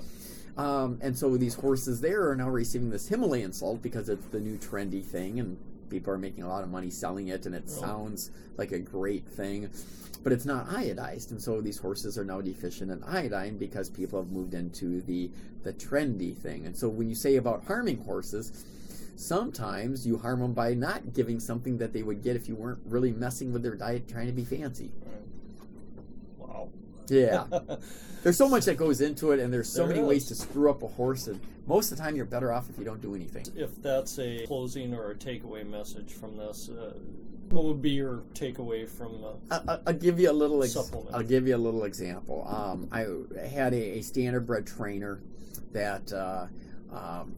Um, 0.57 0.99
and 1.01 1.17
so 1.17 1.35
these 1.35 1.55
horses 1.55 1.99
there 1.99 2.29
are 2.29 2.35
now 2.35 2.49
receiving 2.49 2.89
this 2.89 3.07
Himalayan 3.07 3.51
salt 3.51 3.81
because 3.81 4.07
it's 4.07 4.25
the 4.27 4.39
new 4.39 4.57
trendy 4.57 5.03
thing, 5.03 5.39
and 5.39 5.57
people 5.95 6.11
are 6.11 6.17
making 6.17 6.43
a 6.43 6.47
lot 6.49 6.61
of 6.61 6.69
money 6.69 6.89
selling 6.89 7.29
it, 7.29 7.45
and 7.45 7.55
it 7.55 7.63
oh. 7.67 7.69
sounds 7.69 8.31
like 8.57 8.73
a 8.73 8.79
great 8.79 9.25
thing, 9.25 9.69
but 10.23 10.33
it's 10.33 10.43
not 10.43 10.67
iodized, 10.67 11.31
and 11.31 11.41
so 11.41 11.61
these 11.61 11.77
horses 11.77 12.17
are 12.17 12.25
now 12.25 12.41
deficient 12.41 12.91
in 12.91 13.01
iodine 13.05 13.57
because 13.57 13.89
people 13.89 14.21
have 14.21 14.29
moved 14.29 14.53
into 14.53 15.01
the 15.01 15.31
the 15.63 15.71
trendy 15.71 16.35
thing. 16.35 16.65
And 16.65 16.75
so 16.75 16.89
when 16.89 17.07
you 17.07 17.15
say 17.15 17.37
about 17.37 17.63
harming 17.63 18.03
horses, 18.03 18.65
sometimes 19.15 20.05
you 20.05 20.17
harm 20.17 20.41
them 20.41 20.53
by 20.53 20.73
not 20.73 21.13
giving 21.13 21.39
something 21.39 21.77
that 21.77 21.93
they 21.93 22.03
would 22.03 22.21
get 22.21 22.35
if 22.35 22.49
you 22.49 22.55
weren't 22.55 22.81
really 22.85 23.13
messing 23.13 23.53
with 23.53 23.63
their 23.63 23.75
diet, 23.75 24.07
trying 24.07 24.27
to 24.27 24.33
be 24.33 24.43
fancy. 24.43 24.91
Wow. 26.37 26.69
Yeah. 27.07 27.45
there's 28.23 28.37
so 28.37 28.49
much 28.49 28.65
that 28.65 28.75
goes 28.75 28.99
into 28.99 29.31
it, 29.31 29.39
and 29.39 29.51
there's 29.51 29.69
so 29.69 29.87
there 29.87 29.95
many 29.95 30.01
is. 30.01 30.07
ways 30.07 30.25
to 30.27 30.35
screw 30.35 30.69
up 30.69 30.83
a 30.83 30.87
horse, 30.87 31.27
and 31.27 31.39
most 31.68 31.91
of 31.91 31.97
the 31.97 32.03
time 32.03 32.16
you're 32.16 32.26
better 32.26 32.51
off 32.51 32.70
if 32.70 32.78
you 32.78 32.84
don't 32.84 33.01
do 33.01 33.16
anything. 33.16 33.45
If 33.55 33.82
that's 33.82 34.20
a 34.20 34.45
closing 34.45 34.93
or 34.93 35.11
a 35.11 35.16
takeaway 35.16 35.68
message 35.68 36.13
from 36.13 36.38
this, 36.38 36.70
uh, 36.70 36.93
what 37.49 37.63
would 37.63 37.82
be 37.82 37.91
your 37.91 38.24
takeaway 38.34 38.88
from 38.88 39.22
the? 39.22 39.55
I, 39.68 39.80
will 39.86 39.93
give 39.93 40.20
you 40.20 40.32
a 40.32 40.34
little. 40.34 40.63
Ex- 40.63 40.76
I'll 41.13 41.24
give 41.24 41.47
you 41.47 41.55
a 41.55 41.57
little 41.57 41.84
example. 41.84 42.45
Um, 42.47 42.88
I 42.91 43.47
had 43.47 43.74
a, 43.74 43.97
a 43.97 43.99
standardbred 43.99 44.66
trainer 44.66 45.20
that. 45.72 46.11
Uh, 46.11 46.47
um, 46.91 47.33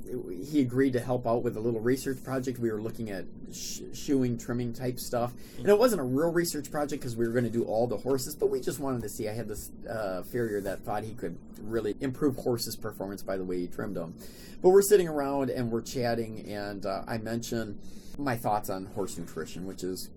he 0.52 0.62
agreed 0.62 0.94
to 0.94 1.00
help 1.00 1.26
out 1.26 1.44
with 1.44 1.58
a 1.58 1.60
little 1.60 1.80
research 1.80 2.24
project. 2.24 2.60
We 2.60 2.72
were 2.72 2.82
looking 2.82 3.10
at 3.10 3.26
sh- 3.52 3.82
shoeing, 3.94 4.38
trimming 4.38 4.74
type 4.74 5.00
stuff, 5.00 5.34
and 5.58 5.68
it 5.68 5.78
wasn't 5.78 6.02
a 6.02 6.04
real 6.04 6.32
research 6.32 6.70
project 6.70 7.02
because 7.02 7.16
we 7.16 7.26
were 7.26 7.32
going 7.32 7.46
to 7.46 7.50
do 7.50 7.64
all 7.64 7.88
the 7.88 7.98
horses, 7.98 8.36
but 8.36 8.50
we 8.50 8.60
just 8.60 8.80
wanted 8.80 9.02
to 9.04 9.10
see. 9.10 9.28
I 9.28 9.34
had 9.34 9.48
this 9.48 9.72
uh, 9.90 10.24
farrier 10.24 10.62
that 10.62 10.84
thought 10.84 11.04
he 11.04 11.14
could 11.14 11.38
really 11.62 11.96
improve 12.02 12.36
horses' 12.36 12.76
performance 12.76 13.24
by 13.24 13.38
the 13.38 13.44
way 13.44 13.60
he 13.60 13.68
trimmed 13.68 13.96
them. 13.96 14.16
But 14.62 14.70
we're 14.70 14.82
sitting 14.82 15.08
around 15.08 15.50
and 15.50 15.72
we're 15.72 15.82
chatting, 15.82 16.46
and 16.52 16.86
uh, 16.86 17.04
I 17.08 17.18
mentioned 17.18 17.80
my 18.18 18.36
thoughts 18.36 18.70
on 18.70 18.86
horse 18.88 19.18
nutrition, 19.18 19.66
which 19.66 19.84
is 19.84 20.10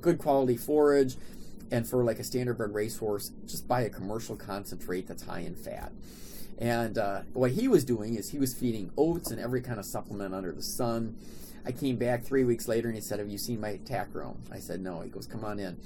good 0.00 0.18
quality 0.18 0.56
forage, 0.56 1.16
and 1.70 1.86
for 1.86 2.04
like 2.04 2.18
a 2.18 2.22
standardbred 2.22 2.74
racehorse, 2.74 3.32
just 3.46 3.66
buy 3.66 3.82
a 3.82 3.90
commercial 3.90 4.36
concentrate 4.36 5.06
that's 5.06 5.24
high 5.24 5.40
in 5.40 5.54
fat. 5.54 5.92
And 6.58 6.98
uh, 6.98 7.22
what 7.32 7.52
he 7.52 7.68
was 7.68 7.84
doing 7.84 8.16
is 8.16 8.30
he 8.30 8.38
was 8.38 8.52
feeding 8.52 8.90
oats 8.96 9.30
and 9.30 9.40
every 9.40 9.60
kind 9.60 9.78
of 9.78 9.84
supplement 9.84 10.34
under 10.34 10.52
the 10.52 10.62
sun. 10.62 11.16
I 11.64 11.72
came 11.72 11.96
back 11.96 12.24
three 12.24 12.44
weeks 12.44 12.66
later 12.66 12.88
and 12.88 12.96
he 12.96 13.00
said, 13.00 13.20
Have 13.20 13.28
you 13.28 13.38
seen 13.38 13.60
my 13.60 13.76
tack 13.84 14.14
room? 14.14 14.42
I 14.50 14.58
said, 14.58 14.80
No. 14.80 15.00
He 15.02 15.10
goes, 15.10 15.26
Come 15.26 15.44
on 15.44 15.58
in. 15.58 15.78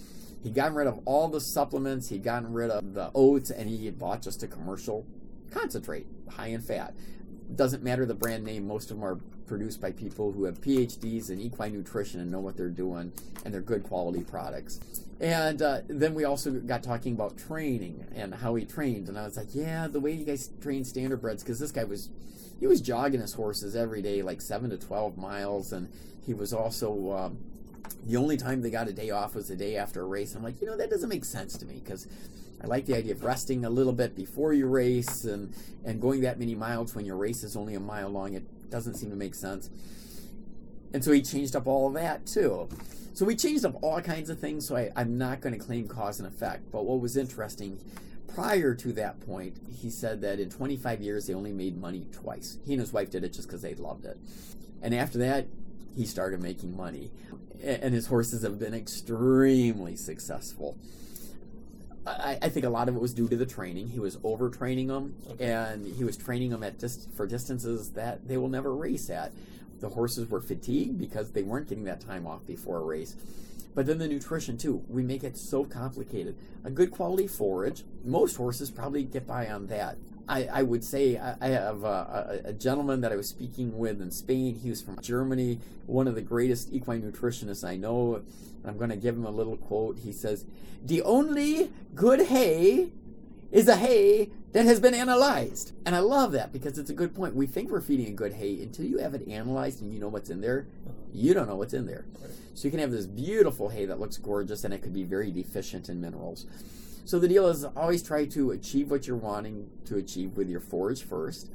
He'd 0.42 0.54
gotten 0.54 0.74
rid 0.74 0.86
of 0.86 1.00
all 1.04 1.28
the 1.28 1.40
supplements, 1.40 2.08
he'd 2.08 2.24
gotten 2.24 2.52
rid 2.52 2.70
of 2.70 2.94
the 2.94 3.10
oats, 3.14 3.50
and 3.50 3.68
he 3.68 3.86
had 3.86 3.98
bought 3.98 4.22
just 4.22 4.42
a 4.42 4.48
commercial 4.48 5.06
concentrate, 5.52 6.06
high 6.28 6.48
in 6.48 6.60
fat. 6.60 6.94
Doesn't 7.54 7.82
matter 7.82 8.06
the 8.06 8.14
brand 8.14 8.42
name, 8.44 8.66
most 8.66 8.90
of 8.90 8.96
them 8.96 9.04
are 9.04 9.16
produced 9.46 9.80
by 9.80 9.92
people 9.92 10.32
who 10.32 10.44
have 10.44 10.60
PhDs 10.60 11.30
in 11.30 11.40
equine 11.40 11.74
nutrition 11.74 12.20
and 12.20 12.30
know 12.30 12.40
what 12.40 12.56
they're 12.56 12.70
doing, 12.70 13.12
and 13.44 13.54
they're 13.54 13.60
good 13.60 13.84
quality 13.84 14.22
products. 14.22 14.80
And 15.22 15.62
uh, 15.62 15.82
then 15.86 16.14
we 16.14 16.24
also 16.24 16.50
got 16.50 16.82
talking 16.82 17.14
about 17.14 17.38
training 17.38 18.08
and 18.12 18.34
how 18.34 18.56
he 18.56 18.64
trained, 18.64 19.08
and 19.08 19.16
I 19.16 19.22
was 19.22 19.36
like, 19.36 19.54
yeah, 19.54 19.86
the 19.86 20.00
way 20.00 20.10
you 20.10 20.24
guys 20.24 20.50
train 20.60 20.82
standardbreds, 20.82 21.40
because 21.40 21.60
this 21.60 21.70
guy 21.70 21.84
was 21.84 22.10
he 22.58 22.66
was 22.66 22.80
jogging 22.80 23.20
his 23.20 23.32
horses 23.32 23.76
every 23.76 24.02
day, 24.02 24.22
like 24.22 24.40
seven 24.40 24.68
to 24.70 24.76
twelve 24.76 25.16
miles, 25.16 25.72
and 25.72 25.92
he 26.26 26.34
was 26.34 26.52
also 26.52 27.12
um, 27.12 27.38
the 28.04 28.16
only 28.16 28.36
time 28.36 28.62
they 28.62 28.70
got 28.70 28.88
a 28.88 28.92
day 28.92 29.10
off 29.10 29.36
was 29.36 29.46
the 29.46 29.54
day 29.54 29.76
after 29.76 30.02
a 30.02 30.04
race. 30.04 30.34
I'm 30.34 30.42
like, 30.42 30.60
you 30.60 30.66
know, 30.66 30.76
that 30.76 30.90
doesn't 30.90 31.08
make 31.08 31.24
sense 31.24 31.56
to 31.58 31.66
me 31.66 31.80
because 31.84 32.08
I 32.60 32.66
like 32.66 32.86
the 32.86 32.96
idea 32.96 33.12
of 33.12 33.22
resting 33.22 33.64
a 33.64 33.70
little 33.70 33.92
bit 33.92 34.16
before 34.16 34.52
you 34.52 34.66
race 34.66 35.22
and 35.22 35.54
and 35.84 36.00
going 36.00 36.22
that 36.22 36.40
many 36.40 36.56
miles 36.56 36.96
when 36.96 37.04
your 37.06 37.16
race 37.16 37.44
is 37.44 37.54
only 37.54 37.76
a 37.76 37.80
mile 37.80 38.08
long. 38.08 38.34
It 38.34 38.70
doesn't 38.70 38.94
seem 38.94 39.10
to 39.10 39.16
make 39.16 39.36
sense. 39.36 39.70
And 40.92 41.04
so 41.04 41.12
he 41.12 41.22
changed 41.22 41.54
up 41.54 41.68
all 41.68 41.86
of 41.86 41.94
that 41.94 42.26
too. 42.26 42.68
So 43.14 43.26
we 43.26 43.36
changed 43.36 43.64
up 43.64 43.76
all 43.82 44.00
kinds 44.00 44.30
of 44.30 44.38
things, 44.38 44.66
so 44.66 44.76
I, 44.76 44.90
I'm 44.96 45.18
not 45.18 45.40
going 45.40 45.52
to 45.52 45.58
claim 45.58 45.86
cause 45.86 46.18
and 46.18 46.26
effect. 46.26 46.70
But 46.70 46.84
what 46.84 47.00
was 47.00 47.16
interesting, 47.16 47.78
prior 48.34 48.74
to 48.74 48.92
that 48.94 49.20
point, 49.20 49.58
he 49.70 49.90
said 49.90 50.22
that 50.22 50.40
in 50.40 50.48
25 50.48 51.02
years 51.02 51.26
they 51.26 51.34
only 51.34 51.52
made 51.52 51.78
money 51.78 52.06
twice. 52.12 52.58
He 52.64 52.72
and 52.72 52.80
his 52.80 52.92
wife 52.92 53.10
did 53.10 53.22
it 53.22 53.32
just 53.32 53.48
because 53.48 53.62
they 53.62 53.74
loved 53.74 54.06
it. 54.06 54.16
And 54.80 54.94
after 54.94 55.18
that, 55.18 55.46
he 55.94 56.06
started 56.06 56.40
making 56.40 56.74
money. 56.74 57.10
And 57.62 57.94
his 57.94 58.06
horses 58.06 58.42
have 58.42 58.58
been 58.58 58.74
extremely 58.74 59.94
successful. 59.94 60.78
I, 62.04 62.38
I, 62.42 62.48
think 62.48 62.66
a 62.66 62.68
lot 62.68 62.88
of 62.88 62.96
it 62.96 63.00
was 63.00 63.14
due 63.14 63.28
to 63.28 63.36
the 63.36 63.46
training. 63.46 63.88
He 63.88 64.00
was 64.00 64.16
overtraining 64.18 64.88
them, 64.88 65.14
okay. 65.30 65.52
and 65.52 65.86
he 65.86 66.02
was 66.02 66.16
training 66.16 66.50
them 66.50 66.64
at 66.64 66.76
dis- 66.78 67.06
for 67.14 67.28
distances 67.28 67.90
that 67.90 68.26
they 68.26 68.36
will 68.36 68.48
never 68.48 68.74
race 68.74 69.08
at 69.08 69.30
the 69.82 69.90
horses 69.90 70.30
were 70.30 70.40
fatigued 70.40 70.98
because 70.98 71.32
they 71.32 71.42
weren't 71.42 71.68
getting 71.68 71.84
that 71.84 72.00
time 72.00 72.26
off 72.26 72.46
before 72.46 72.78
a 72.78 72.84
race. 72.84 73.16
But 73.74 73.86
then 73.86 73.98
the 73.98 74.08
nutrition 74.08 74.56
too, 74.56 74.84
we 74.88 75.02
make 75.02 75.24
it 75.24 75.36
so 75.36 75.64
complicated. 75.64 76.36
A 76.64 76.70
good 76.70 76.90
quality 76.90 77.26
forage, 77.26 77.84
most 78.04 78.36
horses 78.36 78.70
probably 78.70 79.02
get 79.02 79.26
by 79.26 79.48
on 79.48 79.66
that. 79.66 79.98
I, 80.28 80.44
I 80.44 80.62
would 80.62 80.84
say 80.84 81.18
I, 81.18 81.34
I 81.40 81.48
have 81.48 81.82
a, 81.82 82.40
a, 82.44 82.48
a, 82.50 82.52
gentleman 82.52 83.00
that 83.00 83.10
I 83.10 83.16
was 83.16 83.28
speaking 83.28 83.76
with 83.76 84.00
in 84.00 84.12
Spain. 84.12 84.54
He 84.54 84.70
was 84.70 84.80
from 84.80 85.00
Germany, 85.00 85.58
one 85.86 86.06
of 86.06 86.14
the 86.14 86.22
greatest 86.22 86.72
equine 86.72 87.02
nutritionists 87.02 87.66
I 87.68 87.76
know. 87.76 88.22
I'm 88.64 88.78
going 88.78 88.90
to 88.90 88.96
give 88.96 89.16
him 89.16 89.26
a 89.26 89.30
little 89.30 89.56
quote. 89.56 89.98
He 89.98 90.12
says, 90.12 90.44
"The 90.84 91.02
only 91.02 91.72
good 91.96 92.26
hay 92.26 92.92
is 93.52 93.68
a 93.68 93.76
hay 93.76 94.30
that 94.52 94.64
has 94.64 94.80
been 94.80 94.94
analyzed. 94.94 95.72
And 95.84 95.94
I 95.94 95.98
love 95.98 96.32
that 96.32 96.52
because 96.52 96.78
it's 96.78 96.88
a 96.90 96.94
good 96.94 97.14
point. 97.14 97.36
We 97.36 97.46
think 97.46 97.70
we're 97.70 97.82
feeding 97.82 98.06
a 98.06 98.12
good 98.12 98.32
hay 98.32 98.62
until 98.62 98.86
you 98.86 98.98
have 98.98 99.14
it 99.14 99.28
analyzed 99.28 99.82
and 99.82 99.92
you 99.92 100.00
know 100.00 100.08
what's 100.08 100.30
in 100.30 100.40
there. 100.40 100.66
You 101.12 101.34
don't 101.34 101.46
know 101.46 101.56
what's 101.56 101.74
in 101.74 101.86
there. 101.86 102.06
So 102.54 102.64
you 102.64 102.70
can 102.70 102.80
have 102.80 102.90
this 102.90 103.06
beautiful 103.06 103.68
hay 103.68 103.84
that 103.86 104.00
looks 104.00 104.16
gorgeous 104.16 104.64
and 104.64 104.72
it 104.72 104.82
could 104.82 104.94
be 104.94 105.04
very 105.04 105.30
deficient 105.30 105.90
in 105.90 106.00
minerals. 106.00 106.46
So 107.04 107.18
the 107.18 107.28
deal 107.28 107.46
is 107.48 107.64
always 107.64 108.02
try 108.02 108.24
to 108.26 108.52
achieve 108.52 108.90
what 108.90 109.06
you're 109.06 109.16
wanting 109.16 109.68
to 109.84 109.96
achieve 109.96 110.36
with 110.36 110.48
your 110.48 110.60
forage 110.60 111.02
first, 111.02 111.50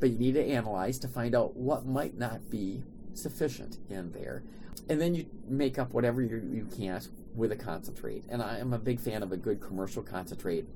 but 0.00 0.10
you 0.10 0.18
need 0.18 0.34
to 0.34 0.44
analyze 0.44 0.98
to 1.00 1.08
find 1.08 1.34
out 1.34 1.56
what 1.56 1.84
might 1.84 2.16
not 2.16 2.50
be 2.50 2.82
sufficient 3.12 3.78
in 3.90 4.12
there. 4.12 4.42
And 4.88 5.00
then 5.00 5.14
you 5.14 5.26
make 5.46 5.78
up 5.78 5.92
whatever 5.92 6.22
you, 6.22 6.42
you 6.50 6.68
can 6.74 7.00
with 7.34 7.52
a 7.52 7.56
concentrate. 7.56 8.24
And 8.28 8.42
I 8.42 8.58
am 8.58 8.72
a 8.72 8.78
big 8.78 9.00
fan 9.00 9.22
of 9.22 9.32
a 9.32 9.36
good 9.36 9.60
commercial 9.60 10.02
concentrate 10.02 10.66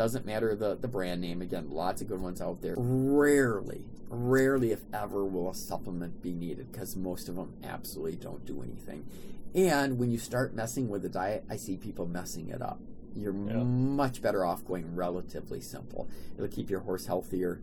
doesn't 0.00 0.24
matter 0.24 0.56
the, 0.56 0.76
the 0.76 0.88
brand 0.88 1.20
name. 1.20 1.42
Again, 1.42 1.68
lots 1.68 2.00
of 2.00 2.08
good 2.08 2.22
ones 2.22 2.40
out 2.40 2.62
there. 2.62 2.74
Rarely, 2.78 3.84
rarely, 4.08 4.72
if 4.72 4.80
ever, 4.94 5.26
will 5.26 5.50
a 5.50 5.54
supplement 5.54 6.22
be 6.22 6.32
needed 6.32 6.72
because 6.72 6.96
most 6.96 7.28
of 7.28 7.36
them 7.36 7.52
absolutely 7.62 8.16
don't 8.16 8.46
do 8.46 8.62
anything. 8.62 9.06
And 9.54 9.98
when 9.98 10.10
you 10.10 10.16
start 10.16 10.54
messing 10.54 10.88
with 10.88 11.02
the 11.02 11.10
diet, 11.10 11.44
I 11.50 11.58
see 11.58 11.76
people 11.76 12.06
messing 12.06 12.48
it 12.48 12.62
up. 12.62 12.80
You're 13.14 13.34
yeah. 13.34 13.62
much 13.62 14.22
better 14.22 14.42
off 14.42 14.64
going 14.64 14.96
relatively 14.96 15.60
simple. 15.60 16.08
It'll 16.34 16.48
keep 16.48 16.70
your 16.70 16.80
horse 16.80 17.04
healthier, 17.04 17.60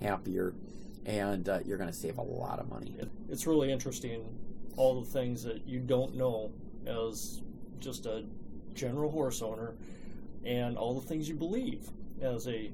happier, 0.00 0.54
and 1.04 1.46
uh, 1.46 1.58
you're 1.66 1.76
going 1.76 1.90
to 1.90 1.94
save 1.94 2.16
a 2.16 2.22
lot 2.22 2.60
of 2.60 2.70
money. 2.70 2.96
It's 3.28 3.46
really 3.46 3.70
interesting 3.70 4.24
all 4.78 5.02
the 5.02 5.10
things 5.10 5.42
that 5.42 5.68
you 5.68 5.80
don't 5.80 6.14
know 6.14 6.50
as 6.86 7.42
just 7.78 8.06
a 8.06 8.24
general 8.72 9.10
horse 9.10 9.42
owner 9.42 9.74
and 10.44 10.76
all 10.76 10.94
the 10.98 11.06
things 11.06 11.28
you 11.28 11.34
believe 11.34 11.88
as 12.20 12.46
a 12.48 12.70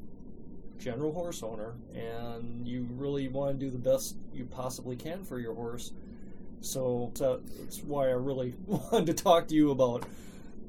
general 0.78 1.12
horse 1.12 1.42
owner, 1.42 1.74
and 1.94 2.66
you 2.66 2.86
really 2.92 3.28
want 3.28 3.58
to 3.58 3.66
do 3.66 3.70
the 3.70 3.78
best 3.78 4.16
you 4.32 4.44
possibly 4.44 4.96
can 4.96 5.24
for 5.24 5.38
your 5.38 5.54
horse. 5.54 5.92
So 6.62 7.12
that's 7.14 7.82
why 7.82 8.08
I 8.08 8.12
really 8.12 8.54
wanted 8.66 9.06
to 9.06 9.14
talk 9.14 9.48
to 9.48 9.54
you 9.54 9.70
about 9.70 10.04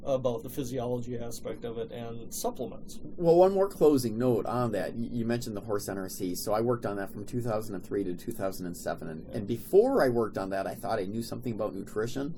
about 0.03 0.41
the 0.43 0.49
physiology 0.49 1.17
aspect 1.17 1.63
of 1.63 1.77
it 1.77 1.91
and 1.91 2.33
supplements. 2.33 2.99
Well, 3.17 3.35
one 3.35 3.53
more 3.53 3.67
closing 3.67 4.17
note 4.17 4.45
on 4.45 4.71
that. 4.71 4.95
You 4.95 5.25
mentioned 5.25 5.55
the 5.55 5.61
horse 5.61 5.87
NRC. 5.87 6.35
So 6.37 6.53
I 6.53 6.61
worked 6.61 6.85
on 6.85 6.97
that 6.97 7.11
from 7.11 7.25
2003 7.25 8.03
to 8.05 8.13
2007. 8.15 9.07
And, 9.07 9.27
and 9.31 9.47
before 9.47 10.03
I 10.03 10.09
worked 10.09 10.37
on 10.37 10.49
that, 10.49 10.65
I 10.65 10.73
thought 10.75 10.99
I 10.99 11.05
knew 11.05 11.21
something 11.21 11.53
about 11.53 11.75
nutrition. 11.75 12.33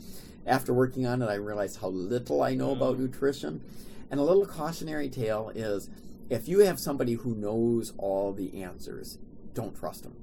After 0.46 0.74
working 0.74 1.06
on 1.06 1.22
it, 1.22 1.28
I 1.28 1.36
realized 1.36 1.80
how 1.80 1.88
little 1.88 2.42
I 2.42 2.54
know 2.54 2.72
about 2.72 2.98
Mm. 2.98 3.00
nutrition. 3.02 3.62
And 4.12 4.20
a 4.20 4.24
little 4.24 4.46
cautionary 4.46 5.10
tale 5.10 5.52
is 5.56 5.90
if 6.30 6.48
you 6.50 6.60
have 6.60 6.80
somebody 6.80 7.14
who 7.14 7.34
knows 7.34 7.94
all 7.98 8.34
the 8.34 8.62
answers, 8.62 9.18
don't 9.54 9.76
trust 9.76 10.04
them. 10.04 10.16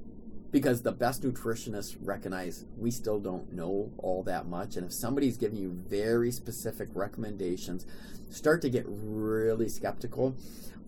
Because 0.51 0.83
the 0.83 0.93
best 0.93 1.23
nutritionists 1.23 1.97
recognize 2.01 2.65
we 2.77 2.91
still 2.91 3.21
don't 3.21 3.53
know 3.53 3.93
all 3.99 4.23
that 4.25 4.47
much. 4.47 4.77
And 4.77 4.85
if 4.85 4.93
somebody's 4.93 5.37
giving 5.37 5.59
you 5.59 5.71
very 5.71 6.33
specific 6.33 6.89
recommendations, 6.93 7.87
start 8.31 8.61
to 8.63 8.71
get 8.71 8.85
really 8.89 9.69
skeptical. 9.69 10.37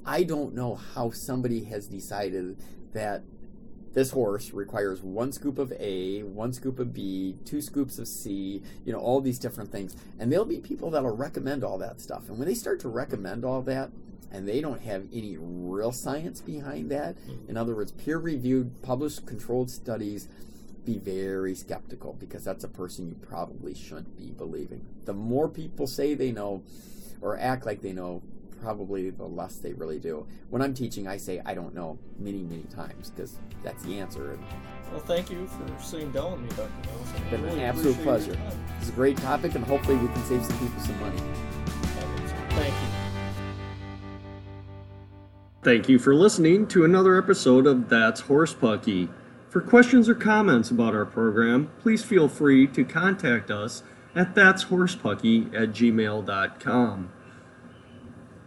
I 0.05 0.25
don't 0.25 0.55
know 0.55 0.75
how 0.75 1.11
somebody 1.11 1.65
has 1.65 1.87
decided 1.87 2.59
that 2.93 3.23
this 3.95 4.11
horse 4.11 4.53
requires 4.53 5.03
one 5.03 5.33
scoop 5.33 5.59
of 5.59 5.73
A, 5.79 6.23
one 6.23 6.53
scoop 6.53 6.79
of 6.79 6.93
B, 6.93 7.37
two 7.45 7.61
scoops 7.61 7.99
of 7.99 8.09
C, 8.09 8.63
you 8.85 8.93
know, 8.93 8.99
all 8.99 9.21
these 9.21 9.39
different 9.39 9.71
things. 9.71 9.95
And 10.19 10.33
there'll 10.33 10.45
be 10.45 10.61
people 10.61 10.91
that'll 10.91 11.17
recommend 11.17 11.63
all 11.63 11.79
that 11.79 12.01
stuff. 12.01 12.29
And 12.29 12.39
when 12.39 12.49
they 12.49 12.55
start 12.55 12.81
to 12.81 12.89
recommend 12.89 13.45
all 13.45 13.63
that, 13.63 13.91
and 14.33 14.49
they 14.49 14.61
don't 14.61 14.81
have 14.81 15.07
any 15.13 15.37
real 15.39 15.93
science 15.93 16.41
behind 16.41 16.91
that, 16.91 17.17
mm-hmm. 17.17 17.51
in 17.51 17.57
other 17.57 17.77
words, 17.77 17.93
peer 17.93 18.19
reviewed, 18.19 18.83
published, 18.83 19.27
controlled 19.27 19.71
studies, 19.71 20.29
be 20.85 20.99
very 20.99 21.55
skeptical 21.55 22.15
because 22.15 22.45
that's 22.45 22.65
a 22.65 22.69
person 22.69 23.09
you 23.09 23.15
probably 23.15 23.75
shouldn't 23.75 24.17
be 24.17 24.31
believing. 24.31 24.85
The 25.05 25.13
more 25.13 25.49
people 25.49 25.87
say 25.87 26.15
they 26.15 26.33
know 26.33 26.63
or 27.21 27.39
act 27.39 27.65
like 27.67 27.83
they 27.83 27.93
know, 27.93 28.23
probably 28.61 29.11
the 29.11 29.25
less 29.25 29.57
they 29.57 29.73
really 29.73 29.99
do. 29.99 30.27
When 30.51 30.63
I'm 30.63 30.75
teaching, 30.75 31.07
I 31.07 31.17
say 31.17 31.41
I 31.45 31.55
don't 31.55 31.75
know 31.75 31.99
many, 32.19 32.43
many 32.43 32.65
times 32.65 33.11
because 33.11 33.37
that's 33.63 33.83
the 33.85 33.99
answer. 33.99 34.39
Well, 34.91 35.01
thank 35.01 35.31
you 35.31 35.47
for 35.47 35.83
sitting 35.83 36.11
down 36.13 36.33
with 36.33 36.41
me, 36.43 36.49
Dr. 36.49 36.71
Nielsen. 36.85 37.23
it's 37.23 37.31
been 37.31 37.45
I 37.49 37.53
an 37.53 37.61
absolute 37.61 38.03
pleasure. 38.03 38.37
It's 38.81 38.89
a 38.89 38.93
great 38.93 39.17
topic, 39.17 39.55
and 39.55 39.65
hopefully 39.65 39.97
we 39.97 40.09
can 40.09 40.25
save 40.25 40.45
some 40.45 40.59
people 40.59 40.81
some 40.81 41.01
money. 41.01 41.19
Thank 42.51 42.75
you. 42.75 43.02
Thank 45.63 45.89
you 45.89 46.01
for 46.01 46.13
listening 46.13 46.67
to 46.69 46.85
another 46.85 47.17
episode 47.17 47.69
of 47.69 47.89
That's 47.89 48.23
Horsepucky. 48.23 49.09
For 49.49 49.61
questions 49.61 50.09
or 50.09 50.15
comments 50.17 50.73
about 50.73 50.93
our 50.93 51.05
program, 51.05 51.71
please 51.79 52.03
feel 52.03 52.29
free 52.29 52.67
to 52.67 52.83
contact 52.85 53.49
us 53.49 53.85
at 54.13 54.35
that'shorsepucky 54.35 55.55
at 55.55 55.69
gmail.com. 55.71 57.13